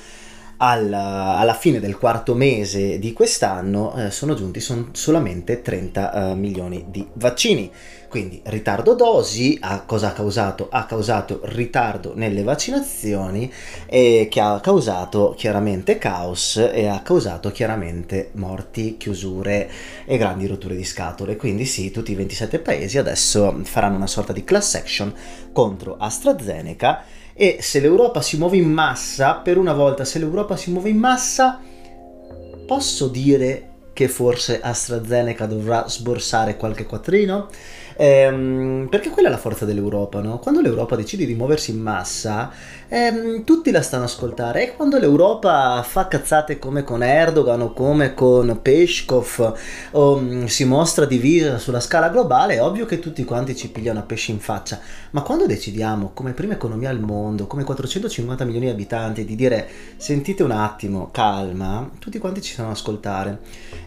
alla, 0.58 1.36
alla, 1.36 1.54
fine 1.54 1.80
del 1.80 1.98
quarto 1.98 2.34
mese 2.34 2.98
di 2.98 3.12
quest'anno 3.12 3.94
eh, 3.96 4.10
sono 4.10 4.34
giunti 4.34 4.60
son 4.60 4.90
solamente 4.92 5.62
30 5.62 6.12
uh, 6.12 6.36
milioni 6.36 6.84
di 6.88 7.06
vaccini. 7.14 7.70
Quindi 8.08 8.40
ritardo 8.44 8.94
dosi, 8.94 9.58
ha, 9.60 9.82
cosa 9.82 10.08
ha 10.08 10.12
causato? 10.12 10.68
Ha 10.70 10.86
causato 10.86 11.40
ritardo 11.44 12.12
nelle 12.14 12.42
vaccinazioni 12.42 13.52
e 13.86 14.28
che 14.30 14.40
ha 14.40 14.60
causato 14.60 15.34
chiaramente 15.36 15.98
caos 15.98 16.56
e 16.56 16.86
ha 16.86 17.00
causato 17.00 17.50
chiaramente 17.50 18.30
morti, 18.32 18.96
chiusure 18.96 19.70
e 20.06 20.16
grandi 20.16 20.46
rotture 20.46 20.74
di 20.74 20.84
scatole. 20.84 21.36
Quindi 21.36 21.66
sì, 21.66 21.90
tutti 21.90 22.12
i 22.12 22.14
27 22.14 22.60
paesi 22.60 22.96
adesso 22.96 23.60
faranno 23.64 23.96
una 23.96 24.06
sorta 24.06 24.32
di 24.32 24.42
class 24.42 24.74
action 24.76 25.12
contro 25.52 25.96
AstraZeneca 25.98 27.04
e 27.34 27.58
se 27.60 27.78
l'Europa 27.78 28.22
si 28.22 28.38
muove 28.38 28.56
in 28.56 28.72
massa, 28.72 29.34
per 29.34 29.58
una 29.58 29.74
volta 29.74 30.04
se 30.04 30.18
l'Europa 30.18 30.56
si 30.56 30.70
muove 30.70 30.88
in 30.88 30.98
massa, 30.98 31.60
posso 32.66 33.06
dire 33.06 33.68
che 33.92 34.08
forse 34.08 34.60
AstraZeneca 34.60 35.46
dovrà 35.46 35.88
sborsare 35.88 36.56
qualche 36.56 36.86
quattrino? 36.86 37.48
Ehm, 38.00 38.86
perché 38.88 39.10
quella 39.10 39.26
è 39.26 39.30
la 39.32 39.38
forza 39.38 39.64
dell'Europa, 39.64 40.20
no? 40.20 40.38
Quando 40.38 40.60
l'Europa 40.60 40.94
decide 40.94 41.26
di 41.26 41.34
muoversi 41.34 41.72
in 41.72 41.80
massa, 41.80 42.48
ehm, 42.86 43.42
tutti 43.42 43.72
la 43.72 43.82
stanno 43.82 44.04
ascoltare 44.04 44.62
e 44.62 44.76
quando 44.76 44.98
l'Europa 44.98 45.82
fa 45.82 46.06
cazzate 46.06 46.60
come 46.60 46.84
con 46.84 47.02
Erdogan 47.02 47.60
o 47.60 47.72
come 47.72 48.14
con 48.14 48.60
Peshkov 48.62 49.54
o 49.92 50.16
um, 50.16 50.46
si 50.46 50.64
mostra 50.64 51.06
divisa 51.06 51.58
sulla 51.58 51.80
scala 51.80 52.08
globale, 52.08 52.54
è 52.54 52.62
ovvio 52.62 52.86
che 52.86 53.00
tutti 53.00 53.24
quanti 53.24 53.56
ci 53.56 53.68
pigliano 53.68 53.98
a 53.98 54.02
pesci 54.02 54.30
in 54.30 54.38
faccia. 54.38 54.78
Ma 55.10 55.22
quando 55.22 55.46
decidiamo, 55.46 56.12
come 56.14 56.34
prima 56.34 56.52
economia 56.52 56.90
al 56.90 57.00
mondo, 57.00 57.48
come 57.48 57.64
450 57.64 58.44
milioni 58.44 58.66
di 58.66 58.72
abitanti, 58.72 59.24
di 59.24 59.34
dire 59.34 59.68
sentite 59.96 60.44
un 60.44 60.52
attimo, 60.52 61.08
calma, 61.10 61.90
tutti 61.98 62.18
quanti 62.18 62.42
ci 62.42 62.52
stanno 62.52 62.70
ascoltare. 62.70 63.40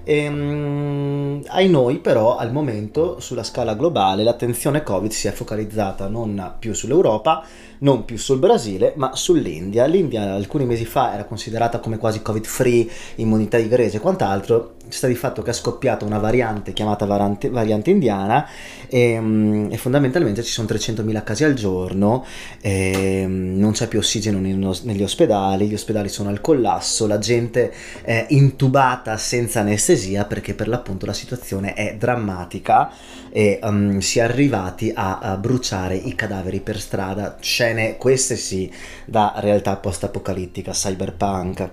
E, 0.03 0.27
um, 0.27 1.41
ai 1.47 1.69
noi 1.69 1.99
però 1.99 2.35
al 2.35 2.51
momento 2.51 3.21
sulla 3.21 3.43
scala 3.43 3.73
globale 3.73 3.99
globale 4.01 4.23
l'attenzione 4.23 4.81
Covid 4.81 5.11
si 5.11 5.27
è 5.27 5.31
focalizzata 5.31 6.07
non 6.07 6.55
più 6.57 6.73
sull'Europa, 6.73 7.43
non 7.81 8.05
più 8.05 8.17
sul 8.17 8.39
Brasile, 8.39 8.93
ma 8.95 9.15
sull'India. 9.15 9.85
L'India 9.85 10.33
alcuni 10.33 10.65
mesi 10.65 10.85
fa 10.85 11.13
era 11.13 11.25
considerata 11.25 11.79
come 11.79 11.97
quasi 11.97 12.21
Covid 12.21 12.45
free, 12.45 12.87
immunità 13.15 13.57
di 13.57 13.67
grese 13.67 13.97
e 13.97 13.99
quant'altro. 13.99 14.75
sta 14.87 15.07
di 15.07 15.15
fatto 15.15 15.41
che 15.41 15.51
è 15.51 15.53
scoppiata 15.53 16.03
una 16.03 16.17
variante 16.17 16.73
chiamata 16.73 17.05
variante, 17.05 17.49
variante 17.49 17.91
indiana 17.91 18.45
e, 18.87 19.17
um, 19.17 19.69
e, 19.71 19.77
fondamentalmente 19.77 20.43
ci 20.43 20.51
sono 20.51 20.67
300.000 20.67 21.23
casi 21.23 21.45
al 21.45 21.53
giorno, 21.53 22.25
e, 22.59 23.23
um, 23.25 23.57
non 23.57 23.71
c'è 23.71 23.87
più 23.87 23.99
ossigeno 23.99 24.39
negli 24.39 25.03
ospedali, 25.03 25.67
gli 25.67 25.73
ospedali 25.73 26.09
sono 26.09 26.29
al 26.29 26.41
collasso, 26.41 27.07
la 27.07 27.19
gente 27.19 27.71
è 28.01 28.25
intubata 28.29 29.15
senza 29.17 29.61
anestesia 29.61 30.25
perché 30.25 30.53
per 30.53 30.67
l'appunto 30.67 31.05
la 31.05 31.13
situazione 31.13 31.73
è 31.73 31.95
drammatica 31.97 32.91
e 33.31 33.59
um, 33.63 33.99
si 33.99 34.19
è 34.19 34.23
arrivati 34.23 34.91
a, 34.93 35.19
a, 35.19 35.37
bruciare 35.37 35.95
i 35.95 36.13
cadaveri 36.15 36.59
per 36.59 36.79
strada, 36.79 37.37
scene 37.71 37.97
queste 37.97 38.35
sì 38.35 38.71
da 39.05 39.33
realtà 39.37 39.77
post-apocalittica, 39.77 40.71
cyberpunk. 40.71 41.69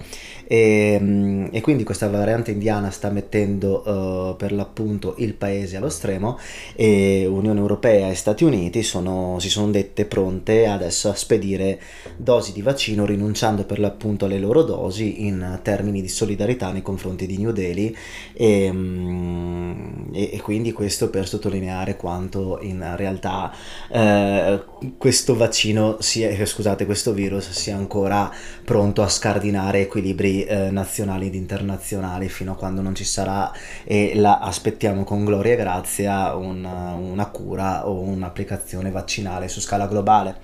E, 0.50 0.98
mm, 0.98 1.48
e, 1.50 1.60
quindi 1.60 1.84
questa 1.84 2.08
variante 2.08 2.52
indiana 2.52 2.90
sta 2.90 3.10
mettendo 3.10 3.82
uh, 3.84 4.34
per 4.34 4.52
l'appunto 4.52 5.14
il 5.18 5.34
paese 5.34 5.76
allo 5.76 5.90
stremo 5.90 6.38
e 6.74 7.26
Unione 7.26 7.60
Europea 7.60 8.08
e 8.08 8.14
Stati 8.14 8.44
Uniti 8.44 8.82
sono, 8.82 9.36
si 9.40 9.50
sono 9.50 9.70
dette 9.70 10.06
pronte 10.06 10.66
adesso 10.66 11.10
a 11.10 11.14
spedire 11.14 11.78
dosi 12.16 12.54
di 12.54 12.62
vaccino 12.62 13.04
rinunciando 13.04 13.64
per 13.64 13.78
l'appunto 13.78 14.24
alle 14.24 14.38
loro 14.38 14.62
dosi 14.62 15.26
in 15.26 15.60
termini 15.62 16.00
di 16.00 16.08
solidarietà 16.08 16.72
nei 16.72 16.80
confronti 16.80 17.26
di 17.26 17.36
New 17.36 17.52
Delhi. 17.52 17.94
E, 18.32 18.72
mm, 18.72 20.14
e, 20.14 20.30
e 20.32 20.40
quindi 20.40 20.72
questo 20.72 21.10
per 21.10 21.28
sottolineare 21.28 21.96
quanto 21.96 22.58
in 22.62 22.94
realtà 22.96 23.52
eh, 23.90 24.62
questo 24.96 25.36
vaccino 25.36 25.96
sia, 26.00 26.34
scusate 26.46 26.86
questo 26.86 27.12
virus 27.12 27.50
sia 27.50 27.76
ancora 27.76 28.32
pronto 28.64 29.02
a 29.02 29.08
scardinare 29.08 29.80
equilibri 29.80 30.37
eh, 30.44 30.70
nazionali 30.70 31.26
ed 31.26 31.34
internazionali 31.34 32.28
fino 32.28 32.52
a 32.52 32.56
quando 32.56 32.80
non 32.80 32.94
ci 32.94 33.04
sarà 33.04 33.50
e 33.84 34.12
la 34.14 34.38
aspettiamo 34.38 35.04
con 35.04 35.24
gloria 35.24 35.52
e 35.54 35.56
grazia 35.56 36.34
una, 36.34 36.92
una 36.92 37.26
cura 37.26 37.88
o 37.88 38.00
un'applicazione 38.00 38.90
vaccinale 38.90 39.48
su 39.48 39.60
scala 39.60 39.86
globale. 39.86 40.40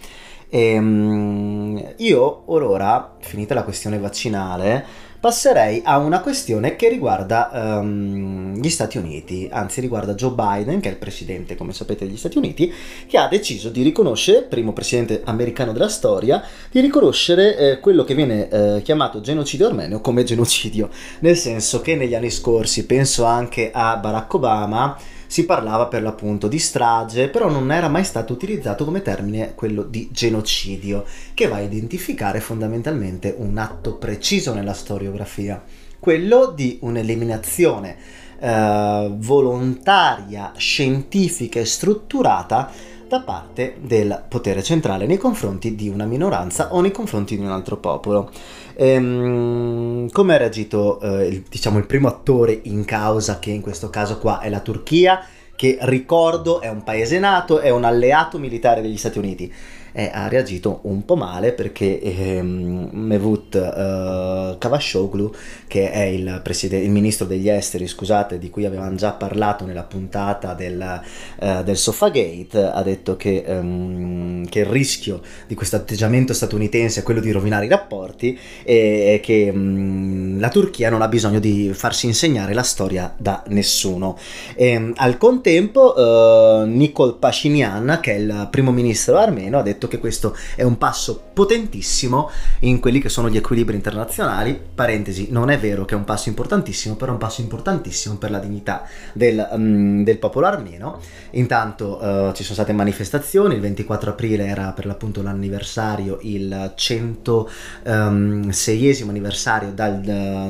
E, 0.49 0.79
um, 0.79 1.95
io 1.97 2.43
ora, 2.47 3.17
finita 3.21 3.55
la 3.55 3.65
questione 3.65 3.99
vaccinale, 3.99 4.85
passerei 5.25 5.81
a 5.83 5.97
una 5.97 6.21
questione 6.21 6.77
che 6.77 6.87
riguarda 6.91 7.49
um, 7.81 8.61
gli 8.61 8.69
Stati 8.69 8.99
Uniti, 8.99 9.49
anzi 9.51 9.81
riguarda 9.81 10.13
Joe 10.13 10.35
Biden, 10.35 10.81
che 10.81 10.91
è 10.91 10.93
il 10.93 10.99
presidente, 10.99 11.57
come 11.57 11.73
sapete, 11.73 12.05
degli 12.05 12.19
Stati 12.19 12.37
Uniti, 12.37 12.71
che 13.07 13.17
ha 13.17 13.27
deciso 13.27 13.71
di 13.71 13.81
riconoscere, 13.81 14.43
primo 14.43 14.75
presidente 14.75 15.23
americano 15.25 15.73
della 15.73 15.89
storia, 15.89 16.45
di 16.71 16.79
riconoscere 16.81 17.57
eh, 17.57 17.81
quello 17.81 18.05
che 18.05 18.15
viene 18.15 18.51
eh, 18.51 18.83
chiamato 18.83 19.23
genocidio 19.23 19.67
armenio 19.67 20.03
come 20.03 20.25
genocidio, 20.29 20.91
nel 21.21 21.39
senso 21.39 21.81
che 21.81 21.97
negli 21.97 22.15
anni 22.15 22.31
scorsi, 22.31 22.85
penso 22.85 23.25
anche 23.25 23.71
a 23.73 23.97
Barack 23.97 24.35
Obama, 24.35 24.95
si 25.35 25.47
parlava 25.47 25.87
per 25.87 26.01
l'appunto 26.01 26.47
di 26.47 26.61
strage, 26.61 27.27
però 27.29 27.51
non 27.51 27.73
era 27.73 27.89
mai 27.89 28.05
stato 28.05 28.33
utilizzato 28.33 28.85
come 28.85 29.03
termine 29.03 29.57
quello 29.57 29.83
di 29.83 30.09
genocidio, 30.13 31.05
che 31.35 31.49
va 31.49 31.57
a 31.57 31.61
identificare 31.61 32.39
fondamentalmente 32.39 33.35
un 33.37 33.59
atto 33.59 33.97
preciso 33.97 34.55
nella 34.55 34.75
storiografia, 34.75 35.61
quello 35.99 36.53
di 36.55 36.79
un'eliminazione 36.83 37.97
eh, 38.39 39.13
volontaria, 39.13 40.53
scientifica 40.57 41.59
e 41.59 41.65
strutturata 41.65 42.71
da 43.09 43.21
parte 43.21 43.79
del 43.81 44.25
potere 44.29 44.63
centrale 44.63 45.05
nei 45.05 45.19
confronti 45.19 45.75
di 45.75 45.89
una 45.89 46.05
minoranza 46.05 46.73
o 46.73 46.81
nei 46.81 46.93
confronti 46.93 47.37
di 47.37 47.43
un 47.43 47.51
altro 47.51 47.79
popolo. 47.79 48.31
Ehm, 48.77 50.11
come 50.11 50.35
ha 50.35 50.39
reagito 50.39 51.01
eh, 51.01 51.27
il, 51.27 51.45
diciamo, 51.49 51.79
il 51.79 51.87
primo 51.87 52.09
attore 52.09 52.61
in 52.65 52.85
causa, 52.85 53.39
che 53.39 53.51
in 53.51 53.61
questo 53.61 53.91
caso 53.91 54.19
qua 54.19 54.41
è 54.41 54.49
la 54.49 54.61
Turchia, 54.61 55.25
che 55.57 55.79
ricordo 55.83 56.61
è 56.61 56.69
un 56.69 56.83
paese 56.83 57.19
nato, 57.19 57.61
è 57.61 57.71
un 57.71 57.85
alleato 57.85 58.39
militare 58.39 58.83
degli 58.83 58.97
Stati 58.97 59.19
Uniti 59.19 59.53
eh, 59.97 60.11
ha 60.13 60.27
reagito 60.29 60.81
un 60.83 61.05
po' 61.05 61.15
male 61.15 61.53
perché 61.53 62.01
ehm, 62.01 62.91
Mevut 62.93 63.55
eh, 63.55 64.57
Cavascioglu, 64.59 65.33
che 65.69 65.91
è 65.91 66.03
il, 66.03 66.43
il, 66.45 66.91
ministro 66.91 67.27
degli 67.27 67.49
esteri, 67.49 67.87
scusate, 67.87 68.39
di 68.39 68.51
cui 68.51 68.65
avevamo 68.67 68.97
già 68.97 69.13
parlato 69.13 69.65
nella 69.65 69.85
puntata 69.85 70.53
del, 70.55 71.01
eh, 71.41 71.63
del 71.65 71.77
Sofagate, 71.77 72.71
ha 72.73 72.83
detto 72.83 73.17
che, 73.17 73.45
ehm, 73.47 74.49
che, 74.49 74.61
il 74.61 74.67
rischio 74.67 75.21
di 75.47 75.55
questo 75.55 75.77
atteggiamento 75.77 76.33
statunitense 76.33 77.01
è 77.01 77.03
quello 77.05 77.21
di 77.21 77.31
rovinare 77.31 77.67
i 77.67 77.69
rapporti 77.69 78.37
e, 78.65 79.21
che 79.23 79.53
mh, 79.53 79.59
mm, 79.59 80.41
la 80.41 80.49
Turchia 80.49 80.91
non 80.91 81.03
ha 81.03 81.09
bisogno 81.09 81.39
di 81.39 81.71
farsi 81.73 82.07
insegnare 82.07 82.53
la 82.53 82.63
storia 82.65 83.15
da 83.17 83.45
nessuno. 83.49 84.19
E, 84.57 84.69
ehm, 84.71 84.93
al 84.97 85.19
contempo 85.19 85.95
eh, 85.95 86.67
Nikol 86.67 87.19
Pashinyan, 87.19 88.01
che 88.03 88.15
è 88.15 88.19
il 88.19 88.49
primo 88.51 88.73
ministro 88.73 89.19
armeno, 89.19 89.59
ha 89.59 89.63
detto 89.63 89.84
detto 89.85 89.89
che 89.89 89.99
questo 89.99 90.37
è 90.57 90.63
un 90.63 90.79
passo 90.79 91.23
potentissimo 91.33 92.31
in 92.61 92.81
quelli 92.81 93.01
che 93.01 93.09
sono 93.09 93.29
gli 93.29 93.37
equilibri 93.37 93.77
internazionali. 93.77 94.59
Parentesi, 94.75 95.29
non 95.31 95.51
è 95.51 95.59
vero 95.59 95.85
che 95.85 95.95
è 95.95 95.97
un 95.97 96.05
passo 96.05 96.29
importantissimo, 96.29 96.97
però 96.97 97.11
è 97.11 97.15
un 97.15 97.21
passo 97.21 97.41
importantissimo 97.41 98.17
per 98.17 98.31
la 98.31 98.39
dignità 98.39 98.87
del, 99.13 99.47
um, 99.53 100.03
del 100.05 100.19
popolo 100.19 100.47
armeno. 100.47 101.01
Intanto 101.33 102.03
uh, 102.03 102.33
ci 102.33 102.43
sono 102.43 102.55
state 102.55 102.73
manifestazioni, 102.73 103.55
il 103.55 103.61
24 103.61 104.11
aprile 104.11 104.47
era 104.47 104.73
per 104.73 104.87
l'appunto 104.87 105.23
l'anniversario, 105.23 106.19
il 106.23 106.73
106esimo 106.77 107.49
ehm, 107.85 109.09
anniversario 109.09 109.73
dal, 109.73 110.01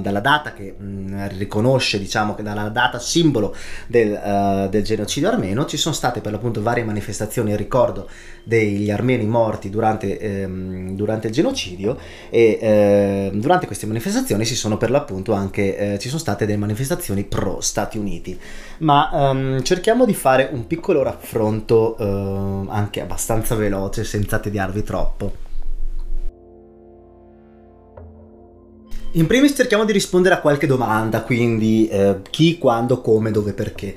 dalla 0.00 0.20
data 0.20 0.52
che 0.52 0.74
um, 0.78 1.28
riconosce, 1.36 1.98
diciamo, 1.98 2.34
che 2.34 2.42
dalla 2.42 2.68
data 2.68 2.98
simbolo 2.98 3.54
del, 3.86 4.10
uh, 4.12 4.68
del 4.68 4.82
genocidio 4.82 5.28
armeno. 5.28 5.64
Ci 5.64 5.76
sono 5.76 5.94
state 5.94 6.20
per 6.20 6.32
l'appunto 6.32 6.62
varie 6.62 6.84
manifestazioni 6.84 7.56
ricordo 7.56 8.08
degli 8.44 8.90
armeni 8.90 9.24
morti 9.24 9.70
durante, 9.70 10.18
ehm, 10.18 10.94
durante 10.94 11.28
il 11.28 11.32
genocidio 11.32 11.96
e 12.30 12.58
eh, 12.60 13.30
durante 13.34 13.66
queste 13.66 13.86
manifestazioni 13.86 14.44
si 14.44 14.54
sono 14.54 14.76
per 14.76 14.90
l'appunto 14.90 15.32
anche, 15.32 15.94
eh, 15.94 15.98
ci 15.98 16.08
sono 16.08 16.20
state 16.20 16.44
delle 16.46 16.58
manifestazioni 16.58 17.24
pro 17.24 17.60
Stati 17.60 17.98
Uniti. 17.98 18.38
Ma 18.78 19.30
ehm, 19.30 19.62
cerchiamo 19.62 20.04
di 20.04 20.14
fare 20.14 20.50
un 20.52 20.66
piccolo 20.66 21.02
raffronto 21.02 21.96
eh, 21.96 22.66
anche 22.68 23.00
abbastanza 23.00 23.54
veloce 23.54 24.04
senza 24.04 24.38
tediarvi 24.38 24.82
troppo. 24.82 25.44
In 29.16 29.28
primis 29.28 29.54
cerchiamo 29.54 29.84
di 29.84 29.92
rispondere 29.92 30.34
a 30.34 30.40
qualche 30.40 30.66
domanda, 30.66 31.22
quindi 31.22 31.86
eh, 31.86 32.16
chi, 32.30 32.58
quando, 32.58 33.00
come, 33.00 33.30
dove, 33.30 33.52
perché. 33.52 33.94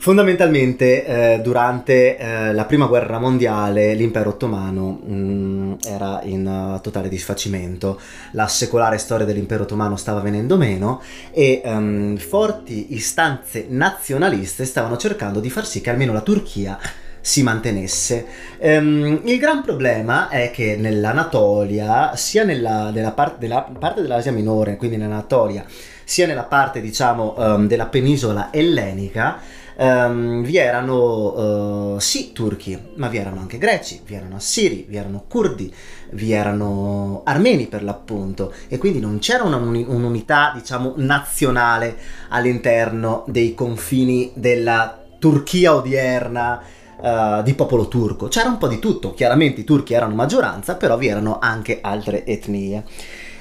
Fondamentalmente 0.00 1.04
eh, 1.04 1.40
durante 1.40 2.16
eh, 2.16 2.52
la 2.52 2.64
prima 2.66 2.86
guerra 2.86 3.18
mondiale 3.18 3.94
l'impero 3.94 4.30
ottomano 4.30 5.00
mh, 5.04 5.12
mm, 5.12 5.72
era 5.84 6.20
in 6.22 6.46
uh, 6.46 6.80
totale 6.80 7.08
disfacimento, 7.08 8.00
la 8.32 8.46
secolare 8.46 8.98
storia 8.98 9.26
dell'impero 9.26 9.64
ottomano 9.64 9.96
stava 9.96 10.20
venendo 10.20 10.56
meno 10.56 11.02
e 11.32 11.62
um, 11.64 12.16
forti 12.16 12.94
istanze 12.94 13.66
nazionaliste 13.68 14.64
stavano 14.64 14.96
cercando 14.96 15.40
di 15.40 15.50
far 15.50 15.66
sì 15.66 15.80
che 15.80 15.90
almeno 15.90 16.12
la 16.12 16.20
Turchia 16.20 16.78
si 17.20 17.42
mantenesse. 17.42 18.24
Um, 18.60 19.20
il 19.24 19.38
gran 19.38 19.62
problema 19.62 20.28
è 20.28 20.52
che 20.52 20.76
nell'Anatolia, 20.76 22.14
sia 22.14 22.44
nella, 22.44 22.90
nella, 22.90 23.10
part, 23.10 23.38
della 23.38 23.62
parte 23.62 24.00
dell'Asia 24.02 24.30
minore, 24.30 24.76
quindi 24.76 24.96
nell'Anatolia, 24.96 25.64
sia 26.04 26.26
nella 26.26 26.44
parte 26.44 26.80
diciamo 26.80 27.34
um, 27.36 27.66
della 27.66 27.86
penisola 27.86 28.50
ellenica, 28.52 29.40
um, 29.78 30.42
vi 30.42 30.56
erano 30.56 31.94
uh, 31.94 31.98
sì 31.98 32.32
turchi, 32.32 32.78
ma 32.96 33.08
vi 33.08 33.18
erano 33.18 33.40
anche 33.40 33.58
greci, 33.58 34.02
vi 34.04 34.14
erano 34.14 34.36
assiri, 34.36 34.84
vi 34.88 34.96
erano 34.96 35.24
curdi, 35.28 35.72
vi 36.10 36.32
erano 36.32 37.22
armeni 37.24 37.66
per 37.66 37.82
l'appunto 37.82 38.52
e 38.68 38.78
quindi 38.78 39.00
non 39.00 39.18
c'era 39.18 39.44
una, 39.44 39.56
un'unità 39.56 40.52
diciamo 40.54 40.94
nazionale 40.96 41.96
all'interno 42.28 43.24
dei 43.26 43.54
confini 43.54 44.32
della 44.34 45.02
Turchia 45.18 45.74
odierna 45.74 46.62
uh, 47.00 47.42
di 47.42 47.54
popolo 47.54 47.88
turco. 47.88 48.28
C'era 48.28 48.48
un 48.48 48.58
po' 48.58 48.68
di 48.68 48.78
tutto, 48.78 49.14
chiaramente 49.14 49.62
i 49.62 49.64
turchi 49.64 49.94
erano 49.94 50.14
maggioranza, 50.14 50.76
però 50.76 50.96
vi 50.96 51.08
erano 51.08 51.38
anche 51.40 51.80
altre 51.80 52.24
etnie. 52.24 52.84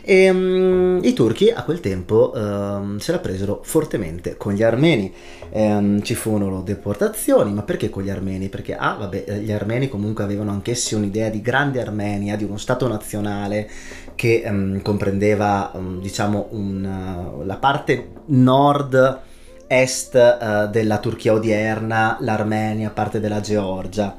E 0.10 0.30
um, 0.30 1.02
i 1.04 1.12
turchi 1.12 1.50
a 1.50 1.64
quel 1.64 1.82
tempo 1.82 2.32
um, 2.34 2.98
se 2.98 3.12
la 3.12 3.20
presero 3.20 3.60
fortemente 3.62 4.38
con 4.38 4.54
gli 4.54 4.64
armeni. 4.64 5.14
Um, 5.50 6.02
ci 6.02 6.16
furono 6.16 6.62
deportazioni, 6.62 7.52
ma 7.52 7.64
perché 7.64 7.90
con 7.90 8.04
gli 8.04 8.10
armeni? 8.10 8.48
Perché, 8.48 8.78
ah, 8.78 8.94
vabbè, 8.94 9.26
eh, 9.28 9.40
gli 9.40 9.52
armeni 9.52 9.90
comunque 9.90 10.24
avevano 10.24 10.52
anch'essi 10.52 10.96
un'idea 10.96 11.28
di 11.28 11.42
grande 11.42 11.82
Armenia, 11.82 12.38
di 12.38 12.46
uno 12.46 12.56
stato 12.56 12.88
nazionale 12.88 13.70
che 14.16 14.80
comprendeva, 14.82 15.74
diciamo, 16.00 16.48
un, 16.52 17.44
la 17.44 17.58
parte 17.58 18.08
nord 18.28 19.20
est 19.68 20.14
uh, 20.16 20.70
della 20.70 21.00
Turchia 21.00 21.34
odierna, 21.34 22.16
l'Armenia, 22.22 22.92
parte 22.92 23.20
della 23.20 23.42
Georgia 23.42 24.16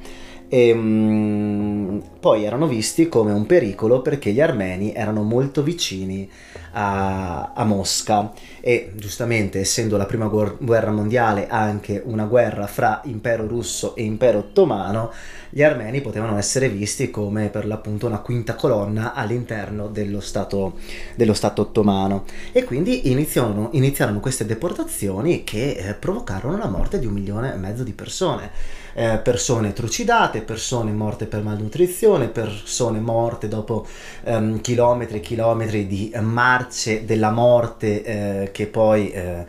e 0.48 0.72
um, 0.72 2.02
poi 2.20 2.44
erano 2.44 2.66
visti 2.66 3.08
come 3.08 3.32
un 3.32 3.44
pericolo 3.44 4.00
perché 4.00 4.32
gli 4.32 4.40
armeni 4.40 4.94
erano 4.94 5.22
molto 5.22 5.62
vicini 5.62 6.28
a, 6.72 7.52
a, 7.54 7.64
Mosca 7.64 8.32
e 8.60 8.92
giustamente 8.94 9.60
essendo 9.60 9.96
la 9.96 10.06
prima 10.06 10.26
guerra 10.26 10.90
mondiale 10.90 11.48
anche 11.48 12.02
una 12.04 12.24
guerra 12.24 12.66
fra 12.66 13.02
impero 13.04 13.46
russo 13.46 13.94
e 13.94 14.04
impero 14.04 14.38
ottomano, 14.38 15.12
gli 15.50 15.62
armeni 15.62 16.00
potevano 16.00 16.36
essere 16.38 16.68
visti 16.68 17.10
come 17.10 17.48
per 17.48 17.66
l'appunto 17.66 18.06
una 18.06 18.20
quinta 18.20 18.54
colonna 18.54 19.14
all'interno 19.14 19.88
dello 19.88 20.20
Stato, 20.20 20.74
dello 21.14 21.34
stato 21.34 21.62
ottomano. 21.62 22.24
E 22.52 22.64
quindi 22.64 23.10
iniziarono, 23.10 23.70
iniziarono 23.72 24.20
queste 24.20 24.44
deportazioni 24.44 25.44
che 25.44 25.70
eh, 25.70 25.94
provocarono 25.94 26.58
la 26.58 26.68
morte 26.68 26.98
di 26.98 27.06
un 27.06 27.12
milione 27.12 27.52
e 27.52 27.56
mezzo 27.56 27.82
di 27.82 27.92
persone 27.92 28.50
eh, 28.98 29.18
persone 29.18 29.72
trucidate, 29.72 30.40
persone 30.40 30.90
morte 30.90 31.26
per 31.26 31.44
malnutrizione, 31.44 32.26
persone 32.26 32.98
morte 32.98 33.46
dopo 33.46 33.86
ehm, 34.24 34.60
chilometri 34.60 35.18
e 35.18 35.20
chilometri 35.20 35.86
di 35.86 36.12
marce 36.20 37.04
della 37.04 37.30
morte 37.30 38.02
eh, 38.02 38.50
che 38.50 38.66
poi 38.66 39.12
eh, 39.12 39.46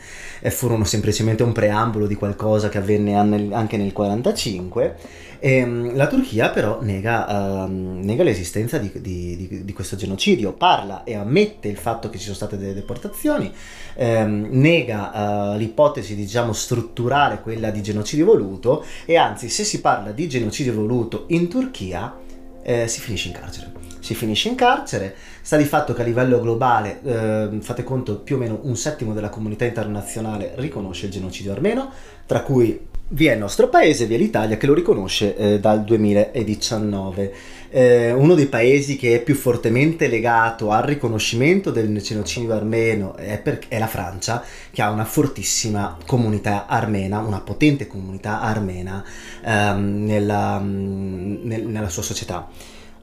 furono 0.51 0.83
semplicemente 0.83 1.41
un 1.41 1.51
preambolo 1.51 2.05
di 2.05 2.13
qualcosa 2.13 2.69
che 2.69 2.77
avvenne 2.77 3.15
anche 3.15 3.77
nel 3.77 3.91
1945. 3.91 5.27
E, 5.39 5.55
ehm, 5.55 5.95
la 5.95 6.07
Turchia 6.07 6.49
però 6.49 6.79
nega, 6.81 7.63
uh, 7.63 7.67
nega 7.69 8.23
l'esistenza 8.23 8.77
di, 8.77 8.91
di, 8.93 9.35
di, 9.35 9.63
di, 9.65 9.73
questo 9.73 9.95
genocidio, 9.95 10.53
parla 10.53 11.03
e 11.03 11.15
ammette 11.15 11.67
il 11.67 11.77
fatto 11.77 12.09
che 12.09 12.17
ci 12.17 12.25
sono 12.25 12.35
state 12.35 12.57
delle 12.57 12.73
deportazioni, 12.73 13.51
ehm, 13.95 14.47
nega 14.51 15.53
uh, 15.53 15.57
l'ipotesi 15.57 16.15
diciamo 16.15 16.53
strutturale, 16.53 17.41
quella 17.41 17.69
di 17.69 17.81
genocidio 17.81 18.25
voluto 18.25 18.83
e 19.05 19.15
anzi 19.15 19.49
se 19.49 19.63
si 19.63 19.81
parla 19.81 20.11
di 20.11 20.27
genocidio 20.27 20.73
voluto 20.73 21.25
in 21.27 21.47
Turchia 21.47 22.27
eh, 22.61 22.87
si 22.87 22.99
finisce 22.99 23.27
in 23.29 23.33
carcere. 23.33 23.71
Si 23.99 24.13
finisce 24.15 24.49
in 24.49 24.55
carcere, 24.55 25.15
sta 25.41 25.57
di 25.57 25.65
fatto 25.65 25.93
che 25.93 26.01
a 26.01 26.05
livello 26.05 26.39
globale, 26.39 27.01
eh, 27.03 27.57
fate 27.61 27.83
conto, 27.83 28.19
più 28.19 28.35
o 28.35 28.39
meno 28.39 28.59
un 28.63 28.75
settimo 28.75 29.13
della 29.13 29.29
comunità 29.29 29.65
internazionale 29.65 30.53
riconosce 30.55 31.07
il 31.07 31.11
genocidio 31.11 31.51
armeno, 31.51 31.91
tra 32.25 32.41
cui 32.41 32.87
vi 33.09 33.27
è 33.27 33.33
il 33.33 33.39
nostro 33.39 33.69
paese, 33.69 34.05
vi 34.05 34.15
è 34.15 34.17
l'Italia 34.17 34.57
che 34.57 34.67
lo 34.67 34.73
riconosce 34.73 35.35
eh, 35.35 35.59
dal 35.59 35.83
2019. 35.83 37.33
Eh, 37.71 38.11
uno 38.11 38.33
dei 38.33 38.47
paesi 38.47 38.97
che 38.97 39.15
è 39.15 39.21
più 39.21 39.35
fortemente 39.35 40.07
legato 40.07 40.71
al 40.71 40.83
riconoscimento 40.83 41.71
del 41.71 41.95
genocidio 42.01 42.53
armeno 42.53 43.15
è, 43.15 43.39
per, 43.39 43.59
è, 43.67 43.79
la 43.79 43.87
Francia, 43.87 44.43
che 44.71 44.81
ha 44.81 44.89
una 44.91 45.05
fortissima 45.05 45.97
comunità 46.05 46.65
armena, 46.67 47.19
una 47.19 47.41
potente 47.41 47.87
comunità 47.87 48.41
armena 48.41 49.03
ehm, 49.43 50.05
nella, 50.05 50.59
nel, 50.59 51.65
nella 51.65 51.89
sua 51.89 52.03
società. 52.03 52.47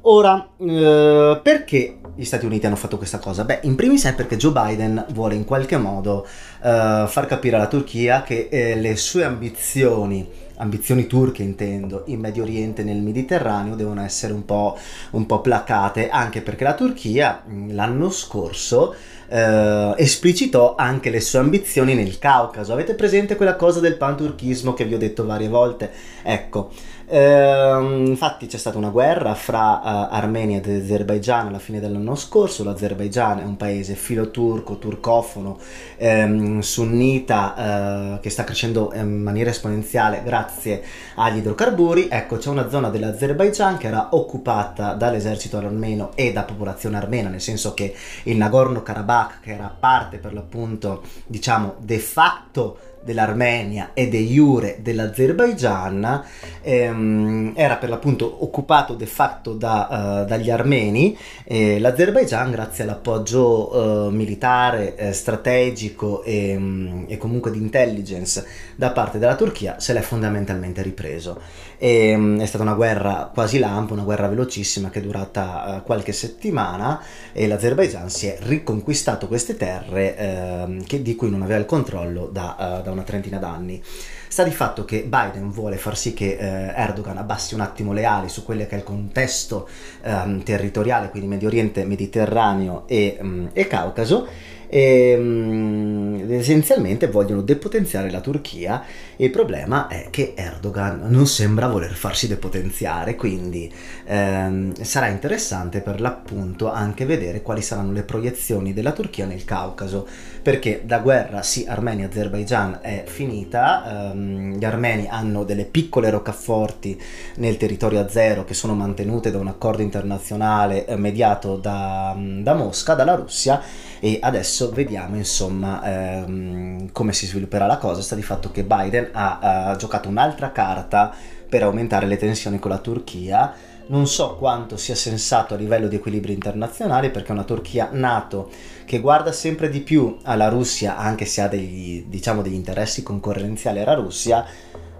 Ora, 0.08 0.50
eh, 0.58 1.40
perché 1.42 1.98
gli 2.14 2.24
Stati 2.24 2.46
Uniti 2.46 2.64
hanno 2.64 2.76
fatto 2.76 2.96
questa 2.96 3.18
cosa? 3.18 3.44
Beh, 3.44 3.60
in 3.62 3.74
primis 3.74 4.04
è 4.04 4.14
perché 4.14 4.36
Joe 4.36 4.52
Biden 4.52 5.04
vuole 5.10 5.34
in 5.34 5.44
qualche 5.44 5.76
modo 5.78 6.24
eh, 6.24 7.04
far 7.08 7.26
capire 7.26 7.56
alla 7.56 7.66
Turchia 7.66 8.22
che 8.22 8.46
eh, 8.48 8.76
le 8.76 8.94
sue 8.94 9.24
ambizioni, 9.24 10.24
ambizioni 10.58 11.08
turche 11.08 11.42
intendo, 11.42 12.04
in 12.06 12.20
Medio 12.20 12.44
Oriente 12.44 12.82
e 12.82 12.84
nel 12.84 13.02
Mediterraneo 13.02 13.74
devono 13.74 14.00
essere 14.00 14.32
un 14.32 14.44
po', 14.44 14.78
un 15.10 15.26
po 15.26 15.40
placate, 15.40 16.08
anche 16.08 16.40
perché 16.40 16.62
la 16.62 16.74
Turchia 16.74 17.42
l'anno 17.70 18.08
scorso 18.10 18.94
eh, 19.28 19.92
esplicitò 19.96 20.76
anche 20.76 21.10
le 21.10 21.20
sue 21.20 21.40
ambizioni 21.40 21.94
nel 21.94 22.20
Caucaso. 22.20 22.72
Avete 22.72 22.94
presente 22.94 23.34
quella 23.34 23.56
cosa 23.56 23.80
del 23.80 23.96
panturchismo 23.96 24.72
che 24.72 24.84
vi 24.84 24.94
ho 24.94 24.98
detto 24.98 25.26
varie 25.26 25.48
volte? 25.48 25.90
Ecco. 26.22 26.70
Eh, 27.08 28.04
infatti 28.04 28.46
c'è 28.46 28.58
stata 28.58 28.78
una 28.78 28.88
guerra 28.88 29.34
fra 29.34 29.80
uh, 29.80 30.14
Armenia 30.14 30.56
ed 30.56 30.68
Azerbaigian 30.68 31.46
alla 31.46 31.60
fine 31.60 31.78
dell'anno 31.78 32.16
scorso. 32.16 32.64
L'Azerbaigian 32.64 33.38
è 33.38 33.44
un 33.44 33.56
paese 33.56 33.94
filoturco, 33.94 34.78
turcofono, 34.78 35.58
ehm, 35.96 36.58
sunnita, 36.60 38.16
eh, 38.16 38.20
che 38.20 38.30
sta 38.30 38.42
crescendo 38.42 38.92
in 38.94 39.22
maniera 39.22 39.50
esponenziale 39.50 40.22
grazie 40.24 40.82
agli 41.14 41.38
idrocarburi. 41.38 42.08
Ecco, 42.10 42.38
c'è 42.38 42.48
una 42.48 42.68
zona 42.68 42.88
dell'Azerbaigian 42.90 43.78
che 43.78 43.86
era 43.86 44.08
occupata 44.10 44.94
dall'esercito 44.94 45.58
armeno 45.58 46.10
e 46.16 46.32
da 46.32 46.42
popolazione 46.42 46.96
armena, 46.96 47.28
nel 47.28 47.40
senso 47.40 47.72
che 47.74 47.94
il 48.24 48.36
Nagorno-Karabakh, 48.36 49.40
che 49.40 49.54
era 49.54 49.74
parte 49.78 50.18
per 50.18 50.32
l'appunto, 50.32 51.02
diciamo, 51.26 51.74
de 51.78 51.98
facto 51.98 52.78
dell'Armenia 53.06 53.92
e 53.94 54.08
de 54.08 54.18
jure 54.18 54.78
dell'Azerbaigian 54.80 56.24
ehm, 56.60 57.52
era 57.54 57.76
per 57.76 57.88
l'appunto 57.88 58.42
occupato 58.42 58.94
de 58.94 59.06
facto 59.06 59.54
da, 59.54 60.24
uh, 60.24 60.28
dagli 60.28 60.50
armeni 60.50 61.16
e 61.44 61.78
l'Azerbaigian 61.78 62.50
grazie 62.50 62.82
all'appoggio 62.82 63.76
uh, 63.76 64.10
militare, 64.10 64.96
eh, 64.96 65.12
strategico 65.12 66.24
e, 66.24 66.56
um, 66.56 67.04
e, 67.06 67.16
comunque 67.16 67.52
di 67.52 67.58
intelligence 67.58 68.44
da 68.74 68.90
parte 68.90 69.18
della 69.18 69.36
Turchia 69.36 69.78
se 69.78 69.92
l'è 69.92 70.00
fondamentalmente 70.00 70.82
ripreso. 70.82 71.40
E, 71.78 72.14
um, 72.14 72.40
è 72.40 72.46
stata 72.46 72.62
una 72.62 72.74
guerra 72.74 73.30
quasi 73.32 73.58
lampo, 73.58 73.92
una 73.92 74.02
guerra 74.02 74.28
velocissima 74.28 74.90
che 74.90 75.00
è 75.00 75.02
durata 75.02 75.76
uh, 75.76 75.82
qualche 75.82 76.12
settimana 76.12 77.00
e 77.32 77.46
l'Azerbaigian 77.46 78.08
si 78.08 78.26
è 78.26 78.38
riconquistato 78.40 79.26
queste 79.28 79.56
terre 79.56 80.16
ehm, 80.16 80.84
che, 80.84 81.02
di 81.02 81.14
cui 81.14 81.30
non 81.30 81.42
aveva 81.42 81.58
il 81.58 81.66
controllo 81.66 82.28
da, 82.32 82.80
da 82.82 82.90
una 82.90 83.02
trentina 83.02 83.38
d'anni. 83.38 83.82
Sta 84.28 84.42
di 84.42 84.50
fatto 84.50 84.84
che 84.84 85.02
Biden 85.02 85.50
vuole 85.50 85.76
far 85.76 85.96
sì 85.96 86.12
che 86.12 86.36
eh, 86.38 86.72
Erdogan 86.74 87.16
abbassi 87.16 87.54
un 87.54 87.60
attimo 87.60 87.92
le 87.92 88.04
ali 88.04 88.28
su 88.28 88.44
quello 88.44 88.66
che 88.66 88.74
è 88.74 88.76
il 88.76 88.82
contesto 88.82 89.68
ehm, 90.02 90.42
territoriale, 90.42 91.10
quindi 91.10 91.28
Medio 91.28 91.48
Oriente, 91.48 91.84
Mediterraneo 91.84 92.84
e, 92.86 93.16
um, 93.20 93.48
e 93.52 93.66
Caucaso 93.66 94.26
e 94.68 95.14
um, 95.16 96.24
essenzialmente 96.28 97.08
vogliono 97.08 97.42
depotenziare 97.42 98.10
la 98.10 98.20
Turchia. 98.20 98.82
Il 99.16 99.30
problema 99.30 99.88
è 99.88 100.08
che 100.10 100.34
Erdogan 100.36 101.02
non 101.08 101.26
sembra 101.26 101.68
voler 101.68 101.92
farsi 101.92 102.28
depotenziare 102.28 103.14
quindi 103.16 103.72
ehm, 104.04 104.74
sarà 104.82 105.08
interessante 105.08 105.80
per 105.80 106.00
l'appunto 106.00 106.70
anche 106.70 107.06
vedere 107.06 107.42
quali 107.42 107.62
saranno 107.62 107.92
le 107.92 108.02
proiezioni 108.02 108.72
della 108.72 108.92
Turchia 108.92 109.26
nel 109.26 109.44
Caucaso 109.44 110.06
perché 110.46 110.84
la 110.86 111.00
guerra 111.00 111.42
sì 111.42 111.64
Armenia-Azerbaijan 111.66 112.78
è 112.80 113.02
finita 113.04 114.12
ehm, 114.12 114.56
gli 114.56 114.64
armeni 114.64 115.08
hanno 115.08 115.42
delle 115.42 115.64
piccole 115.64 116.08
roccaforti 116.08 117.02
nel 117.38 117.56
territorio 117.56 117.98
azero 117.98 118.44
che 118.44 118.54
sono 118.54 118.76
mantenute 118.76 119.32
da 119.32 119.38
un 119.38 119.48
accordo 119.48 119.82
internazionale 119.82 120.86
eh, 120.86 120.94
mediato 120.94 121.56
da, 121.56 122.16
da 122.16 122.54
Mosca, 122.54 122.94
dalla 122.94 123.16
Russia 123.16 123.60
e 123.98 124.20
adesso 124.22 124.70
vediamo 124.70 125.16
insomma 125.16 125.82
ehm, 125.82 126.92
come 126.92 127.12
si 127.12 127.26
svilupperà 127.26 127.66
la 127.66 127.78
cosa. 127.78 128.00
Sta 128.00 128.14
di 128.14 128.22
fatto 128.22 128.52
che 128.52 128.62
Biden 128.62 129.08
ha, 129.10 129.70
ha 129.70 129.74
giocato 129.74 130.08
un'altra 130.08 130.52
carta 130.52 131.12
per 131.48 131.64
aumentare 131.64 132.06
le 132.06 132.18
tensioni 132.18 132.60
con 132.60 132.70
la 132.70 132.78
Turchia 132.78 133.52
non 133.88 134.06
so 134.06 134.36
quanto 134.36 134.76
sia 134.76 134.94
sensato 134.94 135.54
a 135.54 135.56
livello 135.56 135.88
di 135.88 135.96
equilibrio 135.96 136.34
internazionale 136.34 137.10
perché 137.10 137.32
una 137.32 137.44
Turchia 137.44 137.88
nato 137.92 138.50
che 138.84 139.00
guarda 139.00 139.32
sempre 139.32 139.68
di 139.68 139.80
più 139.80 140.18
alla 140.22 140.48
Russia 140.48 140.96
anche 140.96 141.24
se 141.24 141.40
ha 141.40 141.48
degli, 141.48 142.04
diciamo, 142.06 142.42
degli 142.42 142.54
interessi 142.54 143.02
concorrenziali 143.02 143.80
alla 143.80 143.94
Russia 143.94 144.44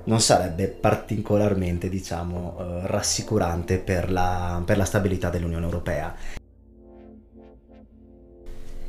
non 0.05 0.21
sarebbe 0.21 0.69
particolarmente 0.69 1.89
diciamo, 1.89 2.57
eh, 2.59 2.87
rassicurante 2.87 3.79
per 3.79 4.11
la, 4.11 4.63
per 4.65 4.77
la 4.77 4.85
stabilità 4.85 5.31
dell'Unione 5.31 5.65
Europea. 5.65 6.15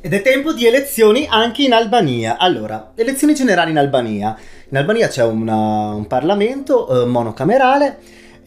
Ed 0.00 0.14
è 0.14 0.22
tempo 0.22 0.52
di 0.52 0.64
elezioni 0.64 1.26
anche 1.28 1.62
in 1.64 1.72
Albania. 1.72 2.36
Allora, 2.38 2.92
elezioni 2.94 3.34
generali 3.34 3.72
in 3.72 3.78
Albania. 3.78 4.38
In 4.68 4.76
Albania 4.76 5.08
c'è 5.08 5.24
una, 5.24 5.92
un 5.92 6.06
Parlamento 6.06 7.02
eh, 7.02 7.04
monocamerale, 7.04 7.98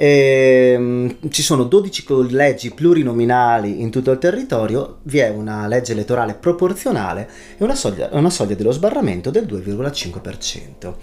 e, 0.02 0.74
um, 0.76 1.16
ci 1.30 1.44
sono 1.44 1.64
12 1.64 2.04
collegi 2.04 2.72
plurinominali 2.72 3.84
in 3.84 3.92
tutto 3.92 4.10
il 4.10 4.18
territorio, 4.18 4.98
vi 5.04 5.20
è 5.20 5.30
una 5.30 5.68
legge 5.68 5.92
elettorale 5.92 6.34
proporzionale 6.34 7.30
e 7.56 7.64
una 7.64 7.76
soglia, 7.76 8.10
una 8.14 8.32
soglia 8.32 8.56
dello 8.56 8.72
sbarramento 8.72 9.30
del 9.30 9.46
2,5%. 9.46 10.94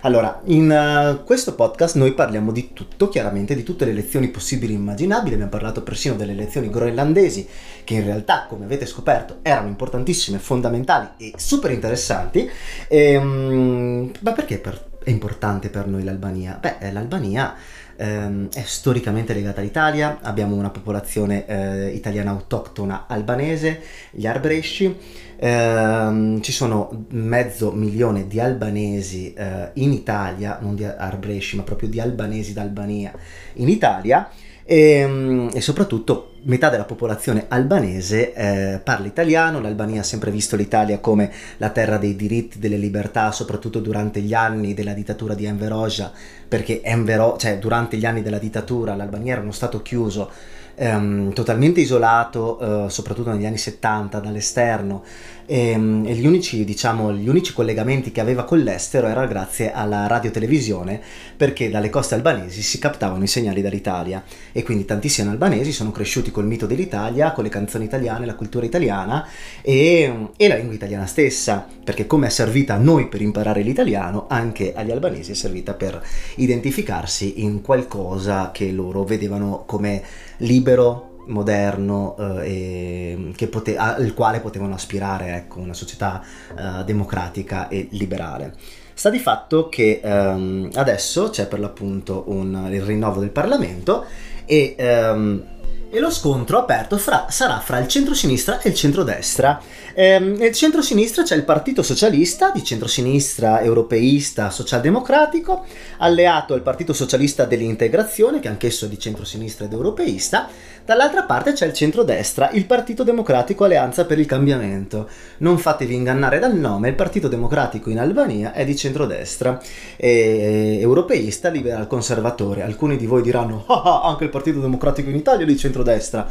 Allora, 0.00 0.40
in 0.46 0.70
uh, 0.70 1.22
questo 1.24 1.54
podcast 1.54 1.94
noi 1.94 2.14
parliamo 2.14 2.50
di 2.50 2.72
tutto, 2.72 3.08
chiaramente 3.08 3.54
di 3.54 3.62
tutte 3.62 3.84
le 3.84 3.92
elezioni 3.92 4.26
possibili 4.26 4.72
e 4.72 4.76
immaginabili, 4.76 5.34
abbiamo 5.34 5.52
parlato 5.52 5.84
persino 5.84 6.16
delle 6.16 6.32
elezioni 6.32 6.68
groenlandesi, 6.68 7.46
che 7.84 7.94
in 7.94 8.04
realtà, 8.04 8.46
come 8.48 8.64
avete 8.64 8.86
scoperto, 8.86 9.36
erano 9.42 9.68
importantissime, 9.68 10.38
fondamentali 10.38 11.10
e 11.18 11.32
super 11.36 11.70
interessanti. 11.70 12.50
E, 12.88 13.16
um, 13.16 14.10
ma 14.20 14.32
perché 14.32 14.58
per, 14.58 14.84
è 15.04 15.10
importante 15.10 15.68
per 15.68 15.86
noi 15.86 16.02
l'Albania? 16.02 16.58
Beh, 16.60 16.90
l'Albania 16.90 17.54
ehm, 17.98 18.48
è 18.50 18.62
storicamente 18.64 19.34
legata 19.34 19.60
all'Italia, 19.60 20.18
abbiamo 20.22 20.54
una 20.54 20.70
popolazione 20.70 21.46
eh, 21.46 21.88
italiana 21.88 22.30
autoctona 22.30 23.04
albanese, 23.08 23.80
gli 24.10 24.26
arbresci, 24.26 24.96
ehm, 25.36 26.40
ci 26.40 26.52
sono 26.52 27.06
mezzo 27.10 27.72
milione 27.72 28.26
di 28.26 28.40
albanesi 28.40 29.34
eh, 29.34 29.70
in 29.74 29.92
Italia, 29.92 30.58
non 30.60 30.76
di 30.76 30.84
arbresci 30.84 31.56
ma 31.56 31.62
proprio 31.62 31.88
di 31.88 32.00
albanesi 32.00 32.52
d'Albania 32.52 33.12
in 33.54 33.68
Italia. 33.68 34.30
E, 34.64 34.80
ehm, 34.80 35.50
e 35.54 35.60
soprattutto 35.62 36.34
metà 36.48 36.68
della 36.70 36.84
popolazione 36.84 37.44
albanese 37.48 38.32
eh, 38.32 38.80
parla 38.82 39.06
italiano, 39.06 39.60
l'Albania 39.60 40.00
ha 40.00 40.04
sempre 40.04 40.30
visto 40.30 40.56
l'Italia 40.56 40.98
come 40.98 41.30
la 41.58 41.70
terra 41.70 41.98
dei 41.98 42.16
diritti, 42.16 42.58
delle 42.58 42.76
libertà, 42.76 43.30
soprattutto 43.32 43.80
durante 43.80 44.20
gli 44.20 44.34
anni 44.34 44.74
della 44.74 44.92
dittatura 44.92 45.34
di 45.34 45.44
Enver 45.44 45.72
Hoxha, 45.72 46.10
perché 46.48 46.80
Enver, 46.82 47.34
cioè, 47.38 47.58
durante 47.58 47.96
gli 47.96 48.06
anni 48.06 48.22
della 48.22 48.38
dittatura 48.38 48.94
l'Albania 48.94 49.32
era 49.32 49.42
uno 49.42 49.52
stato 49.52 49.82
chiuso 49.82 50.30
ehm, 50.74 51.32
totalmente 51.32 51.80
isolato, 51.80 52.86
eh, 52.86 52.90
soprattutto 52.90 53.30
negli 53.30 53.46
anni 53.46 53.58
70 53.58 54.18
dall'esterno, 54.18 55.04
e, 55.48 55.70
ehm, 55.70 56.04
e, 56.06 56.14
gli, 56.14 56.26
unici, 56.26 56.64
diciamo, 56.64 57.12
gli 57.12 57.28
unici 57.28 57.54
collegamenti 57.54 58.12
che 58.12 58.20
aveva 58.20 58.44
con 58.44 58.60
l'estero 58.60 59.08
era 59.08 59.26
grazie 59.26 59.72
alla 59.72 60.06
radiotelevisione, 60.06 61.00
perché 61.36 61.70
dalle 61.70 61.88
coste 61.88 62.14
albanesi 62.14 62.60
si 62.60 62.78
captavano 62.78 63.24
i 63.24 63.26
segnali 63.26 63.62
dall'Italia. 63.62 64.22
E 64.52 64.62
quindi 64.62 64.84
tantissimi 64.84 65.30
albanesi 65.30 65.72
sono 65.72 65.90
cresciuti 65.90 66.30
col 66.30 66.46
mito 66.46 66.66
dell'Italia, 66.66 67.32
con 67.32 67.44
le 67.44 67.50
canzoni 67.50 67.86
italiane, 67.86 68.26
la 68.26 68.34
cultura 68.34 68.66
italiana 68.66 69.26
e, 69.62 70.28
e 70.36 70.48
la 70.48 70.56
lingua 70.56 70.74
italiana 70.74 71.06
stessa, 71.06 71.66
perché 71.82 72.06
come 72.06 72.26
è 72.26 72.30
servita 72.30 72.74
a 72.74 72.78
noi 72.78 73.08
per 73.08 73.22
imparare 73.22 73.62
l'italiano, 73.62 74.26
anche 74.28 74.74
agli 74.74 74.90
albanesi 74.90 75.32
è 75.32 75.34
servita 75.34 75.72
per 75.72 76.00
identificarsi 76.36 77.42
in 77.42 77.62
qualcosa 77.62 78.50
che 78.52 78.70
loro 78.70 79.04
vedevano 79.04 79.64
come 79.66 80.02
libero, 80.38 81.07
moderno 81.28 82.16
eh, 82.42 83.34
pote- 83.50 83.76
al 83.76 84.12
quale 84.14 84.40
potevano 84.40 84.74
aspirare, 84.74 85.34
ecco, 85.34 85.60
una 85.60 85.74
società 85.74 86.22
eh, 86.56 86.84
democratica 86.84 87.68
e 87.68 87.88
liberale. 87.92 88.54
Sta 88.98 89.10
di 89.10 89.20
fatto 89.20 89.68
che 89.68 90.00
ehm, 90.02 90.70
adesso 90.74 91.30
c'è 91.30 91.46
per 91.46 91.60
l'appunto 91.60 92.24
un, 92.26 92.68
il 92.72 92.82
rinnovo 92.82 93.20
del 93.20 93.30
Parlamento 93.30 94.04
e, 94.44 94.74
ehm, 94.76 95.44
e 95.90 96.00
lo 96.00 96.10
scontro 96.10 96.58
aperto 96.58 96.98
fra, 96.98 97.26
sarà 97.30 97.60
fra 97.60 97.78
il 97.78 97.86
centro-sinistra 97.86 98.60
e 98.60 98.70
il 98.70 98.74
centro-destra. 98.74 99.60
Ehm, 99.94 100.34
nel 100.36 100.52
centro-sinistra 100.52 101.22
c'è 101.22 101.36
il 101.36 101.44
Partito 101.44 101.82
Socialista, 101.82 102.50
di 102.50 102.64
centro-sinistra 102.64 103.62
europeista 103.62 104.50
socialdemocratico, 104.50 105.64
alleato 105.98 106.54
al 106.54 106.62
Partito 106.62 106.92
Socialista 106.92 107.44
dell'Integrazione, 107.44 108.40
che 108.40 108.48
anch'esso 108.48 108.86
è 108.86 108.88
di 108.88 108.98
centro-sinistra 108.98 109.66
ed 109.66 109.72
europeista. 109.72 110.48
Dall'altra 110.88 111.24
parte 111.24 111.52
c'è 111.52 111.66
il 111.66 111.74
centro-destra, 111.74 112.48
il 112.52 112.64
Partito 112.64 113.02
Democratico 113.02 113.64
Alleanza 113.64 114.06
per 114.06 114.18
il 114.18 114.24
Cambiamento. 114.24 115.06
Non 115.40 115.58
fatevi 115.58 115.92
ingannare 115.94 116.38
dal 116.38 116.56
nome, 116.56 116.88
il 116.88 116.94
Partito 116.94 117.28
Democratico 117.28 117.90
in 117.90 117.98
Albania 117.98 118.54
è 118.54 118.64
di 118.64 118.74
centro-destra, 118.74 119.60
è 119.96 120.78
europeista, 120.80 121.50
liberal 121.50 121.86
conservatore. 121.86 122.62
Alcuni 122.62 122.96
di 122.96 123.04
voi 123.04 123.20
diranno, 123.20 123.66
ah, 123.68 123.82
ah, 123.82 124.02
anche 124.04 124.24
il 124.24 124.30
Partito 124.30 124.60
Democratico 124.60 125.10
in 125.10 125.16
Italia 125.16 125.44
è 125.44 125.46
di 125.46 125.58
centro-destra. 125.58 126.26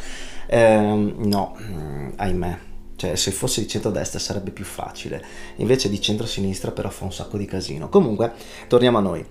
Eh, 0.48 1.14
no, 1.16 1.56
mm, 1.62 2.10
ahimè 2.16 2.58
cioè, 2.96 3.16
se 3.16 3.30
fosse 3.30 3.62
di 3.62 3.68
centrodestra 3.68 4.18
sarebbe 4.18 4.50
più 4.50 4.66
facile, 4.66 5.24
invece 5.58 5.88
di 5.88 6.02
centrosinistra 6.02 6.72
però 6.72 6.90
fa 6.90 7.04
un 7.04 7.14
sacco 7.14 7.38
di 7.38 7.46
casino. 7.46 7.90
Comunque, 7.90 8.32
torniamo 8.68 8.98
a 8.98 9.02
noi. 9.02 9.24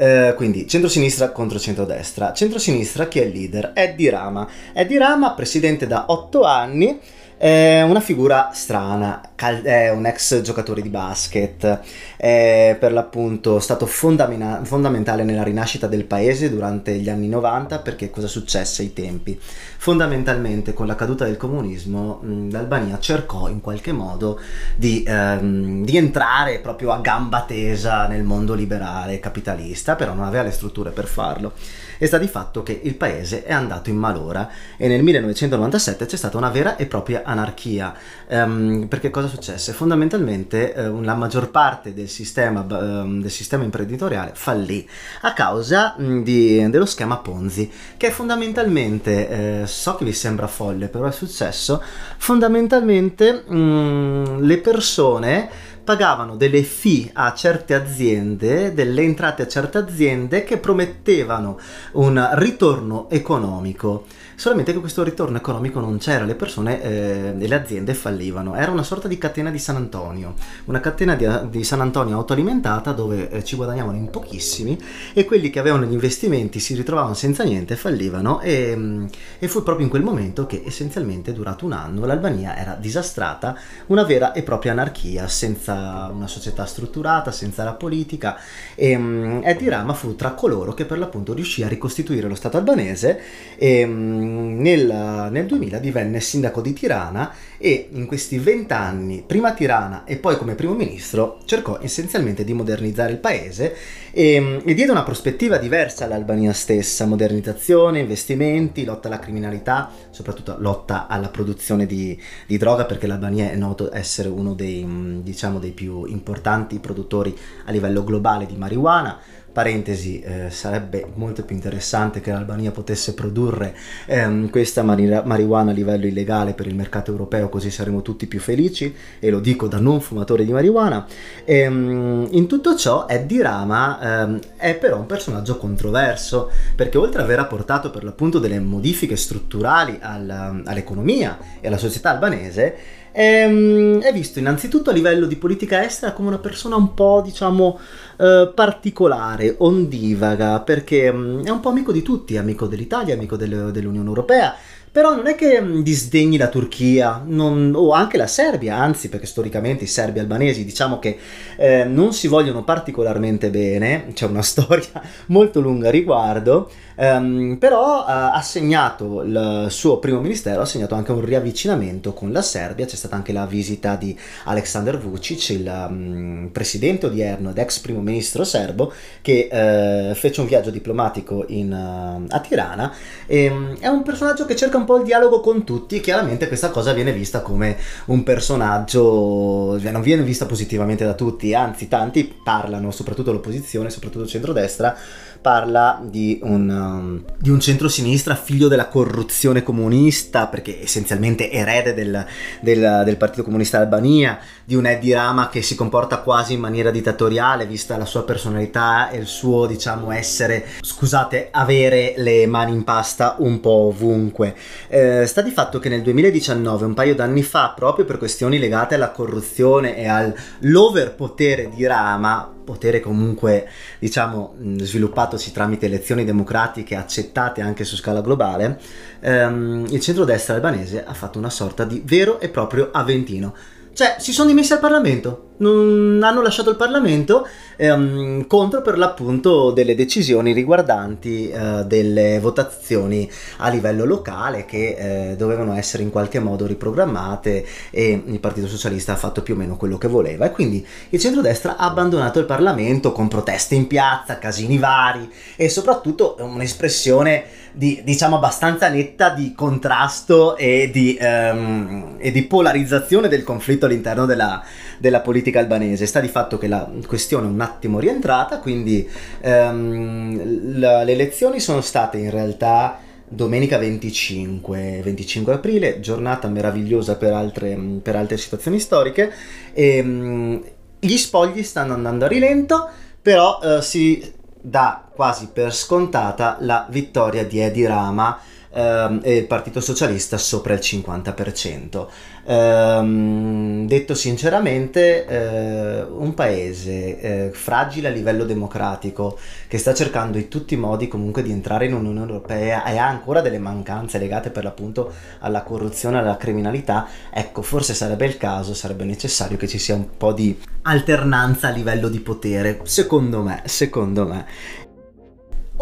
Eh, 0.00 0.32
quindi 0.34 0.66
centrosinistra 0.66 1.28
contro 1.30 1.58
centrodestra. 1.58 2.32
Centrosinistra 2.32 3.06
chi 3.06 3.18
è 3.18 3.24
il 3.24 3.32
leader? 3.32 3.72
Eddie 3.74 4.08
Rama. 4.08 4.48
Eddie 4.72 4.96
Rama, 4.96 5.32
presidente 5.32 5.86
da 5.86 6.06
8 6.08 6.42
anni, 6.42 6.98
è 7.36 7.82
una 7.82 8.00
figura 8.00 8.50
strana, 8.54 9.20
è 9.62 9.90
un 9.90 10.06
ex 10.06 10.40
giocatore 10.40 10.80
di 10.80 10.88
basket, 10.88 11.80
è 12.16 12.76
per 12.80 12.92
l'appunto 12.92 13.58
stato 13.60 13.84
fondamina- 13.84 14.60
fondamentale 14.62 15.22
nella 15.22 15.42
rinascita 15.42 15.86
del 15.86 16.04
paese 16.04 16.48
durante 16.48 16.92
gli 16.94 17.10
anni 17.10 17.28
90 17.28 17.80
perché 17.80 18.08
cosa 18.08 18.26
successe 18.26 18.80
ai 18.80 18.94
tempi? 18.94 19.38
Fondamentalmente 19.80 20.74
con 20.74 20.86
la 20.86 20.94
caduta 20.94 21.24
del 21.24 21.38
comunismo 21.38 22.20
l'Albania 22.50 22.98
cercò 22.98 23.48
in 23.48 23.62
qualche 23.62 23.92
modo 23.92 24.38
di, 24.76 25.02
ehm, 25.06 25.86
di 25.86 25.96
entrare 25.96 26.58
proprio 26.58 26.90
a 26.92 26.98
gamba 26.98 27.44
tesa 27.44 28.06
nel 28.06 28.22
mondo 28.22 28.52
liberale 28.52 29.20
capitalista, 29.20 29.94
però 29.94 30.12
non 30.12 30.26
aveva 30.26 30.42
le 30.42 30.50
strutture 30.50 30.90
per 30.90 31.06
farlo 31.06 31.54
e 32.02 32.06
sta 32.06 32.16
di 32.16 32.28
fatto 32.28 32.62
che 32.62 32.80
il 32.82 32.94
paese 32.94 33.44
è 33.44 33.52
andato 33.52 33.90
in 33.90 33.96
malora 33.96 34.48
e 34.78 34.88
nel 34.88 35.02
1997 35.02 36.06
c'è 36.06 36.16
stata 36.16 36.38
una 36.38 36.48
vera 36.48 36.76
e 36.76 36.86
propria 36.86 37.20
anarchia. 37.26 37.94
Um, 38.28 38.86
perché 38.88 39.10
cosa 39.10 39.28
successe? 39.28 39.74
Fondamentalmente 39.74 40.72
uh, 40.74 41.02
la 41.02 41.14
maggior 41.14 41.50
parte 41.50 41.92
del 41.92 42.08
sistema, 42.08 42.60
uh, 42.62 43.20
del 43.20 43.30
sistema 43.30 43.64
imprenditoriale 43.64 44.30
fallì 44.32 44.88
a 45.20 45.34
causa 45.34 45.94
mh, 45.98 46.22
di, 46.22 46.70
dello 46.70 46.86
schema 46.86 47.18
Ponzi, 47.18 47.70
che 47.98 48.10
fondamentalmente, 48.10 49.28
eh, 49.60 49.66
so 49.70 49.94
che 49.94 50.04
vi 50.04 50.12
sembra 50.12 50.46
folle, 50.46 50.88
però 50.88 51.06
è 51.06 51.12
successo, 51.12 51.82
fondamentalmente 52.18 53.44
mh, 53.46 54.40
le 54.40 54.58
persone 54.58 55.48
pagavano 55.82 56.36
delle 56.36 56.62
fee 56.62 57.10
a 57.12 57.32
certe 57.34 57.74
aziende, 57.74 58.74
delle 58.74 59.02
entrate 59.02 59.42
a 59.42 59.48
certe 59.48 59.78
aziende 59.78 60.44
che 60.44 60.58
promettevano 60.58 61.58
un 61.92 62.28
ritorno 62.34 63.08
economico 63.10 64.04
solamente 64.40 64.72
che 64.72 64.80
questo 64.80 65.02
ritorno 65.02 65.36
economico 65.36 65.80
non 65.80 65.98
c'era, 65.98 66.24
le 66.24 66.34
persone 66.34 66.82
eh, 66.82 67.34
e 67.38 67.46
le 67.46 67.54
aziende 67.54 67.92
fallivano. 67.92 68.54
Era 68.54 68.70
una 68.70 68.82
sorta 68.82 69.06
di 69.06 69.18
catena 69.18 69.50
di 69.50 69.58
San 69.58 69.76
Antonio, 69.76 70.32
una 70.64 70.80
catena 70.80 71.14
di, 71.14 71.28
di 71.50 71.62
San 71.62 71.82
Antonio 71.82 72.16
autoalimentata 72.16 72.92
dove 72.92 73.28
eh, 73.28 73.44
ci 73.44 73.54
guadagnavano 73.54 73.98
in 73.98 74.08
pochissimi 74.08 74.80
e 75.12 75.26
quelli 75.26 75.50
che 75.50 75.58
avevano 75.58 75.84
gli 75.84 75.92
investimenti 75.92 76.58
si 76.58 76.74
ritrovavano 76.74 77.12
senza 77.12 77.44
niente, 77.44 77.76
fallivano 77.76 78.40
e, 78.40 78.74
mm, 78.74 79.06
e 79.40 79.46
fu 79.46 79.62
proprio 79.62 79.84
in 79.84 79.90
quel 79.90 80.02
momento 80.02 80.46
che 80.46 80.62
essenzialmente 80.64 81.34
durato 81.34 81.66
un 81.66 81.72
anno 81.72 82.06
l'Albania 82.06 82.56
era 82.56 82.78
disastrata, 82.80 83.54
una 83.88 84.04
vera 84.04 84.32
e 84.32 84.42
propria 84.42 84.72
anarchia, 84.72 85.28
senza 85.28 86.08
una 86.10 86.26
società 86.26 86.64
strutturata, 86.64 87.30
senza 87.30 87.62
la 87.62 87.74
politica 87.74 88.38
e 88.74 88.96
um, 88.96 89.42
Eddie 89.44 89.68
Rama 89.68 89.92
fu 89.92 90.16
tra 90.16 90.30
coloro 90.30 90.72
che 90.72 90.86
per 90.86 90.96
l'appunto 90.96 91.34
riuscì 91.34 91.62
a 91.62 91.68
ricostituire 91.68 92.26
lo 92.26 92.34
Stato 92.34 92.56
albanese 92.56 93.20
e 93.58 93.84
um, 93.84 94.28
nel, 94.30 95.28
nel 95.30 95.46
2000 95.46 95.78
divenne 95.78 96.20
sindaco 96.20 96.60
di 96.60 96.72
Tirana 96.72 97.32
e 97.58 97.88
in 97.92 98.06
questi 98.06 98.38
vent'anni, 98.38 99.22
prima 99.26 99.48
a 99.48 99.54
Tirana 99.54 100.04
e 100.04 100.16
poi 100.16 100.36
come 100.36 100.54
primo 100.54 100.74
ministro, 100.74 101.40
cercò 101.44 101.78
essenzialmente 101.80 102.44
di 102.44 102.52
modernizzare 102.52 103.12
il 103.12 103.18
paese 103.18 103.74
e, 104.10 104.62
e 104.64 104.74
diede 104.74 104.90
una 104.90 105.02
prospettiva 105.02 105.58
diversa 105.58 106.04
all'Albania 106.04 106.52
stessa, 106.52 107.06
modernizzazione, 107.06 108.00
investimenti, 108.00 108.84
lotta 108.84 109.08
alla 109.08 109.18
criminalità, 109.18 109.90
soprattutto 110.10 110.56
lotta 110.58 111.06
alla 111.06 111.28
produzione 111.28 111.86
di, 111.86 112.18
di 112.46 112.56
droga 112.56 112.84
perché 112.84 113.06
l'Albania 113.06 113.50
è 113.50 113.56
noto 113.56 113.94
essere 113.94 114.28
uno 114.28 114.54
dei, 114.54 115.20
diciamo, 115.22 115.58
dei 115.58 115.72
più 115.72 116.04
importanti 116.04 116.78
produttori 116.78 117.36
a 117.66 117.70
livello 117.70 118.04
globale 118.04 118.46
di 118.46 118.56
marijuana 118.56 119.18
Parentesi, 119.60 120.20
eh, 120.20 120.48
sarebbe 120.48 121.06
molto 121.16 121.44
più 121.44 121.54
interessante 121.54 122.22
che 122.22 122.30
l'Albania 122.30 122.70
potesse 122.70 123.12
produrre 123.12 123.76
ehm, 124.06 124.48
questa 124.48 124.82
mari- 124.82 125.20
marijuana 125.22 125.72
a 125.72 125.74
livello 125.74 126.06
illegale 126.06 126.54
per 126.54 126.66
il 126.66 126.74
mercato 126.74 127.10
europeo, 127.10 127.50
così 127.50 127.70
saremo 127.70 128.00
tutti 128.00 128.26
più 128.26 128.40
felici, 128.40 128.94
e 129.18 129.28
lo 129.28 129.38
dico 129.38 129.68
da 129.68 129.78
non 129.78 130.00
fumatore 130.00 130.46
di 130.46 130.52
marijuana. 130.52 131.06
E, 131.44 131.58
ehm, 131.58 132.28
in 132.30 132.46
tutto 132.46 132.74
ciò, 132.74 133.04
Eddie 133.06 133.42
Rama 133.42 134.22
ehm, 134.22 134.38
è 134.56 134.74
però 134.76 134.96
un 134.96 135.04
personaggio 135.04 135.58
controverso, 135.58 136.50
perché 136.74 136.96
oltre 136.96 137.20
ad 137.20 137.26
aver 137.26 137.40
apportato 137.40 137.90
per 137.90 138.02
l'appunto 138.02 138.38
delle 138.38 138.60
modifiche 138.60 139.16
strutturali 139.16 139.98
al, 140.00 140.62
all'economia 140.64 141.36
e 141.60 141.66
alla 141.66 141.76
società 141.76 142.08
albanese, 142.08 142.76
ehm, 143.12 144.00
è, 144.00 144.12
visto 144.12 144.38
innanzitutto 144.38 144.90
a 144.90 144.92
livello 144.92 145.26
di 145.26 145.36
politica 145.36 145.84
estera 145.84 146.12
come 146.12 146.28
una 146.28 146.38
persona 146.38 146.76
un 146.76 146.94
po', 146.94 147.20
diciamo, 147.22 147.78
eh, 148.20 148.52
particolare, 148.54 149.54
ondivaga, 149.58 150.60
perché 150.60 151.10
mm, 151.10 151.44
è 151.44 151.48
un 151.48 151.60
po' 151.60 151.70
amico 151.70 151.90
di 151.90 152.02
tutti, 152.02 152.36
amico 152.36 152.66
dell'Italia, 152.66 153.14
amico 153.14 153.36
delle, 153.36 153.70
dell'Unione 153.70 154.08
Europea, 154.08 154.54
però 154.92 155.14
non 155.14 155.28
è 155.28 155.36
che 155.36 155.60
mm, 155.60 155.82
disdegni 155.82 156.36
la 156.36 156.48
Turchia 156.48 157.22
non, 157.24 157.72
o 157.76 157.92
anche 157.92 158.16
la 158.16 158.26
Serbia, 158.26 158.76
anzi 158.76 159.08
perché 159.08 159.26
storicamente 159.26 159.84
i 159.84 159.86
serbi 159.86 160.18
albanesi 160.18 160.64
diciamo 160.64 160.98
che 160.98 161.16
eh, 161.56 161.84
non 161.84 162.12
si 162.12 162.26
vogliono 162.26 162.64
particolarmente 162.64 163.50
bene, 163.50 164.06
c'è 164.14 164.26
una 164.26 164.42
storia 164.42 165.00
molto 165.26 165.60
lunga 165.60 165.88
a 165.88 165.90
riguardo, 165.92 166.70
ehm, 166.96 167.56
però 167.58 168.00
eh, 168.00 168.10
ha 168.12 168.42
segnato 168.42 169.22
il 169.22 169.66
suo 169.68 169.98
primo 169.98 170.20
ministero, 170.20 170.62
ha 170.62 170.66
segnato 170.66 170.96
anche 170.96 171.12
un 171.12 171.24
riavvicinamento 171.24 172.12
con 172.12 172.32
la 172.32 172.42
Serbia, 172.42 172.84
c'è 172.84 172.96
stata 172.96 173.14
anche 173.14 173.32
la 173.32 173.46
visita 173.46 173.94
di 173.94 174.18
Aleksandar 174.44 174.98
Vucic, 174.98 175.50
il 175.50 175.86
um, 175.88 176.48
presidente 176.50 177.06
odierno 177.06 177.50
ed 177.50 177.58
ex 177.58 177.78
primo 177.78 178.00
ministro 178.00 178.42
serbo, 178.42 178.92
che 179.22 179.48
eh, 179.50 180.14
fece 180.16 180.40
un 180.40 180.48
viaggio 180.48 180.70
diplomatico 180.70 181.44
in, 181.48 181.70
uh, 181.72 182.24
a 182.28 182.40
Tirana 182.40 182.92
e 183.26 183.48
um, 183.48 183.78
è 183.78 183.86
un 183.86 184.02
personaggio 184.02 184.44
che 184.46 184.56
cerca 184.56 184.78
un 184.80 184.86
po' 184.86 184.96
il 184.96 185.04
dialogo 185.04 185.40
con 185.40 185.64
tutti 185.64 185.96
e 185.96 186.00
chiaramente 186.00 186.48
questa 186.48 186.70
cosa 186.70 186.92
viene 186.92 187.12
vista 187.12 187.40
come 187.42 187.76
un 188.06 188.22
personaggio, 188.22 189.78
cioè 189.80 189.90
non 189.90 190.02
viene 190.02 190.22
vista 190.22 190.46
positivamente 190.46 191.04
da 191.04 191.14
tutti, 191.14 191.54
anzi 191.54 191.86
tanti 191.88 192.34
parlano, 192.42 192.90
soprattutto 192.90 193.32
l'opposizione, 193.32 193.90
soprattutto 193.90 194.24
il 194.24 194.30
centrodestra, 194.30 194.96
parla 195.40 196.00
di 196.02 196.38
un, 196.42 196.68
um, 196.68 197.24
di 197.38 197.50
un 197.50 197.60
centro-sinistra 197.60 198.34
figlio 198.34 198.68
della 198.68 198.88
corruzione 198.88 199.62
comunista, 199.62 200.46
perché 200.46 200.82
essenzialmente 200.82 201.50
erede 201.50 201.94
del, 201.94 202.26
del, 202.60 203.02
del 203.04 203.16
Partito 203.16 203.42
Comunista 203.42 203.78
Albania, 203.78 204.38
di 204.70 204.76
un 204.76 204.86
Eddie 204.86 205.16
Rama 205.16 205.48
che 205.48 205.62
si 205.62 205.74
comporta 205.74 206.18
quasi 206.18 206.52
in 206.52 206.60
maniera 206.60 206.92
dittatoriale, 206.92 207.66
vista 207.66 207.96
la 207.96 208.04
sua 208.04 208.22
personalità 208.22 209.10
e 209.10 209.16
il 209.16 209.26
suo, 209.26 209.66
diciamo, 209.66 210.12
essere, 210.12 210.64
scusate, 210.80 211.48
avere 211.50 212.14
le 212.18 212.46
mani 212.46 212.70
in 212.70 212.84
pasta 212.84 213.34
un 213.38 213.58
po' 213.58 213.88
ovunque. 213.88 214.54
Eh, 214.86 215.26
sta 215.26 215.42
di 215.42 215.50
fatto 215.50 215.80
che 215.80 215.88
nel 215.88 216.02
2019, 216.02 216.84
un 216.84 216.94
paio 216.94 217.16
d'anni 217.16 217.42
fa, 217.42 217.72
proprio 217.74 218.04
per 218.04 218.16
questioni 218.16 218.60
legate 218.60 218.94
alla 218.94 219.10
corruzione 219.10 219.96
e 219.96 220.06
all'overpotere 220.06 221.68
di 221.74 221.84
Rama, 221.84 222.48
potere 222.62 223.00
comunque 223.00 223.66
diciamo 223.98 224.54
sviluppatosi 224.76 225.50
tramite 225.50 225.86
elezioni 225.86 226.24
democratiche 226.24 226.94
accettate 226.94 227.60
anche 227.60 227.82
su 227.82 227.96
scala 227.96 228.20
globale, 228.20 228.78
ehm, 229.18 229.86
il 229.90 230.00
centrodestra 230.00 230.54
albanese 230.54 231.04
ha 231.04 231.14
fatto 231.14 231.40
una 231.40 231.50
sorta 231.50 231.82
di 231.82 232.00
vero 232.04 232.38
e 232.38 232.48
proprio 232.48 232.90
Aventino. 232.92 233.78
Cioè, 234.00 234.16
si 234.18 234.32
sono 234.32 234.48
dimessi 234.48 234.72
al 234.72 234.78
Parlamento 234.78 235.49
non 235.60 236.20
hanno 236.22 236.42
lasciato 236.42 236.70
il 236.70 236.76
Parlamento 236.76 237.46
ehm, 237.76 238.46
contro 238.46 238.82
per 238.82 238.98
l'appunto 238.98 239.70
delle 239.70 239.94
decisioni 239.94 240.52
riguardanti 240.52 241.50
eh, 241.50 241.84
delle 241.86 242.38
votazioni 242.40 243.30
a 243.58 243.68
livello 243.68 244.04
locale 244.04 244.64
che 244.64 245.30
eh, 245.30 245.36
dovevano 245.36 245.74
essere 245.74 246.02
in 246.02 246.10
qualche 246.10 246.40
modo 246.40 246.66
riprogrammate 246.66 247.64
e 247.90 248.22
il 248.24 248.40
Partito 248.40 248.66
Socialista 248.66 249.12
ha 249.12 249.16
fatto 249.16 249.42
più 249.42 249.54
o 249.54 249.56
meno 249.56 249.76
quello 249.76 249.98
che 249.98 250.08
voleva. 250.08 250.46
E 250.46 250.50
quindi 250.50 250.86
il 251.10 251.20
centrodestra 251.20 251.76
ha 251.76 251.86
abbandonato 251.86 252.38
il 252.38 252.46
Parlamento 252.46 253.12
con 253.12 253.28
proteste 253.28 253.74
in 253.74 253.86
piazza, 253.86 254.38
casini 254.38 254.78
vari 254.78 255.30
e 255.56 255.68
soprattutto 255.68 256.36
un'espressione 256.40 257.44
di, 257.72 258.00
diciamo 258.04 258.36
abbastanza 258.36 258.88
netta 258.88 259.30
di 259.30 259.54
contrasto 259.54 260.56
e 260.56 260.90
di, 260.92 261.16
um, 261.20 262.16
e 262.18 262.30
di 262.32 262.42
polarizzazione 262.42 263.28
del 263.28 263.44
conflitto 263.44 263.86
all'interno 263.86 264.26
della, 264.26 264.62
della 265.00 265.20
politica 265.20 265.58
albanese. 265.58 266.04
Sta 266.04 266.20
di 266.20 266.28
fatto 266.28 266.58
che 266.58 266.68
la 266.68 266.88
questione 267.06 267.46
è 267.46 267.50
un 267.50 267.60
attimo 267.60 267.98
rientrata, 267.98 268.58
quindi 268.58 269.08
ehm, 269.40 270.78
la, 270.78 271.02
le 271.02 271.12
elezioni 271.12 271.58
sono 271.58 271.80
state 271.80 272.18
in 272.18 272.30
realtà 272.30 272.98
domenica 273.26 273.78
25, 273.78 275.00
25 275.02 275.54
aprile, 275.54 276.00
giornata 276.00 276.48
meravigliosa 276.48 277.16
per 277.16 277.32
altre, 277.32 277.78
per 278.02 278.16
altre 278.16 278.36
situazioni 278.36 278.78
storiche. 278.78 279.32
E, 279.72 279.96
ehm, 279.96 280.62
gli 280.98 281.16
spogli 281.16 281.62
stanno 281.62 281.94
andando 281.94 282.26
a 282.26 282.28
rilento, 282.28 282.88
però 283.22 283.58
eh, 283.62 283.80
si 283.80 284.34
dà 284.60 285.08
quasi 285.10 285.48
per 285.50 285.74
scontata 285.74 286.58
la 286.60 286.86
vittoria 286.90 287.46
di 287.46 287.58
Edi 287.58 287.86
Rama 287.86 288.38
ehm, 288.72 289.20
e 289.22 289.36
il 289.36 289.46
Partito 289.46 289.80
Socialista 289.80 290.38
sopra 290.38 290.74
il 290.74 290.80
50%. 290.80 292.06
Ehm, 292.44 293.86
detto 293.86 294.14
sinceramente, 294.14 295.26
eh, 295.26 296.02
un 296.02 296.34
paese 296.34 297.20
eh, 297.20 297.50
fragile 297.52 298.08
a 298.08 298.10
livello 298.10 298.44
democratico 298.44 299.38
che 299.68 299.78
sta 299.78 299.94
cercando 299.94 300.38
in 300.38 300.48
tutti 300.48 300.74
i 300.74 300.76
modi 300.76 301.08
comunque 301.08 301.42
di 301.42 301.50
entrare 301.50 301.86
in 301.86 301.94
Unione 301.94 302.20
Europea 302.20 302.84
e 302.84 302.96
ha 302.96 303.06
ancora 303.06 303.40
delle 303.40 303.58
mancanze 303.58 304.18
legate 304.18 304.50
per 304.50 304.64
l'appunto 304.64 305.12
alla 305.40 305.62
corruzione 305.62 306.18
e 306.18 306.20
alla 306.20 306.36
criminalità, 306.36 307.06
ecco, 307.32 307.62
forse 307.62 307.94
sarebbe 307.94 308.26
il 308.26 308.36
caso, 308.36 308.74
sarebbe 308.74 309.04
necessario 309.04 309.56
che 309.56 309.68
ci 309.68 309.78
sia 309.78 309.94
un 309.94 310.16
po' 310.16 310.32
di 310.32 310.58
alternanza 310.82 311.68
a 311.68 311.70
livello 311.70 312.08
di 312.08 312.20
potere, 312.20 312.80
secondo 312.84 313.42
me, 313.42 313.62
secondo 313.66 314.26
me. 314.26 314.46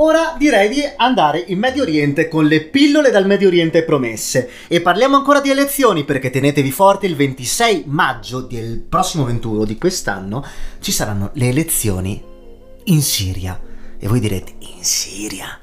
Ora 0.00 0.36
direi 0.38 0.68
di 0.68 0.80
andare 0.96 1.42
in 1.48 1.58
Medio 1.58 1.82
Oriente 1.82 2.28
con 2.28 2.44
le 2.44 2.60
pillole 2.60 3.10
dal 3.10 3.26
Medio 3.26 3.48
Oriente 3.48 3.82
promesse. 3.82 4.48
E 4.68 4.80
parliamo 4.80 5.16
ancora 5.16 5.40
di 5.40 5.50
elezioni 5.50 6.04
perché 6.04 6.30
tenetevi 6.30 6.70
forte, 6.70 7.06
il 7.06 7.16
26 7.16 7.82
maggio 7.86 8.40
del 8.40 8.78
prossimo 8.78 9.24
21 9.24 9.64
di 9.64 9.76
quest'anno 9.76 10.44
ci 10.78 10.92
saranno 10.92 11.30
le 11.32 11.48
elezioni 11.48 12.22
in 12.84 13.02
Siria. 13.02 13.60
E 13.98 14.06
voi 14.06 14.20
direte, 14.20 14.52
in 14.58 14.84
Siria? 14.84 15.58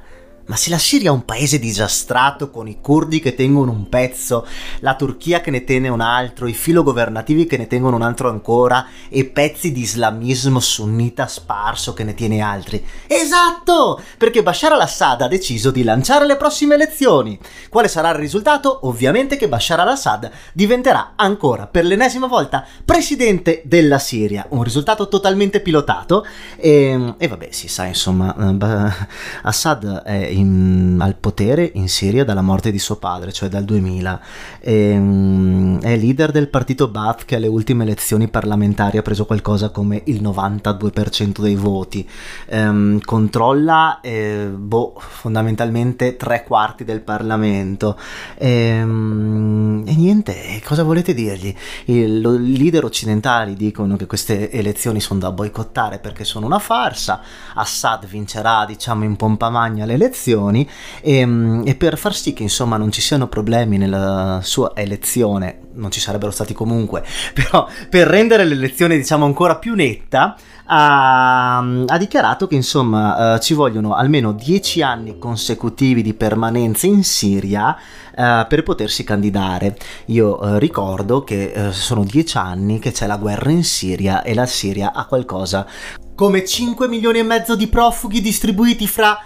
Ma 0.47 0.55
se 0.55 0.69
la 0.69 0.77
Siria 0.77 1.09
è 1.09 1.13
un 1.13 1.25
paese 1.25 1.57
disastrato 1.57 2.51
con 2.51 2.67
i 2.67 2.77
curdi 2.79 3.19
che 3.19 3.33
tengono 3.33 3.71
un 3.71 3.89
pezzo, 3.89 4.45
la 4.81 4.93
Turchia 4.93 5.41
che 5.41 5.49
ne 5.49 5.63
tiene 5.63 5.87
un 5.89 6.01
altro, 6.01 6.45
i 6.45 6.53
filogovernativi 6.53 7.47
che 7.47 7.57
ne 7.57 7.65
tengono 7.65 7.95
un 7.95 8.03
altro 8.03 8.29
ancora 8.29 8.85
e 9.09 9.25
pezzi 9.25 9.71
di 9.71 9.81
islamismo 9.81 10.59
sunnita 10.59 11.25
sparso 11.25 11.93
che 11.93 12.03
ne 12.03 12.13
tiene 12.13 12.41
altri. 12.41 12.85
Esatto! 13.07 13.99
Perché 14.19 14.43
Bashar 14.43 14.73
al-Assad 14.73 15.21
ha 15.21 15.27
deciso 15.27 15.71
di 15.71 15.81
lanciare 15.81 16.27
le 16.27 16.37
prossime 16.37 16.75
elezioni. 16.75 17.39
Quale 17.69 17.87
sarà 17.87 18.09
il 18.09 18.15
risultato? 18.15 18.81
Ovviamente 18.83 19.37
che 19.37 19.47
Bashar 19.47 19.79
al-Assad 19.79 20.29
diventerà 20.53 21.13
ancora 21.15 21.65
per 21.65 21.85
l'ennesima 21.85 22.27
volta 22.27 22.63
presidente 22.85 23.63
della 23.65 23.97
Siria. 23.97 24.45
Un 24.49 24.61
risultato 24.61 25.07
totalmente 25.07 25.59
pilotato 25.59 26.23
e, 26.55 27.15
e 27.17 27.27
vabbè 27.27 27.47
si 27.49 27.67
sa 27.67 27.85
insomma 27.85 28.35
eh, 28.35 28.93
Assad 29.41 30.03
è 30.03 30.34
in, 30.35 30.97
al 30.99 31.15
potere 31.15 31.71
in 31.75 31.87
Siria 31.87 32.23
dalla 32.23 32.41
morte 32.41 32.71
di 32.71 32.79
suo 32.79 32.97
padre, 32.97 33.31
cioè 33.31 33.49
dal 33.49 33.63
2000. 33.63 34.21
E, 34.59 34.91
um, 34.97 35.79
è 35.81 35.95
leader 35.97 36.31
del 36.31 36.49
partito 36.49 36.87
Baath 36.87 37.25
che 37.25 37.35
alle 37.35 37.47
ultime 37.47 37.83
elezioni 37.83 38.27
parlamentari 38.27 38.97
ha 38.97 39.01
preso 39.01 39.25
qualcosa 39.25 39.69
come 39.69 40.01
il 40.05 40.21
92% 40.21 41.41
dei 41.41 41.55
voti. 41.55 42.07
Um, 42.47 42.99
controlla 42.99 43.99
eh, 44.01 44.47
boh, 44.53 44.95
fondamentalmente 44.97 46.15
tre 46.17 46.43
quarti 46.43 46.83
del 46.83 47.01
Parlamento. 47.01 47.97
E, 48.37 48.81
um, 48.81 49.83
e 49.85 49.95
niente, 49.95 50.61
cosa 50.65 50.83
volete 50.83 51.13
dirgli? 51.13 51.53
I 51.85 52.07
leader 52.07 52.83
occidentali 52.83 53.55
dicono 53.55 53.95
che 53.95 54.05
queste 54.05 54.51
elezioni 54.51 54.99
sono 54.99 55.19
da 55.19 55.31
boicottare 55.31 55.99
perché 55.99 56.23
sono 56.23 56.45
una 56.45 56.59
farsa. 56.59 57.21
Assad 57.53 58.05
vincerà, 58.05 58.65
diciamo, 58.65 59.03
in 59.03 59.15
pompa 59.15 59.49
magna 59.49 59.85
le 59.85 59.93
elezioni 59.93 60.23
elezioni 60.25 60.67
e, 61.01 61.17
ehm, 61.17 61.63
e, 61.65 61.75
per 61.75 61.97
far 61.97 62.15
sì 62.15 62.33
che 62.33 62.43
insomma 62.43 62.77
non 62.77 62.91
ci 62.91 63.01
siano 63.01 63.27
problemi 63.27 63.77
nella 63.77 64.39
sua 64.41 64.71
elezione, 64.75 65.59
non 65.73 65.91
ci 65.91 65.99
sarebbero 65.99 66.31
stati 66.31 66.53
comunque, 66.53 67.03
però 67.33 67.67
per 67.89 68.07
rendere 68.07 68.43
l'elezione 68.45 68.97
diciamo 68.97 69.25
ancora 69.25 69.57
più 69.57 69.75
netta 69.75 70.35
ha, 70.67 71.57
ha 71.57 71.97
dichiarato 71.97 72.47
che 72.47 72.55
insomma 72.55 73.35
uh, 73.35 73.39
ci 73.39 73.53
vogliono 73.53 73.93
almeno 73.93 74.31
dieci 74.31 74.81
anni 74.81 75.19
consecutivi 75.19 76.01
di 76.01 76.15
permanenza 76.15 76.87
in 76.87 77.03
Siria 77.03 77.75
uh, 78.15 78.47
per 78.47 78.63
potersi 78.63 79.03
candidare. 79.03 79.77
Io 80.07 80.39
uh, 80.39 80.57
ricordo 80.57 81.23
che 81.23 81.69
sono 81.71 82.03
dieci 82.03 82.37
anni 82.37 82.79
che 82.79 82.91
c'è 82.91 83.05
la 83.05 83.17
guerra 83.17 83.51
in 83.51 83.63
Siria 83.63 84.23
e 84.23 84.33
la 84.33 84.45
Siria 84.47 84.93
ha 84.93 85.05
qualcosa 85.05 85.67
come 86.15 86.45
5 86.45 86.87
milioni 86.87 87.19
e 87.19 87.23
mezzo 87.23 87.55
di 87.55 87.67
profughi 87.67 88.21
distribuiti 88.21 88.87
fra 88.87 89.19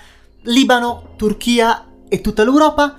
Libano, 0.50 1.14
Turchia 1.16 1.86
e 2.08 2.22
tutta 2.22 2.43
l'Europa? 2.43 2.97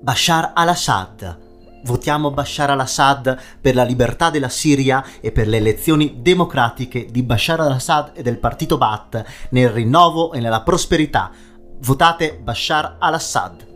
Bashar 0.00 0.52
al-Assad. 0.54 1.80
Votiamo 1.82 2.30
Bashar 2.30 2.70
al-Assad 2.70 3.36
per 3.60 3.74
la 3.74 3.82
libertà 3.82 4.30
della 4.30 4.48
Siria 4.48 5.04
e 5.20 5.32
per 5.32 5.48
le 5.48 5.56
elezioni 5.56 6.22
democratiche 6.22 7.06
di 7.06 7.24
Bashar 7.24 7.58
al-Assad 7.58 8.12
e 8.14 8.22
del 8.22 8.38
partito 8.38 8.78
Baath 8.78 9.48
nel 9.50 9.70
rinnovo 9.70 10.32
e 10.32 10.38
nella 10.38 10.62
prosperità. 10.62 11.32
Votate 11.80 12.38
Bashar 12.38 12.98
al-Assad. 13.00 13.67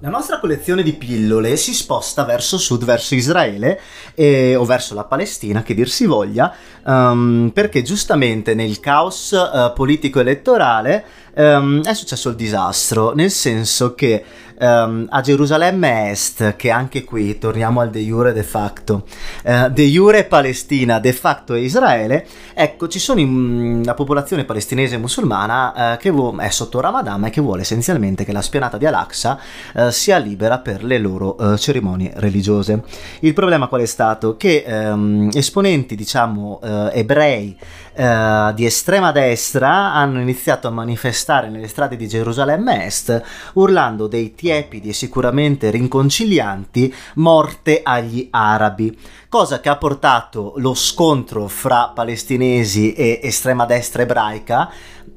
La 0.00 0.08
nostra 0.10 0.38
collezione 0.38 0.82
di 0.82 0.92
pillole 0.92 1.56
si 1.56 1.72
sposta 1.72 2.24
verso 2.24 2.58
sud, 2.58 2.84
verso 2.84 3.14
Israele 3.14 3.80
e, 4.14 4.54
o 4.54 4.64
verso 4.64 4.94
la 4.94 5.04
Palestina, 5.04 5.62
che 5.62 5.74
dir 5.74 5.88
si 5.88 6.04
voglia, 6.04 6.54
um, 6.84 7.50
perché 7.52 7.82
giustamente 7.82 8.54
nel 8.54 8.80
caos 8.80 9.30
uh, 9.30 9.72
politico-elettorale 9.72 11.04
um, 11.36 11.82
è 11.82 11.94
successo 11.94 12.28
il 12.28 12.34
disastro, 12.34 13.14
nel 13.14 13.30
senso 13.30 13.94
che 13.94 14.24
um, 14.58 15.06
a 15.08 15.20
Gerusalemme 15.20 16.10
Est, 16.10 16.56
che 16.56 16.70
anche 16.70 17.04
qui 17.04 17.38
torniamo 17.38 17.80
al 17.80 17.90
de 17.90 18.00
jure 18.00 18.32
de 18.32 18.42
facto, 18.42 19.06
uh, 19.44 19.68
de 19.68 19.84
jure 19.90 20.24
Palestina, 20.24 20.98
de 20.98 21.12
facto 21.12 21.54
è 21.54 21.58
Israele, 21.58 22.26
ecco 22.54 22.88
ci 22.88 22.98
sono 22.98 23.20
in, 23.20 23.82
la 23.84 23.94
popolazione 23.94 24.44
palestinese 24.44 24.96
musulmana 24.96 25.94
uh, 25.94 25.96
che 25.98 26.10
vo- 26.10 26.36
è 26.36 26.50
sotto 26.50 26.80
Ramadan 26.80 27.24
e 27.24 27.30
che 27.30 27.40
vuole 27.40 27.62
essenzialmente 27.62 28.24
che 28.24 28.32
la 28.32 28.42
spianata 28.42 28.76
di 28.76 28.86
Al-Aqsa 28.86 29.38
uh, 29.74 29.90
sia 29.90 30.18
libera 30.18 30.58
per 30.58 30.84
le 30.84 30.98
loro 30.98 31.36
cerimonie 31.56 32.12
religiose. 32.16 32.82
Il 33.20 33.32
problema 33.32 33.66
qual 33.66 33.82
è 33.82 33.86
stato? 33.86 34.36
Che 34.36 34.64
um, 34.66 35.28
esponenti 35.32 35.94
diciamo 35.94 36.60
ebrei 36.92 37.56
di 37.96 38.64
estrema 38.64 39.12
destra 39.12 39.92
hanno 39.94 40.20
iniziato 40.20 40.66
a 40.66 40.70
manifestare 40.70 41.02
manifestare 41.04 41.48
nelle 41.48 41.68
strade 41.68 41.96
di 41.96 42.08
Gerusalemme 42.08 42.86
Est, 42.86 43.22
urlando 43.54 44.06
dei 44.06 44.34
tiepidi 44.34 44.88
e 44.88 44.92
sicuramente 44.92 45.70
rinconcilianti 45.70 46.94
morte 47.14 47.80
agli 47.82 48.28
arabi, 48.30 48.96
cosa 49.28 49.60
che 49.60 49.68
ha 49.68 49.76
portato 49.76 50.54
lo 50.56 50.74
scontro 50.74 51.48
fra 51.48 51.90
palestinesi 51.94 52.92
e 52.94 53.20
estrema 53.22 53.64
destra 53.64 54.02
ebraica 54.02 54.70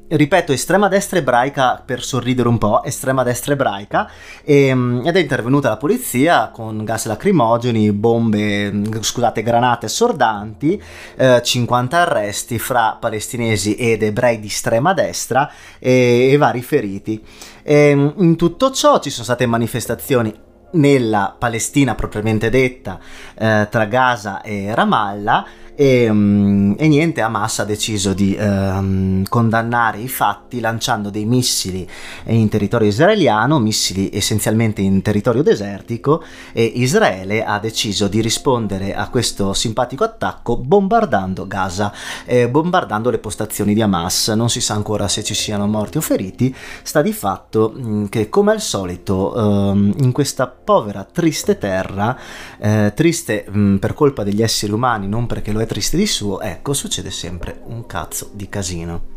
ripeto, 0.09 0.53
estrema 0.53 0.87
destra 0.87 1.19
ebraica 1.19 1.81
per 1.83 2.01
sorridere 2.01 2.47
un 2.47 2.57
po', 2.57 2.83
estrema 2.83 3.23
destra 3.23 3.53
ebraica, 3.53 4.09
e, 4.43 4.67
ehm, 4.67 5.01
ed 5.05 5.15
è 5.15 5.19
intervenuta 5.19 5.69
la 5.69 5.77
polizia 5.77 6.49
con 6.49 6.83
gas 6.83 7.05
lacrimogeni, 7.05 7.91
bombe, 7.91 8.71
scusate, 9.01 9.43
granate 9.43 9.87
assordanti, 9.87 10.81
eh, 11.17 11.41
50 11.43 11.97
arresti 11.97 12.57
fra 12.57 12.97
palestinesi 12.99 13.75
ed 13.75 14.03
ebrei 14.03 14.39
di 14.39 14.47
estrema 14.47 14.93
destra 14.93 15.51
e, 15.79 16.29
e 16.31 16.37
vari 16.37 16.61
feriti. 16.61 17.23
E, 17.63 17.75
ehm, 17.89 18.13
in 18.17 18.35
tutto 18.35 18.71
ciò 18.71 18.99
ci 18.99 19.09
sono 19.09 19.25
state 19.25 19.45
manifestazioni 19.45 20.45
nella 20.69 21.35
Palestina 21.37 21.95
propriamente 21.95 22.49
detta, 22.49 22.99
eh, 23.37 23.67
tra 23.69 23.85
Gaza 23.85 24.41
e 24.41 24.73
Ramallah, 24.73 25.45
e, 25.79 26.09
um, 26.09 26.73
e, 26.75 26.87
niente, 26.87 27.21
Hamas 27.21 27.59
ha 27.59 27.63
deciso 27.63 28.15
di 28.15 28.35
um, 28.39 29.21
condannare 29.29 29.99
i 29.99 30.07
fatti 30.07 30.59
lanciando 30.59 31.11
dei 31.11 31.25
missili 31.25 31.87
in 32.25 32.49
territorio 32.49 32.87
israeliano, 32.87 33.59
missili 33.59 34.09
essenzialmente 34.11 34.81
in 34.81 35.03
territorio 35.03 35.43
desertico, 35.43 36.23
e 36.51 36.63
Israele 36.63 37.45
ha 37.45 37.59
deciso 37.59 38.07
di 38.07 38.21
rispondere 38.21 38.95
a 38.95 39.07
questo 39.09 39.53
simpatico 39.53 40.03
attacco 40.03 40.57
bombardando 40.57 41.45
Gaza, 41.45 41.93
eh, 42.25 42.49
bombardando 42.49 43.11
le 43.11 43.19
postazioni 43.19 43.75
di 43.75 43.81
Hamas. 43.83 44.29
Non 44.29 44.49
si 44.49 44.61
sa 44.61 44.73
ancora 44.73 45.07
se 45.07 45.23
ci 45.23 45.35
siano 45.35 45.67
morti 45.67 45.99
o 45.99 46.01
feriti, 46.01 46.55
sta 46.81 47.03
di 47.03 47.13
fatto 47.13 47.71
mh, 47.75 47.87
mm, 47.87 48.05
che 48.05 48.29
come 48.29 48.51
al 48.51 48.61
solito 48.61 49.31
um, 49.35 49.93
in 49.99 50.11
questa 50.11 50.47
povera, 50.47 51.03
triste 51.03 51.59
terra, 51.59 52.17
eh, 52.59 52.93
triste 52.95 53.45
mh, 53.47 53.59
mm, 53.59 53.75
per 53.75 53.93
colpa 53.93 54.23
degli 54.23 54.41
esseri 54.41 54.71
umani, 54.71 55.07
non 55.07 55.27
perché 55.27 55.51
lo 55.51 55.61
è 55.61 55.65
triste 55.67 55.97
di 55.97 56.07
suo, 56.07 56.41
ecco, 56.41 56.73
succede 56.73 57.11
sempre 57.11 57.61
un 57.65 57.85
cazzo 57.85 58.31
di 58.33 58.49
casino. 58.49 59.16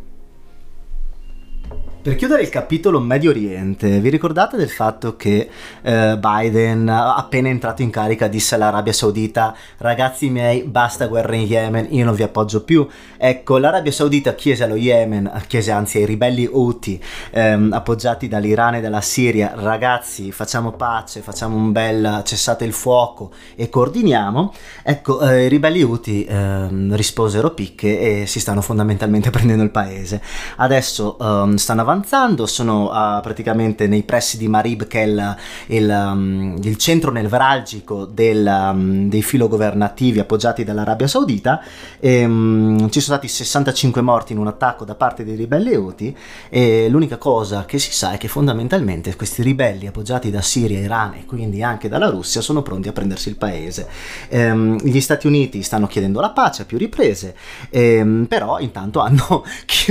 Per 2.03 2.17
chiudere 2.17 2.41
il 2.41 2.49
capitolo 2.49 2.99
Medio 2.99 3.29
Oriente, 3.29 4.01
vi 4.01 4.09
ricordate 4.09 4.57
del 4.57 4.71
fatto 4.71 5.17
che 5.17 5.51
eh, 5.83 6.17
Biden, 6.19 6.89
appena 6.89 7.51
entrato 7.51 7.83
in 7.83 7.91
carica, 7.91 8.27
disse 8.27 8.55
all'Arabia 8.55 8.95
Saudita: 8.95 9.55
Ragazzi 9.77 10.31
miei, 10.31 10.63
basta 10.63 11.09
guerra 11.09 11.35
in 11.35 11.43
Yemen, 11.43 11.89
io 11.91 12.07
non 12.07 12.15
vi 12.15 12.23
appoggio 12.23 12.65
più. 12.65 12.89
Ecco, 13.19 13.59
l'Arabia 13.59 13.93
Saudita 13.93 14.35
chiese 14.35 14.65
allo 14.65 14.77
Yemen, 14.77 15.31
chiese 15.47 15.73
anzi 15.73 15.99
ai 15.99 16.07
ribelli 16.07 16.49
Houthi, 16.51 16.99
ehm, 17.33 17.71
appoggiati 17.75 18.29
dall'Iran 18.29 18.77
e 18.77 18.81
dalla 18.81 19.03
Siria: 19.03 19.53
Ragazzi, 19.55 20.33
facciamo 20.33 20.73
pace, 20.73 21.21
facciamo 21.21 21.55
un 21.55 21.71
bel 21.71 22.23
cessate 22.25 22.65
il 22.65 22.73
fuoco 22.73 23.31
e 23.55 23.69
coordiniamo. 23.69 24.55
Ecco, 24.85 25.21
eh, 25.21 25.45
i 25.45 25.49
ribelli 25.51 25.83
Houthi 25.83 26.25
ehm, 26.25 26.97
risposero 26.97 27.51
picche 27.51 28.23
e 28.23 28.27
si 28.27 28.41
stanno 28.41 28.63
fondamentalmente 28.63 29.29
prendendo 29.31 29.65
il 29.65 29.71
paese. 29.71 30.23
Adesso 30.57 31.19
ehm, 31.21 31.57
stanno 31.57 31.83
avanti 31.83 31.89
avanzando, 31.91 32.47
sono 32.47 32.85
uh, 32.85 33.21
praticamente 33.21 33.89
nei 33.89 34.05
pressi 34.05 34.39
di 34.39 34.47
Marib 34.47 34.87
che 34.87 35.03
è 35.03 35.07
il, 35.07 35.37
il, 35.67 35.89
um, 35.89 36.57
il 36.63 36.77
centro 36.77 37.11
nevralgico 37.11 38.05
del, 38.05 38.47
um, 38.47 39.09
dei 39.09 39.23
filogovernativi 39.23 40.21
appoggiati 40.21 40.63
dall'Arabia 40.63 41.09
Saudita 41.09 41.63
e, 41.99 42.25
um, 42.25 42.79
ci 42.91 43.01
sono 43.01 43.17
stati 43.17 43.29
65 43.29 44.01
morti 44.01 44.33
in 44.33 44.39
un 44.39 44.47
attacco 44.47 44.85
da 44.85 44.95
parte 44.95 45.25
dei 45.25 45.35
ribelli 45.35 45.75
Houthi 45.75 46.17
e 46.49 46.89
l'unica 46.89 47.17
cosa 47.17 47.65
che 47.65 47.79
si 47.79 47.93
sa 47.93 48.13
è 48.13 48.19
che 48.19 48.29
fondamentalmente 48.29 49.17
questi 49.17 49.43
ribelli 49.43 49.87
appoggiati 49.87 50.31
da 50.31 50.43
Siria, 50.43 50.79
Iran 50.79 51.15
e 51.15 51.25
quindi 51.27 51.63
anche 51.63 51.89
dalla 51.89 52.09
Russia 52.09 52.41
sono 52.41 52.63
pronti 52.63 52.89
a 52.89 52.93
prendersi 52.93 53.29
il 53.29 53.37
paese. 53.37 53.89
Ehm, 54.29 54.79
gli 54.79 55.01
Stati 55.01 55.27
Uniti 55.27 55.63
stanno 55.63 55.87
chiedendo 55.87 56.21
la 56.21 56.31
pace 56.31 56.63
a 56.63 56.65
più 56.65 56.79
riprese, 56.79 57.35
ehm, 57.71 58.27
però 58.29 58.61
intanto 58.61 59.01
hanno 59.03 59.45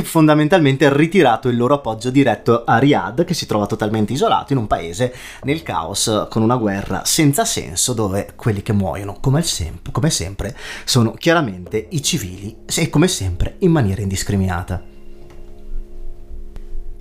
fondamentalmente 0.04 0.92
ritirato 0.96 1.50
il 1.50 1.58
loro 1.58 1.76
appoggio 1.76 1.89
appoggio 1.90 2.12
diretto 2.12 2.64
a 2.66 2.78
Riyadh 2.78 3.24
che 3.24 3.34
si 3.34 3.48
trova 3.48 3.66
totalmente 3.66 4.14
isolato 4.14 4.54
in 4.54 4.60
un 4.60 4.68
paese 4.68 5.14
nel 5.44 5.64
caos 5.64 6.28
con 6.30 6.44
una 6.44 6.56
guerra 6.56 7.04
senza 7.04 7.46
senso 7.46 7.94
dove 7.94 8.34
quelli 8.36 8.62
che 8.62 8.74
muoiono 8.74 9.18
come, 9.20 9.42
sem- 9.42 9.80
come 9.92 10.12
sempre 10.12 10.56
sono 10.86 11.14
chiaramente 11.14 11.88
i 11.90 12.04
civili 12.04 12.58
e 12.66 12.90
come 12.90 13.08
sempre 13.08 13.56
in 13.60 13.72
maniera 13.72 14.02
indiscriminata. 14.02 14.84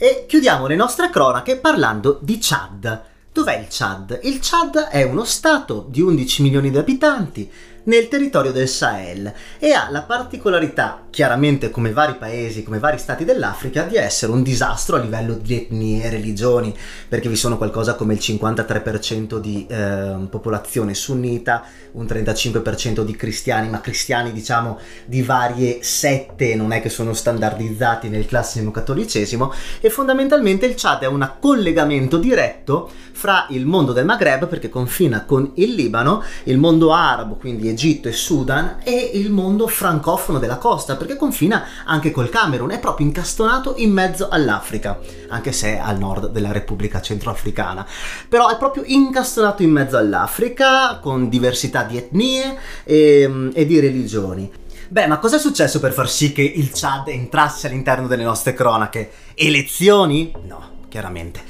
E 0.01 0.25
chiudiamo 0.27 0.67
le 0.67 0.77
nostre 0.77 1.11
cronache 1.11 1.57
parlando 1.57 2.19
di 2.23 2.39
Chad. 2.41 3.03
Dov'è 3.33 3.59
il 3.59 3.67
Chad? 3.69 4.21
Il 4.23 4.39
Chad 4.41 4.77
è 4.77 5.03
uno 5.03 5.25
stato 5.25 5.87
di 5.89 6.01
11 6.01 6.43
milioni 6.43 6.71
di 6.71 6.79
abitanti 6.79 7.51
nel 7.89 8.09
territorio 8.09 8.53
del 8.53 8.69
Sahel 8.69 9.33
e 9.59 9.73
ha 9.73 9.89
la 9.91 10.03
particolarità, 10.03 11.07
chiaramente 11.11 11.71
come 11.71 11.93
vari 11.93 12.15
paesi, 12.15 12.63
come 12.63 12.79
vari 12.79 12.99
stati 12.99 13.25
dell'Africa, 13.25 13.83
di 13.83 13.97
essere 13.97 14.33
un 14.33 14.43
disastro 14.43 14.97
a 14.97 15.01
livello 15.01 15.35
di 15.35 15.57
etnie 15.57 16.05
e 16.05 16.11
religioni, 16.11 16.75
perché 17.09 17.29
vi 17.29 17.37
sono 17.37 17.57
qualcosa 17.57 17.95
come 17.95 18.15
il 18.15 18.21
53% 18.21 19.39
di 19.39 19.67
eh, 19.69 20.17
popolazione 20.31 20.95
sunnita, 20.95 21.65
un 21.93 22.05
35% 22.05 23.03
di 23.03 23.17
cristiani, 23.17 23.69
ma 23.69 23.81
cristiani 23.81 24.33
diciamo 24.33 24.79
di 25.07 25.23
varie 25.23 25.79
sette, 25.83 26.55
non 26.55 26.73
è 26.73 26.83
che 26.83 26.91
sono 26.91 27.15
standardizzati 27.15 28.09
nel 28.09 28.27
classico 28.27 28.71
cattolicesimo, 28.71 29.53
e 29.81 29.89
fondamentalmente 29.89 30.67
il 30.67 30.75
Chad 30.77 31.03
è 31.03 31.07
un 31.07 31.29
collegamento 31.41 32.19
diretto 32.19 32.91
fra 33.19 33.47
il 33.49 33.67
mondo 33.67 33.93
del 33.93 34.05
Maghreb, 34.05 34.47
perché 34.47 34.69
confina 34.69 35.25
con 35.25 35.51
il 35.55 35.75
Libano, 35.75 36.23
il 36.45 36.57
mondo 36.57 36.93
arabo, 36.93 37.35
quindi 37.35 37.69
Egitto 37.69 38.07
e 38.07 38.13
Sudan 38.13 38.77
e 38.85 39.11
il 39.15 39.33
mondo 39.33 39.67
francofono 39.67 40.39
della 40.39 40.59
costa, 40.59 40.95
perché 40.95 41.17
confina 41.17 41.65
anche 41.85 42.13
col 42.13 42.29
Camerun, 42.29 42.71
è 42.71 42.79
proprio 42.79 43.07
incastonato 43.07 43.75
in 43.79 43.91
mezzo 43.91 44.29
all'Africa, 44.29 45.01
anche 45.31 45.51
se 45.51 45.75
è 45.75 45.79
al 45.79 45.99
nord 45.99 46.29
della 46.29 46.53
Repubblica 46.53 47.01
Centroafricana. 47.01 47.85
Però 48.29 48.51
è 48.51 48.57
proprio 48.57 48.85
incastonato 48.87 49.65
in 49.65 49.73
mezzo 49.73 49.97
all'Africa, 49.97 51.01
con 51.03 51.29
diversità 51.29 51.83
di 51.83 51.97
etnie 51.97 52.57
e, 52.85 53.51
e 53.53 53.67
di 53.67 53.81
religioni. 53.81 54.49
Beh, 54.91 55.09
ma 55.09 55.19
cosa 55.19 55.37
è 55.37 55.41
successo 55.41 55.81
per 55.81 55.93
far 55.93 56.09
sì 56.09 56.31
che 56.31 56.43
il 56.43 56.71
Chad 56.73 57.09
entrasse 57.09 57.67
all'interno 57.67 58.07
delle 58.07 58.23
nostre 58.23 58.55
cronache? 58.55 59.11
Elezioni? 59.35 60.33
No 60.47 60.77
chiaramente. 60.89 61.41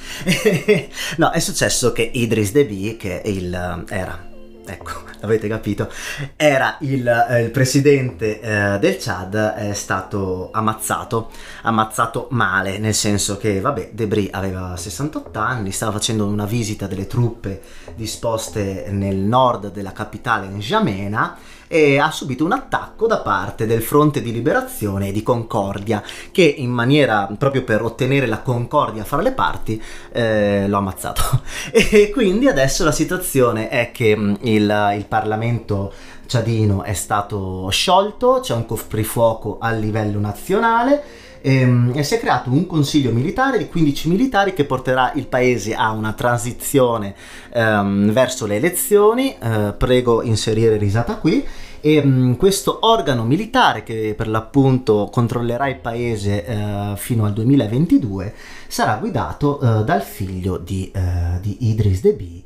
no, 1.17 1.31
è 1.31 1.39
successo 1.39 1.93
che 1.93 2.03
Idris 2.13 2.53
Deby, 2.53 2.97
che 2.97 3.23
il, 3.25 3.85
era 3.89 4.29
ecco, 4.69 5.03
avete 5.21 5.49
capito, 5.49 5.91
era 6.37 6.77
il, 6.81 7.07
eh, 7.07 7.43
il 7.43 7.51
presidente 7.51 8.41
eh, 8.41 8.79
del 8.79 8.97
Chad, 8.99 9.35
è 9.35 9.73
stato 9.75 10.51
ammazzato, 10.53 11.31
ammazzato 11.63 12.29
male, 12.31 12.79
nel 12.79 12.95
senso 12.95 13.37
che, 13.37 13.61
vabbè, 13.61 13.91
Debris 13.93 14.29
aveva 14.33 14.77
68 14.77 15.39
anni, 15.39 15.73
stava 15.73 15.93
facendo 15.93 16.27
una 16.27 16.47
visita 16.47 16.87
delle 16.87 17.07
truppe 17.07 17.61
disposte 17.95 18.87
nel 18.91 19.17
nord 19.17 19.73
della 19.73 19.93
capitale 19.93 20.47
N'Djamena 20.47 21.37
e 21.69 21.99
ha 21.99 22.11
subito 22.11 22.45
un 22.45 22.53
attacco 22.53 23.07
da 23.07 23.19
parte 23.19 23.67
del 23.67 23.83
Fronte 23.83 24.23
di 24.23 24.33
Liberazione 24.33 25.09
e 25.09 25.13
di 25.13 25.23
Concordia 25.23 26.03
che 26.33 26.43
in 26.43 26.71
maniera 26.71 27.29
proprio 27.39 27.63
per 27.63 27.83
ottenere 27.83 28.27
la 28.27 28.41
concordia 28.41 29.05
fra 29.05 29.21
le 29.21 29.33
parti 29.33 29.81
eh, 30.13 30.67
l'ha 30.67 30.79
ammazzato. 30.79 31.23
E 31.91 32.11
quindi 32.11 32.49
adesso 32.49 32.85
la 32.85 32.93
situazione 32.93 33.69
è 33.69 33.91
che 33.93 34.17
mm, 34.17 34.35
il, 34.43 34.95
il 34.97 35.05
Parlamento 35.07 35.93
ciadino 36.27 36.83
è 36.83 36.93
stato 36.93 37.69
sciolto, 37.71 38.41
c'è 38.41 38.55
un 38.55 38.67
coprifuoco 38.67 39.59
a 39.61 39.71
livello 39.71 40.19
nazionale 40.19 41.03
e, 41.41 41.61
ehm, 41.61 41.93
e, 41.95 42.03
si 42.03 42.15
è 42.15 42.19
creato 42.19 42.51
un 42.51 42.67
consiglio 42.67 43.11
militare 43.11 43.59
di 43.59 43.69
15 43.69 44.09
militari 44.09 44.53
che 44.53 44.65
porterà 44.65 45.13
il 45.15 45.27
paese 45.27 45.75
a 45.75 45.91
una 45.93 46.13
transizione 46.13 47.15
um, 47.55 48.11
verso 48.11 48.47
le 48.47 48.57
elezioni. 48.57 49.37
Uh, 49.41 49.77
prego 49.77 50.23
inserire 50.23 50.77
risata 50.77 51.17
qui. 51.17 51.45
E 51.81 51.99
um, 51.99 52.37
questo 52.37 52.79
organo 52.83 53.25
militare 53.25 53.85
che 53.85 54.15
per 54.17 54.29
l'appunto 54.29 55.09
controllerà 55.13 55.69
il 55.69 55.79
paese 55.79 56.45
uh, 56.47 56.97
fino 56.97 57.25
al 57.25 57.33
2022 57.33 58.35
sarà 58.67 58.97
guidato 58.97 59.59
uh, 59.63 59.85
dal 59.85 60.03
figlio 60.03 60.59
di, 60.59 60.91
di 61.41 61.71
Idris 61.71 62.01
Deby, 62.01 62.43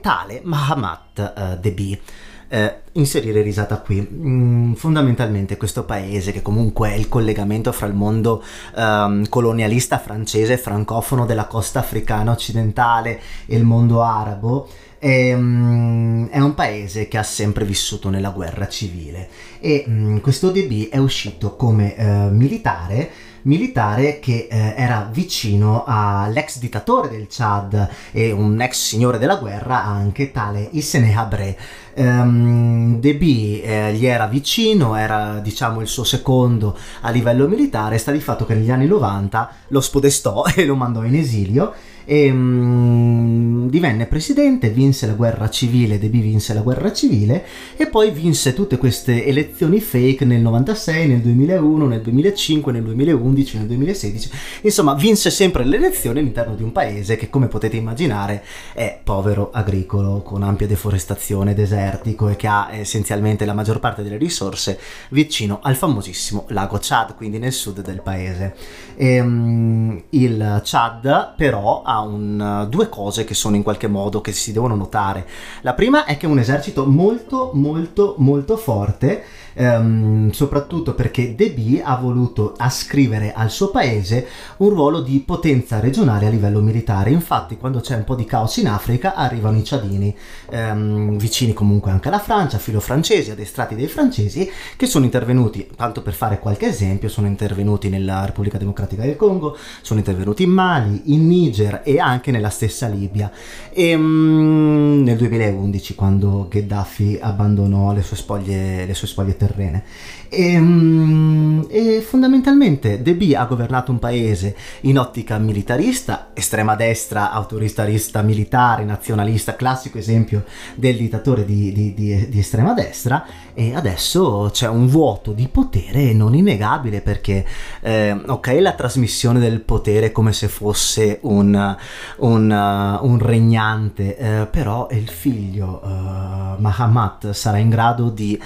tale 0.00 0.40
Mahamat 0.44 1.58
Deby 1.58 2.00
eh, 2.48 2.74
inserire 2.92 3.42
risata 3.42 3.78
qui. 3.78 4.06
Mm, 4.10 4.72
fondamentalmente 4.74 5.56
questo 5.56 5.84
paese, 5.84 6.32
che 6.32 6.42
comunque 6.42 6.90
è 6.90 6.94
il 6.94 7.08
collegamento 7.08 7.72
fra 7.72 7.86
il 7.86 7.94
mondo 7.94 8.42
um, 8.74 9.28
colonialista 9.28 9.98
francese 9.98 10.54
e 10.54 10.58
francofono 10.58 11.26
della 11.26 11.46
costa 11.46 11.80
africana 11.80 12.32
occidentale 12.32 13.20
e 13.46 13.56
il 13.56 13.64
mondo 13.64 14.02
arabo, 14.02 14.68
è, 14.98 15.32
um, 15.34 16.28
è 16.28 16.40
un 16.40 16.54
paese 16.54 17.08
che 17.08 17.18
ha 17.18 17.22
sempre 17.22 17.64
vissuto 17.64 18.08
nella 18.08 18.30
guerra 18.30 18.66
civile 18.68 19.28
e 19.60 19.84
um, 19.86 20.20
questo 20.20 20.50
DB 20.50 20.88
è 20.88 20.96
uscito 20.96 21.54
come 21.54 21.94
uh, 21.98 22.34
militare 22.34 23.10
militare 23.46 24.18
che 24.18 24.48
eh, 24.50 24.74
era 24.76 25.08
vicino 25.10 25.84
all'ex 25.86 26.58
dittatore 26.58 27.08
del 27.08 27.26
Chad 27.28 27.88
e 28.12 28.30
un 28.30 28.60
ex 28.60 28.74
signore 28.74 29.18
della 29.18 29.36
guerra 29.36 29.84
anche 29.84 30.30
tale 30.30 30.68
Issene 30.72 31.16
Habre. 31.16 31.58
Um, 31.94 33.00
Deby 33.00 33.60
eh, 33.62 33.94
gli 33.94 34.04
era 34.04 34.26
vicino, 34.26 34.96
era 34.96 35.38
diciamo 35.38 35.80
il 35.80 35.86
suo 35.86 36.04
secondo 36.04 36.76
a 37.00 37.10
livello 37.10 37.48
militare, 37.48 37.96
sta 37.98 38.12
di 38.12 38.20
fatto 38.20 38.44
che 38.44 38.54
negli 38.54 38.70
anni 38.70 38.86
90 38.86 39.50
lo 39.68 39.80
spodestò 39.80 40.44
e 40.54 40.66
lo 40.66 40.76
mandò 40.76 41.04
in 41.04 41.14
esilio 41.14 41.72
e 42.08 42.30
um, 42.30 43.68
divenne 43.68 44.06
presidente, 44.06 44.70
vinse 44.70 45.06
la 45.06 45.14
guerra 45.14 45.50
civile, 45.50 45.98
Deby 45.98 46.20
vinse 46.20 46.54
la 46.54 46.60
guerra 46.60 46.92
civile 46.92 47.44
e 47.76 47.88
poi 47.88 48.12
vinse 48.12 48.54
tutte 48.54 48.78
queste 48.78 49.26
elezioni 49.26 49.80
fake 49.80 50.24
nel 50.24 50.40
96, 50.40 51.08
nel 51.08 51.20
2001, 51.20 51.86
nel 51.86 52.00
2005, 52.00 52.72
nel 52.72 52.84
2011, 52.84 53.58
nel 53.58 53.66
2016, 53.66 54.30
insomma 54.62 54.94
vinse 54.94 55.30
sempre 55.30 55.64
le 55.64 55.76
elezioni 55.76 56.20
all'interno 56.20 56.54
di 56.54 56.62
un 56.62 56.70
paese 56.70 57.16
che 57.16 57.28
come 57.28 57.48
potete 57.48 57.76
immaginare 57.76 58.44
è 58.72 59.00
povero, 59.02 59.50
agricolo, 59.52 60.22
con 60.22 60.44
ampia 60.44 60.68
deforestazione, 60.68 61.54
desertico 61.54 62.28
e 62.28 62.36
che 62.36 62.46
ha 62.46 62.68
essenzialmente 62.70 63.44
la 63.44 63.52
maggior 63.52 63.80
parte 63.80 64.04
delle 64.04 64.16
risorse 64.16 64.78
vicino 65.10 65.58
al 65.60 65.74
famosissimo 65.74 66.44
lago 66.50 66.78
Chad, 66.80 67.16
quindi 67.16 67.38
nel 67.38 67.52
sud 67.52 67.82
del 67.82 68.00
paese. 68.00 68.54
E, 68.94 69.20
um, 69.20 70.00
il 70.10 70.60
Chad 70.64 71.34
però 71.36 71.82
ha 71.82 71.95
un, 72.00 72.66
due 72.70 72.88
cose 72.88 73.24
che 73.24 73.34
sono 73.34 73.56
in 73.56 73.62
qualche 73.62 73.88
modo 73.88 74.20
che 74.20 74.32
si 74.32 74.52
devono 74.52 74.74
notare. 74.74 75.26
La 75.62 75.74
prima 75.74 76.04
è 76.04 76.16
che 76.16 76.26
è 76.26 76.28
un 76.28 76.38
esercito 76.38 76.86
molto 76.86 77.50
molto 77.54 78.14
molto 78.18 78.56
forte 78.56 79.24
ehm, 79.56 80.30
soprattutto 80.30 80.94
perché 80.94 81.34
Deby 81.34 81.80
ha 81.82 81.96
voluto 81.96 82.54
ascrivere 82.56 83.32
al 83.32 83.50
suo 83.50 83.70
paese 83.70 84.26
un 84.58 84.68
ruolo 84.68 85.00
di 85.00 85.22
potenza 85.24 85.80
regionale 85.80 86.26
a 86.26 86.30
livello 86.30 86.60
militare. 86.60 87.10
Infatti, 87.10 87.56
quando 87.56 87.80
c'è 87.80 87.96
un 87.96 88.04
po' 88.04 88.14
di 88.14 88.24
caos 88.24 88.58
in 88.58 88.68
Africa, 88.68 89.14
arrivano 89.14 89.56
i 89.58 89.64
ciadini, 89.64 90.14
ehm, 90.50 91.16
vicini 91.16 91.52
comunque 91.52 91.90
anche 91.90 92.08
alla 92.08 92.18
Francia, 92.18 92.58
filo 92.58 92.80
francesi, 92.80 93.30
addestrati 93.30 93.74
dai 93.74 93.88
francesi, 93.88 94.48
che 94.76 94.86
sono 94.86 95.04
intervenuti, 95.04 95.68
tanto 95.74 96.02
per 96.02 96.12
fare 96.12 96.38
qualche 96.38 96.66
esempio, 96.66 97.08
sono 97.08 97.26
intervenuti 97.26 97.88
nella 97.88 98.24
Repubblica 98.26 98.58
Democratica 98.58 99.02
del 99.02 99.16
Congo, 99.16 99.56
sono 99.80 99.98
intervenuti 99.98 100.42
in 100.42 100.50
Mali, 100.50 101.02
in 101.06 101.26
Niger 101.26 101.80
e 101.84 101.98
anche 101.98 102.30
nella 102.30 102.50
stessa 102.50 102.86
Libia. 102.88 103.30
E, 103.72 103.94
um, 103.94 105.02
nel 105.02 105.16
2011, 105.16 105.94
quando 105.94 106.46
Gheddafi 106.48 107.18
abbandonò 107.20 107.92
le 107.92 108.02
sue 108.02 108.16
spoglie, 108.16 108.84
le 108.84 108.94
sue 108.94 109.06
spoglie 109.06 109.36
terrene. 109.46 109.84
E, 110.28 110.58
mm, 110.58 111.62
e 111.68 112.00
fondamentalmente 112.00 113.00
Deby 113.00 113.34
ha 113.34 113.44
governato 113.44 113.92
un 113.92 113.98
paese 113.98 114.56
in 114.82 114.98
ottica 114.98 115.38
militarista, 115.38 116.30
estrema 116.34 116.74
destra, 116.74 117.30
autoritarista 117.30 118.22
militare, 118.22 118.84
nazionalista, 118.84 119.54
classico 119.54 119.98
esempio 119.98 120.44
del 120.74 120.96
dittatore 120.96 121.44
di, 121.44 121.72
di, 121.72 121.94
di, 121.94 122.28
di 122.28 122.38
estrema 122.38 122.74
destra, 122.74 123.24
e 123.54 123.74
adesso 123.74 124.50
c'è 124.52 124.68
un 124.68 124.86
vuoto 124.88 125.32
di 125.32 125.48
potere 125.48 126.12
non 126.12 126.34
innegabile 126.34 127.00
perché, 127.00 127.46
eh, 127.80 128.20
ok, 128.26 128.56
la 128.60 128.72
trasmissione 128.72 129.38
del 129.38 129.60
potere 129.60 130.12
come 130.12 130.32
se 130.32 130.48
fosse 130.48 131.20
un, 131.22 131.76
un, 132.16 132.50
uh, 132.50 133.06
un 133.06 133.18
regnante, 133.18 134.16
eh, 134.16 134.46
però 134.46 134.88
il 134.90 135.08
figlio 135.08 135.80
uh, 135.82 136.60
Mahamat 136.60 137.30
sarà 137.30 137.58
in 137.58 137.70
grado 137.70 138.10
di 138.10 138.38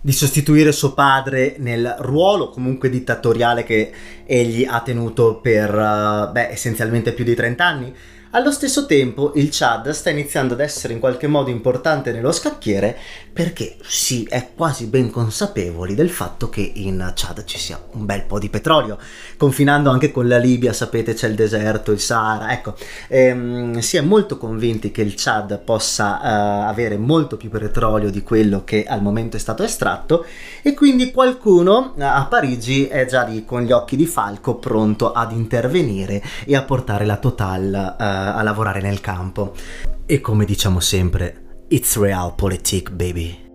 di 0.00 0.12
sostituire 0.12 0.72
suo 0.72 0.94
padre 0.94 1.56
nel 1.58 1.96
ruolo 1.98 2.50
comunque 2.50 2.88
dittatoriale 2.88 3.64
che 3.64 3.90
egli 4.24 4.64
ha 4.64 4.80
tenuto 4.80 5.40
per 5.40 5.74
uh, 5.74 6.30
beh, 6.30 6.50
essenzialmente 6.50 7.12
più 7.12 7.24
di 7.24 7.34
30 7.34 7.64
anni 7.64 7.94
allo 8.32 8.52
stesso 8.52 8.84
tempo 8.84 9.32
il 9.36 9.48
Chad 9.50 9.88
sta 9.90 10.10
iniziando 10.10 10.52
ad 10.52 10.60
essere 10.60 10.92
in 10.92 10.98
qualche 10.98 11.26
modo 11.26 11.48
importante 11.48 12.12
nello 12.12 12.30
scacchiere 12.30 12.96
perché 13.32 13.76
si 13.82 14.26
è 14.28 14.50
quasi 14.54 14.86
ben 14.86 15.10
consapevoli 15.10 15.94
del 15.94 16.10
fatto 16.10 16.50
che 16.50 16.72
in 16.74 17.12
Chad 17.14 17.44
ci 17.44 17.56
sia 17.56 17.80
un 17.92 18.04
bel 18.04 18.24
po' 18.24 18.38
di 18.38 18.48
petrolio, 18.48 18.98
confinando 19.36 19.90
anche 19.90 20.10
con 20.10 20.26
la 20.26 20.38
Libia, 20.38 20.72
sapete 20.72 21.14
c'è 21.14 21.28
il 21.28 21.36
deserto, 21.36 21.92
il 21.92 22.00
Sahara, 22.00 22.52
ecco, 22.52 22.74
ehm, 23.06 23.78
si 23.78 23.96
è 23.96 24.00
molto 24.00 24.38
convinti 24.38 24.90
che 24.90 25.02
il 25.02 25.14
Chad 25.16 25.60
possa 25.60 26.18
uh, 26.20 26.68
avere 26.68 26.98
molto 26.98 27.36
più 27.36 27.48
petrolio 27.48 28.10
di 28.10 28.24
quello 28.24 28.64
che 28.64 28.84
al 28.84 29.02
momento 29.02 29.36
è 29.36 29.40
stato 29.40 29.62
estratto 29.62 30.26
e 30.60 30.74
quindi 30.74 31.12
qualcuno 31.12 31.94
uh, 31.94 32.02
a 32.02 32.26
Parigi 32.28 32.88
è 32.88 33.06
già 33.06 33.22
lì 33.22 33.44
con 33.44 33.62
gli 33.62 33.70
occhi 33.70 33.94
di 33.94 34.06
falco 34.06 34.56
pronto 34.56 35.12
ad 35.12 35.30
intervenire 35.30 36.20
e 36.44 36.56
a 36.56 36.62
portare 36.62 37.06
la 37.06 37.18
Total 37.18 37.96
uh, 37.98 38.17
a 38.34 38.42
lavorare 38.42 38.80
nel 38.80 39.00
campo. 39.00 39.54
E 40.06 40.20
come 40.20 40.44
diciamo 40.44 40.80
sempre, 40.80 41.64
it's 41.68 41.98
realpolitik 41.98 42.90
baby. 42.90 43.46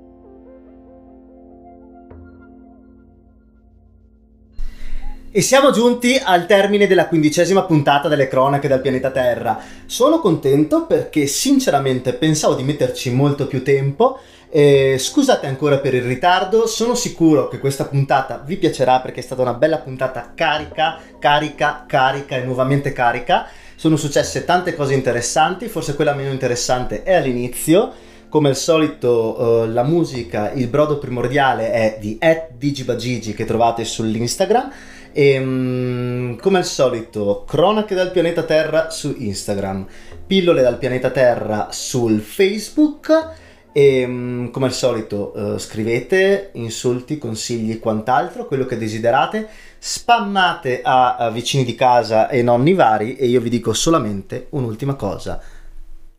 E 5.35 5.41
siamo 5.41 5.71
giunti 5.71 6.21
al 6.23 6.45
termine 6.45 6.85
della 6.85 7.07
quindicesima 7.07 7.63
puntata 7.63 8.07
delle 8.07 8.27
cronache 8.27 8.67
dal 8.67 8.81
pianeta 8.81 9.09
Terra. 9.09 9.59
Sono 9.87 10.19
contento 10.19 10.85
perché 10.85 11.25
sinceramente 11.25 12.13
pensavo 12.13 12.53
di 12.53 12.61
metterci 12.61 13.11
molto 13.11 13.47
più 13.47 13.63
tempo. 13.63 14.19
Eh, 14.51 14.97
scusate 14.99 15.47
ancora 15.47 15.79
per 15.79 15.95
il 15.95 16.03
ritardo, 16.03 16.67
sono 16.67 16.93
sicuro 16.93 17.47
che 17.47 17.57
questa 17.57 17.85
puntata 17.85 18.43
vi 18.45 18.57
piacerà 18.57 18.99
perché 18.99 19.21
è 19.21 19.23
stata 19.23 19.41
una 19.41 19.55
bella 19.55 19.79
puntata 19.79 20.33
carica, 20.35 20.99
carica, 21.17 21.85
carica 21.87 22.35
e 22.35 22.43
nuovamente 22.43 22.93
carica 22.93 23.47
sono 23.83 23.97
successe 23.97 24.45
tante 24.45 24.75
cose 24.75 24.93
interessanti, 24.93 25.67
forse 25.67 25.95
quella 25.95 26.13
meno 26.13 26.31
interessante 26.31 27.03
è 27.03 27.15
all'inizio. 27.15 27.91
Come 28.29 28.47
al 28.47 28.55
solito 28.55 29.35
uh, 29.37 29.69
la 29.69 29.83
musica, 29.83 30.53
il 30.53 30.67
brodo 30.69 30.97
primordiale 30.99 31.69
è 31.69 31.97
di 31.99 32.17
digibagigi 32.57 33.33
che 33.33 33.43
trovate 33.43 33.83
sull'Instagram. 33.83 34.71
E 35.11 35.37
um, 35.37 36.37
come 36.37 36.59
al 36.59 36.65
solito 36.65 37.43
cronache 37.45 37.93
dal 37.93 38.11
pianeta 38.11 38.43
Terra 38.43 38.89
su 38.89 39.15
Instagram, 39.17 39.85
pillole 40.25 40.61
dal 40.61 40.77
pianeta 40.77 41.09
Terra 41.09 41.67
sul 41.71 42.21
Facebook. 42.21 43.31
E 43.73 44.05
um, 44.05 44.49
come 44.49 44.67
al 44.67 44.73
solito 44.73 45.33
uh, 45.35 45.57
scrivete 45.57 46.51
insulti, 46.53 47.17
consigli 47.17 47.71
e 47.71 47.79
quant'altro, 47.79 48.45
quello 48.45 48.65
che 48.65 48.77
desiderate 48.77 49.45
spammate 49.85 50.79
a, 50.81 51.29
vicini 51.29 51.65
di 51.65 51.75
casa 51.75 52.29
e 52.29 52.41
nonni 52.41 52.73
vari 52.73 53.17
e 53.17 53.27
io 53.27 53.41
vi 53.41 53.49
dico 53.49 53.73
solamente 53.73 54.47
un'ultima 54.51 54.93
cosa. 54.95 55.41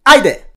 Aide! 0.03 0.54